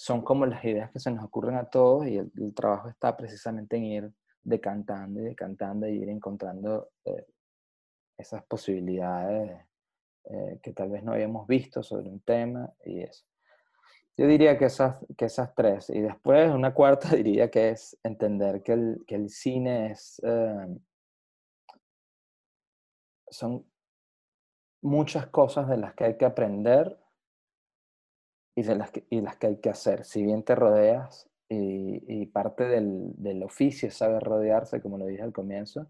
son 0.00 0.22
como 0.22 0.46
las 0.46 0.64
ideas 0.64 0.92
que 0.92 1.00
se 1.00 1.10
nos 1.10 1.24
ocurren 1.24 1.56
a 1.56 1.64
todos 1.64 2.06
y 2.06 2.18
el, 2.18 2.54
trabajo 2.54 2.88
está 2.88 3.16
precisamente 3.16 3.76
en 3.76 3.84
ir 3.84 4.12
decantando 4.44 5.20
y 5.20 5.24
decantando 5.24 5.88
y 5.88 5.96
ir 5.96 6.08
encontrando 6.08 6.90
eh, 7.04 7.26
esas 8.16 8.44
posibilidades 8.44 9.66
que 10.62 10.74
tal 10.74 10.90
vez 10.90 11.02
no 11.02 11.12
habíamos 11.12 11.46
visto 11.46 11.82
sobre 11.82 12.10
un 12.10 12.20
tema 12.20 12.70
y 12.84 13.00
eso. 13.00 13.24
Yo 14.14 14.26
diría 14.26 14.58
que 14.58 14.66
esas, 14.66 15.04
que 15.16 15.24
esas 15.24 15.54
tres. 15.54 15.88
Y 15.88 16.00
después 16.00 16.50
una 16.50 16.74
cuarta 16.74 17.08
diría 17.16 17.50
que 17.50 17.70
es 17.70 17.98
entender 18.04 18.62
que 18.62 18.72
el, 18.72 19.04
que 19.06 19.14
el 19.14 19.30
cine 19.30 19.92
es... 19.92 20.20
son 23.30 23.66
muchas 24.82 25.26
cosas 25.28 25.66
de 25.68 25.78
las 25.78 25.94
que 25.94 26.04
hay 26.04 26.16
que 26.18 26.26
aprender 26.26 26.98
y 28.58 28.74
las 28.74 28.90
que, 28.90 29.04
y 29.10 29.20
las 29.20 29.36
que 29.36 29.46
hay 29.46 29.56
que 29.58 29.70
hacer. 29.70 30.04
Si 30.04 30.22
bien 30.22 30.42
te 30.42 30.54
rodeas 30.54 31.28
y, 31.48 32.26
parte 32.26 32.64
del, 32.64 33.12
del, 33.16 33.42
oficio 33.42 33.88
es 33.88 33.94
saber 33.94 34.22
rodearse, 34.22 34.82
como 34.82 34.98
lo 34.98 35.06
dije 35.06 35.22
al 35.22 35.32
comienzo, 35.32 35.86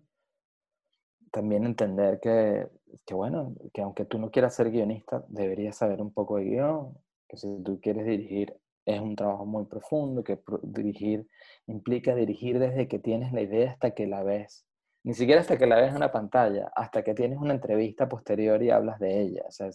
también 1.33 1.65
entender 1.65 2.21
que, 2.21 2.69
que, 3.07 3.15
bueno, 3.15 3.55
que 3.73 3.83
aunque 3.83 4.05
tú 4.05 4.19
no 4.19 4.31
quieras 4.31 4.55
ser 4.55 4.71
guionista, 4.71 5.25
deberías 5.29 5.77
saber 5.77 6.01
un 6.01 6.13
poco 6.13 6.37
de 6.37 6.45
guion, 6.45 6.97
que 7.29 7.37
si 7.37 7.63
tú 7.63 7.81
quieres 7.81 8.07
dirigir 8.07 8.55
es 8.85 9.01
un 9.01 9.17
trabajo 9.17 9.45
muy 9.45 9.67
profundo, 9.67 10.25
que 10.25 10.39
dirigir 10.63 11.27
implica 11.67 12.15
dirigir 12.15 12.59
desde 12.59 12.89
que 12.89 12.99
tienes 12.99 13.33
la 13.33 13.43
idea 13.43 13.71
hasta 13.71 13.91
que 13.91 14.07
la 14.07 14.23
ves. 14.23 14.67
Ni 15.05 15.15
siquiera 15.15 15.41
hasta 15.41 15.59
que 15.59 15.67
la 15.67 15.77
ves 15.77 15.91
en 15.91 15.97
una 15.97 16.13
pantalla, 16.13 16.71
hasta 16.75 17.03
que 17.03 17.15
tienes 17.15 17.39
una 17.39 17.55
entrevista 17.55 18.09
posterior 18.09 18.63
y 18.63 18.71
hablas 18.71 18.99
de 18.99 19.21
ella. 19.21 19.45
O 19.47 19.51
sea, 19.51 19.71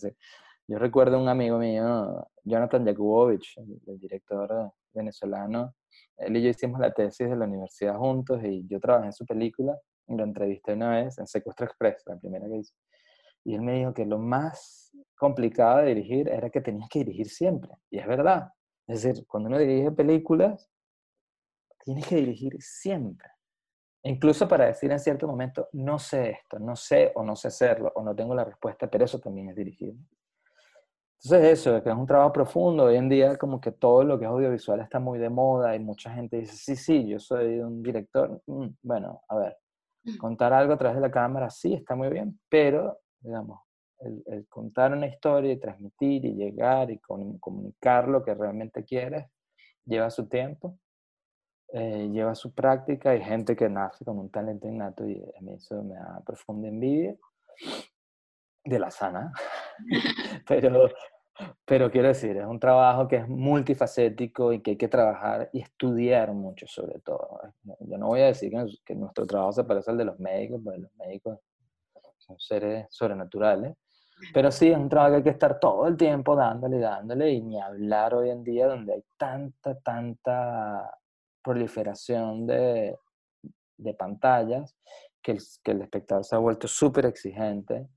yo 0.67 0.79
recuerdo 0.79 1.19
un 1.19 1.27
amigo 1.27 1.57
mío, 1.57 2.25
Jonathan 2.43 2.85
Jakubowicz, 2.85 3.57
el, 3.57 3.99
director 3.99 4.71
venezolano, 4.93 5.75
él 6.17 6.37
y 6.37 6.43
yo 6.43 6.49
hicimos 6.49 6.79
la 6.79 6.91
tesis 6.91 7.29
de 7.29 7.35
la 7.35 7.45
universidad 7.45 7.97
juntos 7.97 8.41
y 8.43 8.65
yo 8.67 8.79
trabajé 8.79 9.07
en 9.07 9.13
su 9.13 9.25
película 9.25 9.77
y 10.07 10.15
lo 10.15 10.23
entrevisté 10.23 10.73
una 10.73 10.91
vez 10.91 11.17
en 11.17 11.27
Secuestro 11.27 11.65
Express, 11.65 12.03
la 12.05 12.17
primera 12.17 12.47
que 12.47 12.57
hice. 12.57 12.73
Y 13.45 13.55
él 13.55 13.61
me 13.61 13.73
dijo 13.73 13.93
que 13.93 14.05
lo 14.05 14.19
más 14.19 14.91
complicado 15.17 15.79
de 15.79 15.87
dirigir 15.87 16.29
era 16.29 16.49
que 16.49 16.61
tenías 16.61 16.87
que 16.89 16.99
dirigir 16.99 17.29
siempre. 17.29 17.71
Y 17.89 17.99
es 17.99 18.07
verdad. 18.07 18.49
Es 18.87 19.03
decir, 19.03 19.25
cuando 19.27 19.49
uno 19.49 19.59
dirige 19.59 19.91
películas, 19.91 20.69
tienes 21.83 22.07
que 22.07 22.15
dirigir 22.15 22.55
siempre. 22.61 23.29
incluso 24.05 24.47
para 24.47 24.65
decir 24.65 24.91
en 24.91 24.99
cierto 24.99 25.27
momento, 25.27 25.69
no 25.73 25.97
sé 25.97 26.31
esto, 26.31 26.59
no 26.59 26.75
sé 26.75 27.11
o 27.15 27.23
no 27.23 27.35
sé 27.35 27.47
hacerlo, 27.49 27.91
o 27.95 28.03
no 28.03 28.13
tengo 28.15 28.35
la 28.35 28.43
respuesta, 28.43 28.89
pero 28.89 29.05
eso 29.05 29.19
también 29.19 29.49
es 29.49 29.55
dirigir. 29.55 29.93
Entonces 31.23 31.59
eso, 31.59 31.81
que 31.81 31.89
es 31.89 31.95
un 31.95 32.05
trabajo 32.05 32.33
profundo. 32.33 32.85
Hoy 32.85 32.97
en 32.97 33.07
día 33.07 33.37
como 33.37 33.61
que 33.61 33.71
todo 33.71 34.03
lo 34.03 34.19
que 34.19 34.25
es 34.25 34.31
audiovisual 34.31 34.81
está 34.81 34.99
muy 34.99 35.19
de 35.19 35.29
moda 35.29 35.73
y 35.75 35.79
mucha 35.79 36.13
gente 36.13 36.37
dice, 36.37 36.55
sí, 36.55 36.75
sí, 36.75 37.07
yo 37.07 37.19
soy 37.19 37.59
un 37.59 37.81
director. 37.81 38.41
Mm, 38.45 38.67
bueno, 38.81 39.21
a 39.29 39.37
ver, 39.37 39.57
mm. 40.03 40.17
contar 40.17 40.51
algo 40.51 40.73
a 40.73 40.77
través 40.77 40.95
de 40.95 41.01
la 41.01 41.11
cámara 41.11 41.49
sí 41.49 41.73
está 41.73 41.95
muy 41.95 42.09
bien, 42.09 42.39
pero, 42.49 42.99
digamos, 43.21 43.61
el, 43.99 44.47
contar 44.49 44.91
una 44.91 45.07
historia 45.07 45.53
y 45.53 45.59
transmitir 45.59 46.25
y 46.25 46.33
llegar 46.33 46.91
y 46.91 46.99
comunicar 46.99 48.09
lo 48.09 48.21
que 48.21 48.33
realmente 48.33 48.83
quieres 48.83 49.25
lleva 49.85 50.09
su 50.09 50.27
tiempo, 50.27 50.77
eh, 51.69 52.09
lleva 52.11 52.35
su 52.35 52.53
práctica. 52.53 53.11
Hay 53.11 53.21
gente 53.21 53.55
que 53.55 53.69
nace 53.69 54.03
con 54.03 54.19
un 54.19 54.29
talento 54.29 54.67
innato 54.67 55.07
y 55.07 55.21
a 55.37 55.41
mí 55.41 55.53
eso 55.53 55.81
me 55.83 55.95
da 55.95 56.21
profunda 56.25 56.67
envidia 56.67 57.15
de 58.65 58.79
la 58.79 58.91
sana. 58.91 59.31
pero, 60.47 60.89
pero 61.65 61.89
quiero 61.89 62.09
decir, 62.09 62.37
es 62.37 62.45
un 62.45 62.59
trabajo 62.59 63.07
que 63.07 63.17
es 63.17 63.27
multifacético 63.27 64.53
y 64.53 64.61
que 64.61 64.71
hay 64.71 64.77
que 64.77 64.87
trabajar 64.87 65.49
y 65.51 65.61
estudiar 65.61 66.33
mucho 66.33 66.67
sobre 66.67 66.99
todo. 66.99 67.39
Yo 67.79 67.97
no 67.97 68.07
voy 68.07 68.21
a 68.21 68.27
decir 68.27 68.51
que, 68.85 68.95
nuestro 68.95 69.25
trabajo 69.25 69.53
se 69.53 69.63
parece 69.63 69.91
al 69.91 69.97
de 69.97 70.05
los 70.05 70.19
médicos, 70.19 70.61
porque 70.63 70.79
los 70.79 70.95
médicos 70.95 71.39
son 72.17 72.39
seres 72.39 72.87
sobrenaturales, 72.91 73.75
pero 74.33 74.51
sí, 74.51 74.69
es 74.69 74.77
un 74.77 74.89
trabajo 74.89 75.11
que 75.11 75.17
hay 75.17 75.23
que 75.23 75.29
estar 75.31 75.59
todo 75.59 75.87
el 75.87 75.97
tiempo 75.97 76.35
dándole 76.35 76.79
dándole, 76.79 77.31
y 77.31 77.41
ni 77.41 77.59
hablar 77.59 78.13
hoy 78.13 78.29
en 78.29 78.43
día 78.43 78.67
donde 78.67 78.93
hay 78.93 79.03
tanta, 79.17 79.77
tanta 79.79 80.99
proliferación 81.41 82.45
de, 82.45 82.95
de 83.77 83.93
pantallas 83.95 84.75
que 85.21 85.31
el, 85.31 85.39
que 85.63 85.71
el 85.71 85.81
espectador 85.81 86.23
se 86.23 86.35
ha 86.35 86.39
vuelto 86.39 86.67
súper 86.67 87.07
exigente 87.07 87.87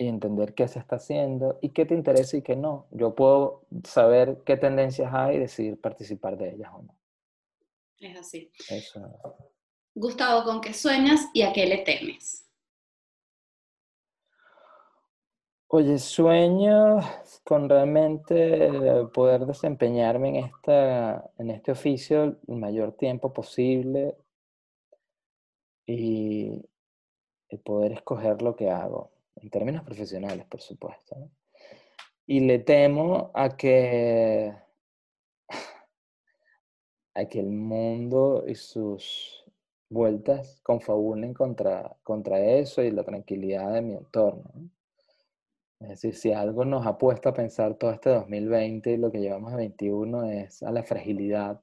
y 0.00 0.08
entender 0.08 0.54
qué 0.54 0.66
se 0.66 0.78
está 0.78 0.96
haciendo 0.96 1.58
y 1.60 1.68
qué 1.70 1.84
te 1.84 1.94
interesa 1.94 2.36
y 2.38 2.42
qué 2.42 2.56
no. 2.56 2.86
Yo 2.90 3.14
puedo 3.14 3.66
saber 3.84 4.42
qué 4.46 4.56
tendencias 4.56 5.12
hay 5.12 5.36
y 5.36 5.40
decidir 5.40 5.78
participar 5.78 6.38
de 6.38 6.54
ellas 6.54 6.70
o 6.74 6.82
no. 6.82 6.96
Es 7.98 8.18
así. 8.18 8.50
Gustavo, 9.94 10.44
¿con 10.44 10.62
qué 10.62 10.72
sueñas 10.72 11.26
y 11.34 11.42
a 11.42 11.52
qué 11.52 11.66
le 11.66 11.78
temes? 11.78 12.46
Oye, 15.68 15.98
sueño 15.98 17.00
con 17.44 17.68
realmente 17.68 18.70
poder 19.12 19.44
desempeñarme 19.44 20.30
en, 20.30 20.36
esta, 20.46 21.30
en 21.36 21.50
este 21.50 21.72
oficio 21.72 22.38
el 22.48 22.56
mayor 22.56 22.92
tiempo 22.92 23.34
posible 23.34 24.16
y, 25.86 26.64
poder 27.64 27.92
escoger 27.92 28.40
lo 28.42 28.56
que 28.56 28.70
hago, 28.70 29.10
en 29.36 29.50
términos 29.50 29.84
profesionales, 29.84 30.46
por 30.46 30.60
supuesto. 30.60 31.30
Y 32.26 32.40
le 32.40 32.60
temo 32.60 33.30
a 33.34 33.56
que, 33.56 34.54
a 37.14 37.24
que 37.26 37.40
el 37.40 37.50
mundo 37.50 38.44
y 38.46 38.54
sus 38.54 39.44
vueltas 39.90 40.60
confabulen 40.62 41.34
contra, 41.34 41.96
contra 42.02 42.40
eso 42.40 42.82
y 42.82 42.90
la 42.90 43.04
tranquilidad 43.04 43.72
de 43.72 43.82
mi 43.82 43.94
entorno. 43.94 44.70
Es 45.80 45.88
decir, 45.88 46.14
si 46.14 46.32
algo 46.32 46.64
nos 46.64 46.86
ha 46.86 46.98
puesto 46.98 47.30
a 47.30 47.34
pensar 47.34 47.74
todo 47.74 47.90
este 47.90 48.10
2020 48.10 48.92
y 48.92 48.96
lo 48.98 49.10
que 49.10 49.20
llevamos 49.20 49.52
a 49.52 49.56
21 49.56 50.30
es 50.30 50.62
a 50.62 50.70
la 50.70 50.82
fragilidad, 50.82 51.60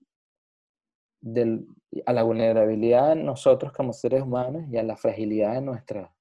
del, 1.22 1.68
a 2.05 2.13
la 2.13 2.24
vulnerabilidad 2.24 3.09
de 3.09 3.24
nosotros 3.24 3.72
como 3.74 3.93
seres 3.93 4.24
humanos 4.24 4.63
y 4.72 4.78
a 4.78 4.84
la 4.84 4.97
fragilidad 4.97 5.53
de, 5.53 5.61
nuestra, 5.61 6.13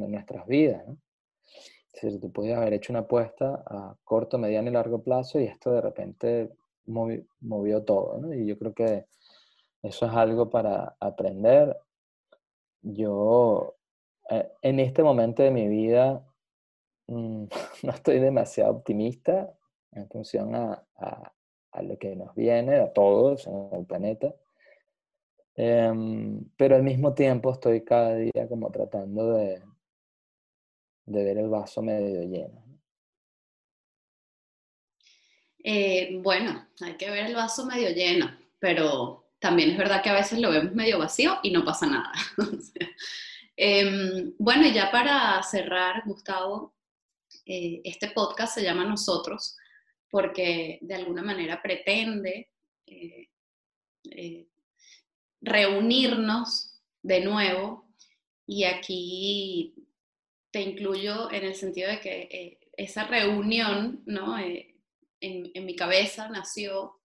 de 0.00 0.08
nuestras 0.08 0.46
vidas. 0.46 0.86
¿no? 0.86 0.98
Tú 2.20 2.32
podías 2.32 2.58
haber 2.58 2.74
hecho 2.74 2.92
una 2.92 3.00
apuesta 3.00 3.62
a 3.66 3.96
corto, 4.04 4.38
mediano 4.38 4.68
y 4.68 4.72
largo 4.72 5.02
plazo 5.02 5.40
y 5.40 5.44
esto 5.44 5.70
de 5.70 5.80
repente 5.80 6.50
movió, 6.86 7.82
todo. 7.84 8.32
Y 8.34 8.46
yo 8.46 8.58
creo 8.58 8.74
que 8.74 9.06
eso 9.82 10.06
es 10.06 10.12
algo 10.12 10.50
para 10.50 10.96
aprender. 11.00 11.76
Yo, 12.82 13.76
eh, 14.30 14.50
en 14.62 14.80
este 14.80 15.02
momento 15.02 15.42
de 15.42 15.50
mi 15.50 15.68
vida, 15.68 16.22
Mm, 17.08 17.44
no 17.84 17.92
estoy 17.92 18.18
demasiado 18.18 18.72
optimista 18.72 19.52
en 19.92 20.08
función 20.08 20.54
a, 20.54 20.82
lo 21.82 21.98
que 21.98 22.16
nos 22.16 22.34
viene, 22.34 22.76
a 22.76 22.92
todos 22.92 23.46
en 23.46 23.68
el 23.72 23.84
planeta. 23.84 24.34
Em, 25.56 26.44
pero 26.56 26.76
al 26.76 26.82
mismo 26.82 27.14
tiempo 27.14 27.50
estoy 27.52 27.82
cada 27.82 28.14
día 28.14 28.48
como 28.48 28.70
tratando 28.70 29.34
de, 29.34 29.62
de 31.06 31.24
ver 31.24 31.38
el 31.38 31.48
vaso 31.48 31.82
medio 31.82 32.22
lleno. 32.22 32.64
Eh, 35.62 36.18
bueno, 36.20 36.68
hay 36.80 36.96
que 36.96 37.10
ver 37.10 37.26
el 37.26 37.34
vaso 37.34 37.66
medio 37.66 37.90
lleno, 37.90 38.30
pero 38.58 39.30
también 39.38 39.70
es 39.70 39.78
verdad 39.78 40.02
que 40.02 40.10
a 40.10 40.14
veces 40.14 40.38
lo 40.38 40.50
vemos 40.50 40.74
medio 40.74 40.98
vacío 40.98 41.38
y 41.42 41.50
no 41.50 41.64
pasa 41.64 41.86
nada. 41.86 42.12
Em, 43.58 44.34
bueno, 44.38 44.66
y 44.66 44.74
ya 44.74 44.90
para 44.90 45.42
cerrar, 45.42 46.02
Gustavo, 46.04 46.74
eh, 47.46 47.80
este 47.84 48.10
podcast 48.10 48.54
se 48.54 48.62
llama 48.62 48.84
Nosotros 48.84 49.56
porque 50.10 50.78
de 50.82 50.94
alguna 50.94 51.22
manera 51.22 51.62
pretende 51.62 52.50
eh, 52.84 54.46
reunirnos 55.40 56.82
de 57.02 57.20
nuevo 57.20 57.88
y 58.46 58.64
aquí 58.64 59.85
te 60.56 60.62
incluyo 60.62 61.30
en 61.30 61.44
el 61.44 61.54
sentido 61.54 61.90
de 61.90 62.00
que 62.00 62.58
esa 62.72 63.04
reunión 63.04 64.02
¿no? 64.06 64.38
En, 64.38 64.72
en, 65.20 65.66
mi 65.66 65.76
cabeza 65.76 66.30
nació 66.30 66.98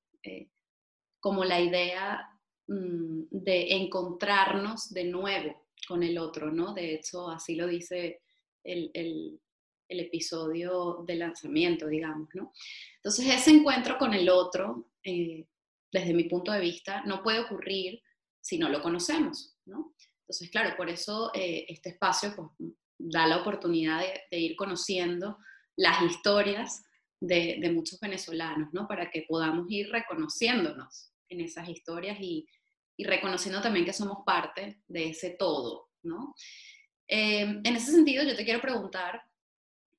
como 1.19 1.43
la 1.43 1.59
idea 1.59 2.29
mm, 2.67 3.23
de 3.29 3.73
encontrarnos 3.73 4.93
de 4.93 5.03
nuevo 5.03 5.67
con 5.85 6.01
el 6.01 6.17
otro, 6.17 6.49
¿no? 6.49 6.73
De 6.73 6.95
hecho, 6.95 7.29
así 7.29 7.55
lo 7.55 7.67
dice 7.67 8.21
el, 8.63 9.41
episodio 9.89 11.03
de 11.05 11.15
lanzamiento, 11.15 11.87
digamos, 11.87 12.29
¿no? 12.33 12.53
Entonces, 12.95 13.25
ese 13.27 13.51
encuentro 13.51 13.97
con 13.97 14.13
el 14.13 14.29
otro, 14.29 14.91
eh, 15.03 15.45
desde 15.91 16.13
mi 16.13 16.23
punto 16.29 16.53
de 16.53 16.61
vista, 16.61 17.03
no 17.03 17.21
puede 17.21 17.41
ocurrir 17.41 18.01
si 18.39 18.57
no 18.57 18.69
lo 18.69 18.81
conocemos, 18.81 19.57
¿no? 19.65 19.93
Entonces, 20.21 20.49
claro, 20.49 20.77
por 20.77 20.89
eso 20.89 21.31
eh, 21.33 21.65
este 21.67 21.89
espacio 21.89 22.33
pues, 22.33 22.71
da 23.09 23.27
la 23.27 23.37
oportunidad 23.37 24.01
de, 24.29 24.39
ir 24.39 24.55
conociendo 24.55 25.37
las 25.75 26.01
historias 26.01 26.83
de, 27.19 27.71
muchos 27.73 27.99
venezolanos, 27.99 28.69
¿no? 28.73 28.87
Para 28.87 29.09
que 29.09 29.25
podamos 29.27 29.65
ir 29.69 29.89
reconociéndonos 29.89 31.11
en 31.29 31.41
esas 31.41 31.67
historias 31.69 32.17
y, 32.19 32.45
reconociendo 32.97 33.61
también 33.61 33.83
que 33.83 33.93
somos 33.93 34.19
parte 34.23 34.79
de 34.87 35.09
ese 35.09 35.31
todo, 35.31 35.89
¿no? 36.03 36.35
Eh, 37.07 37.41
en 37.41 37.75
ese 37.75 37.91
sentido, 37.91 38.23
yo 38.23 38.35
te 38.35 38.45
quiero 38.45 38.61
preguntar, 38.61 39.23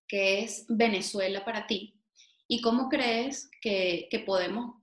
¿qué 0.06 0.42
es 0.42 0.64
Venezuela 0.68 1.44
para 1.44 1.66
ti? 1.66 1.98
¿Y 2.46 2.60
cómo 2.60 2.88
crees 2.88 3.50
que 3.60 4.22
podemos 4.24 4.81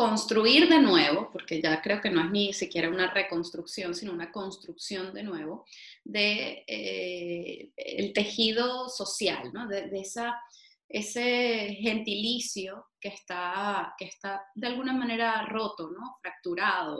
construir 0.00 0.66
de 0.66 0.80
nuevo, 0.80 1.28
porque 1.30 1.60
ya 1.60 1.82
creo 1.82 2.00
que 2.00 2.08
no 2.08 2.24
es 2.24 2.30
ni 2.30 2.54
siquiera 2.54 2.88
una 2.88 3.12
reconstrucción, 3.12 3.94
sino 3.94 4.14
una 4.14 4.32
construcción 4.32 5.12
de 5.12 5.22
nuevo, 5.22 5.66
de 6.04 6.64
eh, 6.66 8.12
tejido 8.14 8.88
social, 8.88 9.52
¿no? 9.52 9.68
de, 9.68 9.90
de 9.90 10.00
esa 10.00 10.40
ese 10.88 11.76
gentilicio 11.80 12.86
que 12.98 13.10
está, 13.10 13.94
que 13.98 14.06
está 14.06 14.42
de 14.54 14.68
alguna 14.68 14.94
manera 14.94 15.46
roto, 15.46 15.90
¿no? 15.90 16.16
fracturado, 16.22 16.98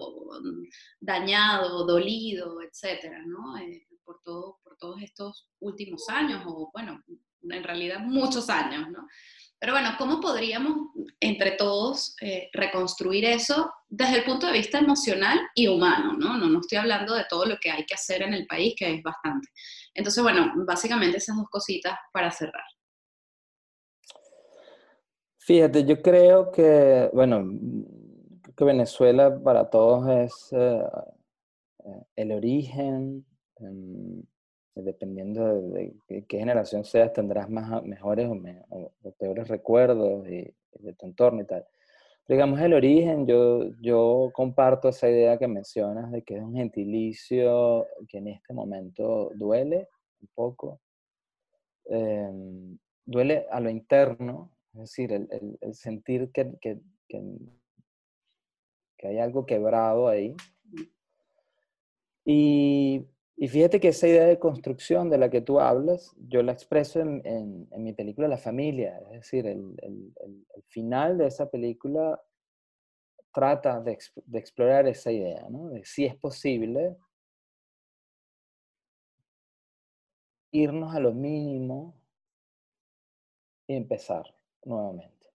dañado, 1.00 1.86
dolido, 1.86 2.60
etcétera, 2.62 3.20
¿no? 3.26 3.56
Eh, 3.56 3.88
por, 4.04 4.20
todo, 4.22 4.58
por 4.62 4.76
todos 4.76 5.02
estos 5.02 5.48
últimos 5.58 6.08
años, 6.10 6.44
o 6.46 6.70
bueno, 6.72 7.02
en 7.52 7.64
realidad 7.64 8.00
muchos 8.00 8.48
años. 8.48 8.88
¿no? 8.90 9.06
Pero 9.58 9.72
bueno, 9.72 9.90
¿cómo 9.98 10.20
podríamos 10.20 10.88
entre 11.20 11.52
todos 11.52 12.16
eh, 12.22 12.48
reconstruir 12.52 13.26
eso 13.26 13.70
desde 13.88 14.18
el 14.18 14.24
punto 14.24 14.46
de 14.46 14.54
vista 14.54 14.78
emocional 14.78 15.38
y 15.54 15.68
humano? 15.68 16.14
¿no? 16.14 16.36
¿no? 16.38 16.48
No 16.48 16.60
estoy 16.60 16.78
hablando 16.78 17.14
de 17.14 17.26
todo 17.28 17.44
lo 17.44 17.56
que 17.58 17.70
hay 17.70 17.84
que 17.84 17.94
hacer 17.94 18.22
en 18.22 18.32
el 18.32 18.46
país, 18.46 18.74
que 18.76 18.94
es 18.94 19.02
bastante. 19.02 19.48
Entonces, 19.94 20.22
bueno, 20.22 20.52
básicamente 20.66 21.18
esas 21.18 21.36
dos 21.36 21.48
cositas 21.50 21.98
para 22.12 22.30
cerrar. 22.30 22.64
Fíjate, 25.38 25.84
yo 25.84 26.00
creo 26.00 26.52
que, 26.52 27.10
bueno, 27.12 27.44
que 28.56 28.64
Venezuela 28.64 29.42
para 29.42 29.68
todos 29.68 30.08
es 30.08 30.52
eh, 30.52 30.82
eh, 31.84 32.02
el 32.16 32.32
origen, 32.32 33.26
em, 33.56 34.22
dependiendo 34.74 35.60
de, 35.60 35.94
qué 36.08 36.38
generación 36.38 36.84
seas, 36.84 37.12
tendrás 37.12 37.48
más, 37.50 37.82
mejores 37.84 38.28
o, 38.28 38.92
peores 39.18 39.48
recuerdos 39.48 40.24
de 40.24 40.54
tu 40.98 41.06
entorno 41.06 41.42
y 41.42 41.46
tal. 41.46 41.66
Digamos, 42.30 42.60
el 42.60 42.74
origen, 42.74 43.26
yo, 43.26 43.72
yo 43.80 44.30
comparto 44.32 44.88
esa 44.88 45.10
idea 45.10 45.36
que 45.36 45.48
mencionas 45.48 46.12
de 46.12 46.22
que 46.22 46.36
es 46.36 46.42
un 46.44 46.54
gentilicio 46.54 47.88
que 48.06 48.18
en 48.18 48.28
este 48.28 48.54
momento 48.54 49.32
duele 49.34 49.88
un 50.22 50.28
poco, 50.32 50.80
em, 51.86 52.78
duele 53.04 53.48
a 53.50 53.58
lo 53.58 53.68
interno, 53.68 54.52
es 54.74 54.80
decir, 54.80 55.12
el, 55.12 55.74
sentir 55.74 56.30
que, 56.30 56.52
que, 56.60 56.78
hay 59.02 59.18
algo 59.18 59.44
quebrado 59.44 60.06
ahí. 60.06 60.36
Y, 62.24 63.06
fíjate 63.48 63.80
que 63.80 63.88
esa 63.88 64.06
idea 64.06 64.26
de 64.26 64.38
construcción 64.38 65.08
de 65.08 65.16
la 65.16 65.30
que 65.30 65.40
tú 65.40 65.60
hablas, 65.60 66.14
yo 66.18 66.42
la 66.42 66.52
expreso 66.52 67.00
en, 67.00 67.68
mi 67.78 67.94
película 67.94 68.28
La 68.28 68.36
familia. 68.36 68.98
Es 69.12 69.20
decir, 69.22 69.46
el, 69.46 69.74
final 70.68 71.16
de 71.16 71.26
esa 71.26 71.50
película 71.50 72.22
trata 73.32 73.80
de, 73.80 73.96
explorar 74.34 74.86
esa 74.86 75.10
idea, 75.10 75.48
¿no? 75.48 75.70
De 75.70 75.84
si 75.86 76.04
es 76.04 76.14
posible 76.16 76.98
irnos 80.52 80.94
a 80.94 81.00
lo 81.00 81.12
mínimo 81.12 81.94
y 83.66 83.74
empezar 83.74 84.34
nuevamente. 84.64 85.28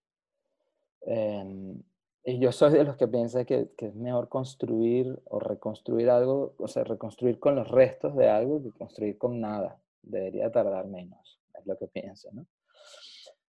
Em, 1.00 1.82
y 2.28 2.40
yo 2.40 2.50
soy 2.50 2.72
de 2.72 2.82
los 2.82 2.96
que 2.96 3.06
piensa 3.06 3.44
que, 3.44 3.70
que, 3.76 3.86
es 3.86 3.94
mejor 3.94 4.28
construir 4.28 5.16
o 5.26 5.38
reconstruir 5.38 6.10
algo, 6.10 6.54
o 6.58 6.66
sea, 6.66 6.82
reconstruir 6.82 7.38
con 7.38 7.54
los 7.54 7.68
restos 7.68 8.16
de 8.16 8.28
algo 8.28 8.60
que 8.60 8.72
construir 8.72 9.16
con 9.16 9.40
nada. 9.40 9.80
Debería 10.02 10.50
tardar 10.50 10.88
menos, 10.88 11.40
es 11.56 11.64
lo 11.66 11.78
que 11.78 11.86
pienso, 11.86 12.28
¿no? 12.32 12.44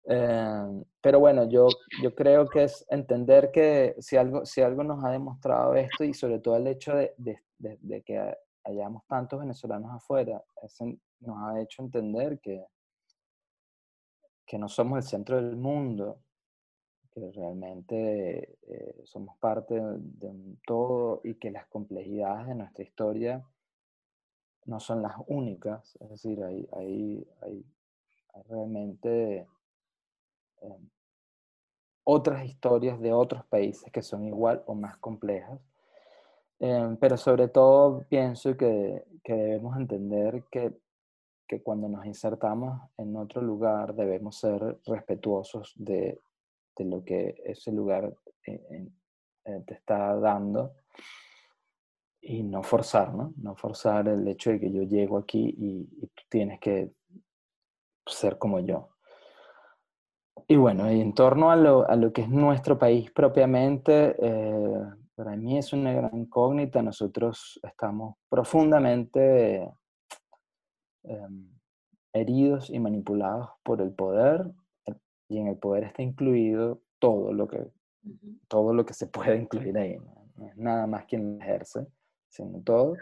Em, 0.07 0.84
pero 1.01 1.19
bueno, 1.21 1.47
yo, 1.49 1.67
yo 2.03 2.13
creo 2.13 2.49
que 2.49 2.63
es 2.63 2.86
entender 2.89 3.49
que 3.51 3.95
si 3.99 4.17
algo, 4.17 4.45
si 4.45 4.61
algo 4.61 4.84
nos 4.84 5.03
ha 5.05 5.09
demostrado 5.09 5.73
esto 5.76 6.03
y 6.03 6.13
sobre 6.13 6.39
todo 6.39 6.57
el 6.57 6.67
hecho 6.67 6.93
de, 6.95 7.13
de, 7.17 7.39
de, 7.57 8.01
que 8.03 8.36
hayamos 8.65 9.03
tantos 9.07 9.39
venezolanos 9.39 9.89
afuera, 9.91 10.43
nos 11.21 11.38
ha 11.43 11.61
hecho 11.61 11.82
entender 11.82 12.39
que, 12.41 12.61
que 14.45 14.59
no 14.59 14.67
somos 14.67 14.97
el 14.97 15.03
centro 15.03 15.38
del 15.38 15.55
mundo, 15.55 16.24
que 17.16 17.32
realmente 17.32 18.57
eh, 18.68 19.01
somos 19.05 19.38
parte 19.38 19.74
de 19.74 20.28
un 20.28 20.59
todo 20.68 21.22
y 21.24 21.36
que 21.36 21.49
las 21.49 21.66
complejidades 21.68 22.47
de 22.47 22.55
nuestra 22.55 22.84
historia 22.84 23.41
no 24.66 24.82
son 24.82 25.01
las 25.01 25.13
únicas, 25.28 25.95
es 26.01 26.09
decir, 26.09 26.43
hay, 26.43 26.68
hay, 26.74 27.26
hay, 27.41 27.66
realmente 28.49 29.47
em, 30.61 30.89
otras 32.03 32.43
historias 32.45 32.99
de 32.99 33.13
otros 33.13 33.45
países 33.45 33.89
que 33.93 34.01
son 34.01 34.26
igual 34.26 34.61
o 34.66 34.76
más 34.76 34.97
complejas, 34.97 35.61
em, 36.59 36.97
pero 36.97 37.16
sobre 37.16 37.47
todo 37.47 38.03
pienso 38.09 38.57
que, 38.57 39.05
que 39.24 39.34
debemos 39.34 39.78
entender 39.78 40.43
que 40.51 40.74
que 41.47 41.61
cuando 41.61 41.88
nos 41.88 42.03
insertamos 42.07 42.89
en 42.97 43.16
otro 43.16 43.39
lugar 43.39 43.93
debemos 43.93 44.39
ser 44.39 44.80
respetuosos 44.84 45.74
de, 45.76 46.20
de 46.76 46.86
lo 46.86 47.03
que 47.03 47.41
ese 47.45 47.71
lugar 47.71 48.15
eh, 48.45 48.89
eh, 49.45 49.63
te 49.65 49.73
está 49.73 50.15
dando 50.15 50.76
y 52.21 52.43
no 52.43 52.63
forzar, 52.63 53.13
¿no? 53.13 53.34
No 53.38 53.55
forzar 53.55 54.07
el 54.07 54.28
hecho 54.28 54.51
de 54.51 54.59
que 54.59 54.71
yo 54.71 54.84
llego 54.84 55.17
aquí 55.17 55.53
y, 55.57 56.07
tú 56.07 56.23
tienes 56.30 56.59
que 56.59 56.91
ser 58.05 58.38
como 58.38 58.59
yo. 58.59 58.89
Y 60.47 60.55
bueno, 60.57 60.91
y 60.91 61.01
en 61.01 61.13
torno 61.13 61.49
a 61.51 61.55
lo, 61.55 61.89
a 61.89 61.95
lo 61.95 62.11
que 62.11 62.21
es 62.21 62.30
nuestro 62.30 62.78
país 62.78 63.11
propiamente, 63.11 64.15
eh, 64.19 64.80
para 65.15 65.36
mí 65.36 65.57
es 65.57 65.73
una 65.73 65.93
gran 65.93 66.15
incógnita. 66.15 66.82
Nosotros 66.82 67.59
estamos 67.63 68.17
profundamente 68.30 69.67
Em, 71.07 71.51
heridos 72.13 72.69
y 72.69 72.80
manipulados 72.80 73.49
por 73.61 73.82
el 73.82 73.93
poder 73.93 74.49
y 75.28 75.39
en 75.39 75.47
el 75.47 75.57
poder 75.57 75.84
está 75.86 76.01
incluido 76.01 76.82
todo 76.99 77.34
lo 77.34 77.47
que, 77.47 77.67
todo 78.47 78.73
lo 78.73 78.86
que 78.86 78.93
se 78.93 79.07
puede 79.07 79.38
incluir 79.38 79.78
ahí. 79.78 79.97
No, 79.97 80.47
es 80.47 80.57
nada 80.57 80.88
más 80.88 81.05
quien 81.05 81.41
ejerce, 81.41 81.88
sino 82.30 82.61
todo. 82.61 82.95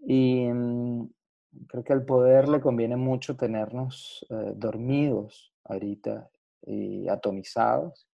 Y 0.00 0.46
mm, 0.46 1.08
creo 1.68 1.84
que 1.84 1.92
al 1.92 2.04
poder 2.04 2.48
le 2.48 2.60
conviene 2.60 2.96
mucho 2.96 3.36
tenernos 3.36 4.24
eh, 4.30 4.52
dormidos 4.54 5.52
ahorita 5.64 6.30
y 6.62 7.08
atomizados. 7.08 8.08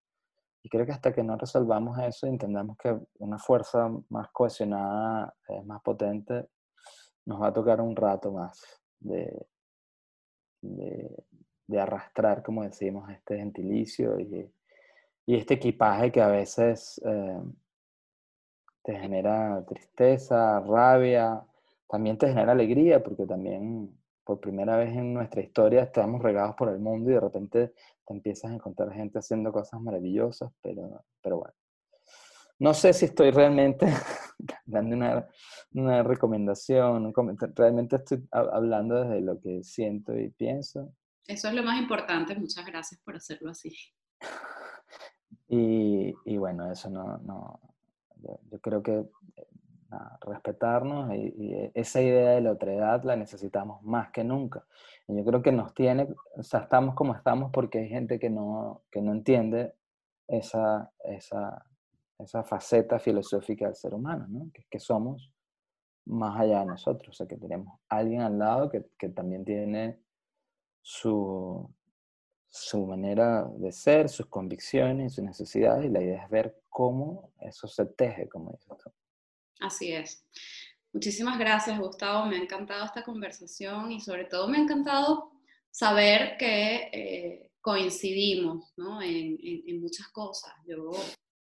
Y 0.64 0.68
creo 0.68 0.86
que 0.86 0.92
hasta 0.92 1.12
que 1.12 1.24
no 1.24 1.36
resolvamos 1.36 1.98
eso, 1.98 2.26
entendamos 2.26 2.76
que 2.78 2.96
una 3.18 3.38
fuerza 3.38 3.90
más 4.08 4.30
cohesionada, 4.30 5.34
más 5.64 5.82
potente, 5.82 6.46
nos 7.26 7.42
va 7.42 7.48
a 7.48 7.52
tocar 7.52 7.80
un 7.80 7.96
rato 7.96 8.30
más 8.30 8.80
de, 9.00 9.46
de, 10.60 11.24
arrastrar, 11.78 12.42
como 12.42 12.62
decimos, 12.62 13.10
este 13.10 13.36
gentilicio 13.36 14.18
y, 14.18 14.50
y 15.26 15.36
este 15.36 15.54
equipaje 15.54 16.10
que 16.12 16.20
a 16.20 16.28
veces 16.28 17.00
eh, 17.04 17.40
te 18.82 18.98
genera 18.98 19.64
tristeza, 19.66 20.60
rabia, 20.60 21.42
también 21.88 22.18
te 22.18 22.28
genera 22.28 22.52
alegría, 22.52 23.02
porque 23.02 23.26
también 23.26 23.96
por 24.24 24.40
primera 24.40 24.76
vez 24.76 24.90
en 24.90 25.14
nuestra 25.14 25.42
historia 25.42 25.82
estamos 25.82 26.22
regados 26.22 26.54
por 26.56 26.68
el 26.68 26.78
mundo 26.78 27.10
y 27.10 27.14
de 27.14 27.20
repente 27.20 27.74
te 28.06 28.14
empiezas 28.14 28.50
a 28.50 28.54
encontrar 28.54 28.92
gente 28.92 29.18
haciendo 29.18 29.52
cosas 29.52 29.80
maravillosas, 29.80 30.50
pero, 30.62 31.04
pero 31.20 31.38
bueno. 31.38 31.54
No 32.58 32.74
sé 32.74 32.92
si 32.92 33.06
estoy 33.06 33.30
realmente 33.30 33.86
dando 34.64 34.94
una, 34.94 35.26
una 35.74 36.02
recomendación, 36.02 37.12
realmente 37.54 37.96
estoy 37.96 38.26
hablando 38.30 39.02
desde 39.02 39.20
lo 39.20 39.40
que 39.40 39.64
siento 39.64 40.16
y 40.16 40.30
pienso. 40.30 40.92
Eso 41.26 41.48
es 41.48 41.54
lo 41.54 41.62
más 41.62 41.80
importante, 41.80 42.34
muchas 42.34 42.66
gracias 42.66 43.00
por 43.00 43.16
hacerlo 43.16 43.50
así. 43.50 43.74
Y, 45.48 46.14
y 46.24 46.38
bueno, 46.38 46.72
eso 46.72 46.88
no, 46.88 47.18
no 47.18 47.60
yo, 48.50 48.60
creo 48.60 48.82
que 48.82 48.98
eh, 48.98 49.46
respetarnos 50.20 51.14
y, 51.14 51.70
esa 51.74 52.00
idea 52.00 52.30
de 52.32 52.40
la 52.40 52.52
otredad 52.52 53.02
la 53.04 53.16
necesitamos 53.16 53.82
más 53.82 54.10
que 54.10 54.24
nunca. 54.24 54.64
Y 55.08 55.16
yo 55.16 55.24
creo 55.24 55.42
que 55.42 55.52
nos 55.52 55.74
tiene, 55.74 56.08
o 56.36 56.42
sea, 56.42 56.60
estamos 56.60 56.94
como 56.94 57.14
estamos 57.14 57.50
porque 57.52 57.80
hay 57.80 57.88
gente 57.88 58.18
que 58.18 58.30
no, 58.30 58.82
que 58.90 59.02
no 59.02 59.12
entiende 59.12 59.74
esa, 60.28 60.90
esa, 61.04 61.64
esa 62.18 62.44
faceta 62.44 62.98
filosófica 62.98 63.66
del 63.66 63.74
ser 63.74 63.94
humano, 63.94 64.26
¿no? 64.28 64.50
que, 64.52 64.64
que 64.70 64.78
somos 64.78 65.32
más 66.04 66.38
allá 66.40 66.60
de 66.60 66.66
nosotros, 66.66 67.10
o 67.10 67.12
sea, 67.12 67.26
que 67.26 67.36
tenemos 67.36 67.78
alguien 67.88 68.22
al 68.22 68.38
lado 68.38 68.70
que, 68.70 68.84
que 68.98 69.08
también 69.08 69.44
tiene 69.44 70.01
su, 70.82 71.72
su 72.48 72.86
manera 72.86 73.48
de 73.56 73.72
ser, 73.72 74.08
sus 74.08 74.26
convicciones, 74.26 75.14
sus 75.14 75.24
necesidades, 75.24 75.86
y 75.86 75.88
la 75.88 76.02
idea 76.02 76.24
es 76.24 76.30
ver 76.30 76.62
cómo 76.68 77.32
eso 77.40 77.66
se 77.66 77.86
teje, 77.86 78.28
como 78.28 78.52
dices. 78.52 78.92
Así 79.60 79.92
es. 79.92 80.26
Muchísimas 80.92 81.38
gracias, 81.38 81.78
Gustavo. 81.78 82.26
Me 82.26 82.36
ha 82.36 82.42
encantado 82.42 82.84
esta 82.84 83.02
conversación 83.02 83.92
y 83.92 84.00
sobre 84.00 84.26
todo 84.26 84.48
me 84.48 84.58
ha 84.58 84.62
encantado 84.62 85.32
saber 85.70 86.36
que 86.36 86.90
eh, 86.92 87.50
coincidimos 87.62 88.72
¿no? 88.76 89.00
en, 89.00 89.38
en, 89.40 89.80
muchas 89.80 90.08
cosas. 90.08 90.52
Yo 90.66 90.90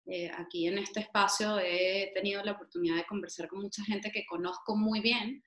eh, 0.07 0.31
aquí 0.39 0.67
en 0.67 0.79
este 0.79 1.01
espacio 1.01 1.59
he 1.59 2.11
tenido 2.15 2.43
la 2.43 2.53
oportunidad 2.53 2.97
de 2.97 3.05
conversar 3.05 3.49
con 3.49 3.61
mucha 3.61 3.85
gente 3.85 4.11
que 4.11 4.25
conozco 4.25 4.77
muy 4.77 5.01
bien, 5.01 5.43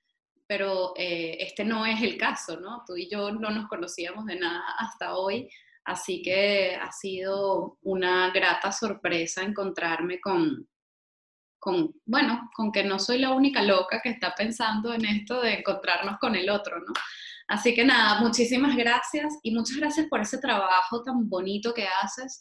pero 0.48 0.94
eh, 0.96 1.36
este 1.40 1.62
no 1.62 1.84
es 1.84 2.02
el 2.02 2.16
caso, 2.16 2.58
¿no? 2.58 2.82
Tú 2.86 2.96
y 2.96 3.08
yo 3.08 3.30
no 3.30 3.50
nos 3.50 3.68
conocíamos 3.68 4.24
de 4.24 4.40
nada 4.40 4.64
hasta 4.78 5.14
hoy, 5.14 5.48
así 5.84 6.22
que 6.22 6.74
ha 6.74 6.90
sido 6.90 7.76
una 7.82 8.30
grata 8.30 8.72
sorpresa 8.72 9.42
encontrarme 9.42 10.20
con, 10.20 10.66
con, 11.58 11.94
bueno, 12.06 12.48
con 12.56 12.72
que 12.72 12.82
no 12.82 12.98
soy 12.98 13.18
la 13.18 13.32
única 13.32 13.62
loca 13.62 14.00
que 14.02 14.08
está 14.08 14.34
pensando 14.34 14.94
en 14.94 15.04
esto 15.04 15.42
de 15.42 15.58
encontrarnos 15.58 16.18
con 16.18 16.34
el 16.34 16.48
otro, 16.48 16.78
¿no? 16.80 16.94
Así 17.48 17.74
que 17.74 17.84
nada, 17.84 18.20
muchísimas 18.20 18.74
gracias 18.74 19.38
y 19.42 19.54
muchas 19.54 19.76
gracias 19.76 20.06
por 20.08 20.22
ese 20.22 20.38
trabajo 20.38 21.02
tan 21.02 21.28
bonito 21.28 21.74
que 21.74 21.86
haces. 22.02 22.40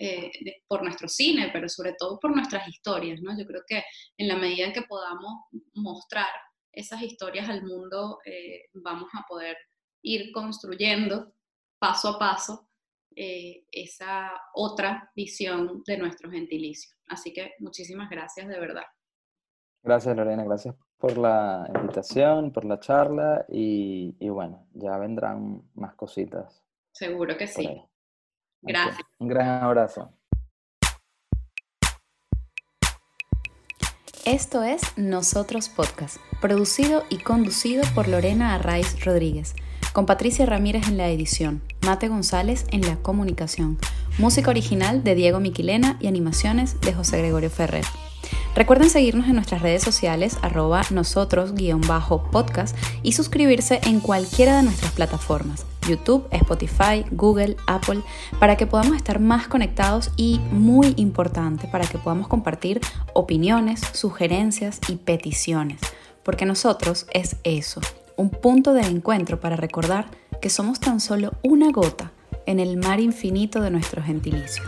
Eh, 0.00 0.30
por 0.68 0.84
nuestro 0.84 1.08
cine, 1.08 1.50
pero 1.52 1.68
sobre 1.68 1.92
todo 1.98 2.20
por 2.20 2.30
nuestras 2.30 2.68
historias, 2.68 3.20
¿no? 3.20 3.36
Yo 3.36 3.44
creo 3.44 3.62
que 3.66 3.82
en 4.16 4.28
la 4.28 4.36
medida 4.36 4.66
en 4.66 4.72
que 4.72 4.82
podamos 4.82 5.46
mostrar 5.74 6.28
esas 6.72 7.02
historias 7.02 7.48
al 7.48 7.62
mundo, 7.62 8.18
eh, 8.24 8.66
vamos 8.74 9.08
a 9.14 9.24
poder 9.28 9.56
ir 10.02 10.32
construyendo 10.32 11.32
paso 11.78 12.08
a 12.08 12.18
paso 12.18 12.68
eh, 13.16 13.64
esa 13.72 14.30
otra 14.54 15.10
visión 15.14 15.82
de 15.86 15.98
nuestro 15.98 16.30
gentilicio. 16.30 16.96
Así 17.06 17.32
que 17.32 17.54
muchísimas 17.58 18.08
gracias 18.10 18.48
de 18.48 18.60
verdad. 18.60 18.84
Gracias 19.82 20.16
Lorena, 20.16 20.44
gracias 20.44 20.74
por 20.98 21.16
la 21.16 21.70
invitación, 21.74 22.52
por 22.52 22.64
la 22.64 22.80
charla 22.80 23.46
y, 23.48 24.28
bueno, 24.28 24.66
ya 24.72 24.98
vendrán 24.98 25.62
más 25.74 25.94
cositas. 25.94 26.64
Seguro 26.92 27.36
que 27.36 27.46
sí. 27.46 27.82
Gracias. 28.60 29.06
Un 29.18 29.28
gran 29.28 29.62
abrazo. 29.62 30.17
Esto 34.28 34.62
es 34.62 34.82
Nosotros 34.96 35.70
Podcast, 35.70 36.18
producido 36.42 37.02
y 37.08 37.16
conducido 37.16 37.82
por 37.94 38.08
Lorena 38.08 38.54
Arraiz 38.54 39.02
Rodríguez, 39.02 39.54
con 39.94 40.04
Patricia 40.04 40.44
Ramírez 40.44 40.86
en 40.86 40.98
la 40.98 41.08
edición, 41.08 41.62
Mate 41.80 42.08
González 42.08 42.66
en 42.70 42.82
la 42.82 42.96
comunicación, 42.96 43.78
música 44.18 44.50
original 44.50 45.02
de 45.02 45.14
Diego 45.14 45.40
Miquilena 45.40 45.96
y 45.98 46.08
animaciones 46.08 46.78
de 46.82 46.92
José 46.92 47.16
Gregorio 47.16 47.48
Ferrer. 47.48 47.86
Recuerden 48.54 48.90
seguirnos 48.90 49.28
en 49.28 49.36
nuestras 49.36 49.62
redes 49.62 49.82
sociales 49.82 50.36
arroba 50.42 50.82
nosotros-podcast 50.90 52.76
y 53.02 53.12
suscribirse 53.12 53.80
en 53.84 54.00
cualquiera 54.00 54.58
de 54.58 54.64
nuestras 54.64 54.92
plataformas, 54.92 55.64
YouTube, 55.88 56.28
Spotify, 56.30 57.04
Google, 57.10 57.56
Apple, 57.66 58.02
para 58.38 58.56
que 58.56 58.66
podamos 58.66 58.96
estar 58.96 59.18
más 59.18 59.48
conectados 59.48 60.10
y, 60.16 60.40
muy 60.50 60.94
importante, 60.96 61.66
para 61.66 61.86
que 61.86 61.98
podamos 61.98 62.28
compartir 62.28 62.80
opiniones, 63.14 63.80
sugerencias 63.92 64.80
y 64.88 64.96
peticiones, 64.96 65.80
porque 66.22 66.46
nosotros 66.46 67.06
es 67.12 67.36
eso, 67.44 67.80
un 68.16 68.30
punto 68.30 68.74
de 68.74 68.82
encuentro 68.82 69.40
para 69.40 69.56
recordar 69.56 70.10
que 70.40 70.50
somos 70.50 70.78
tan 70.80 71.00
solo 71.00 71.32
una 71.42 71.70
gota 71.72 72.12
en 72.46 72.60
el 72.60 72.76
mar 72.76 73.00
infinito 73.00 73.60
de 73.60 73.70
nuestro 73.70 74.02
gentilicio. 74.02 74.64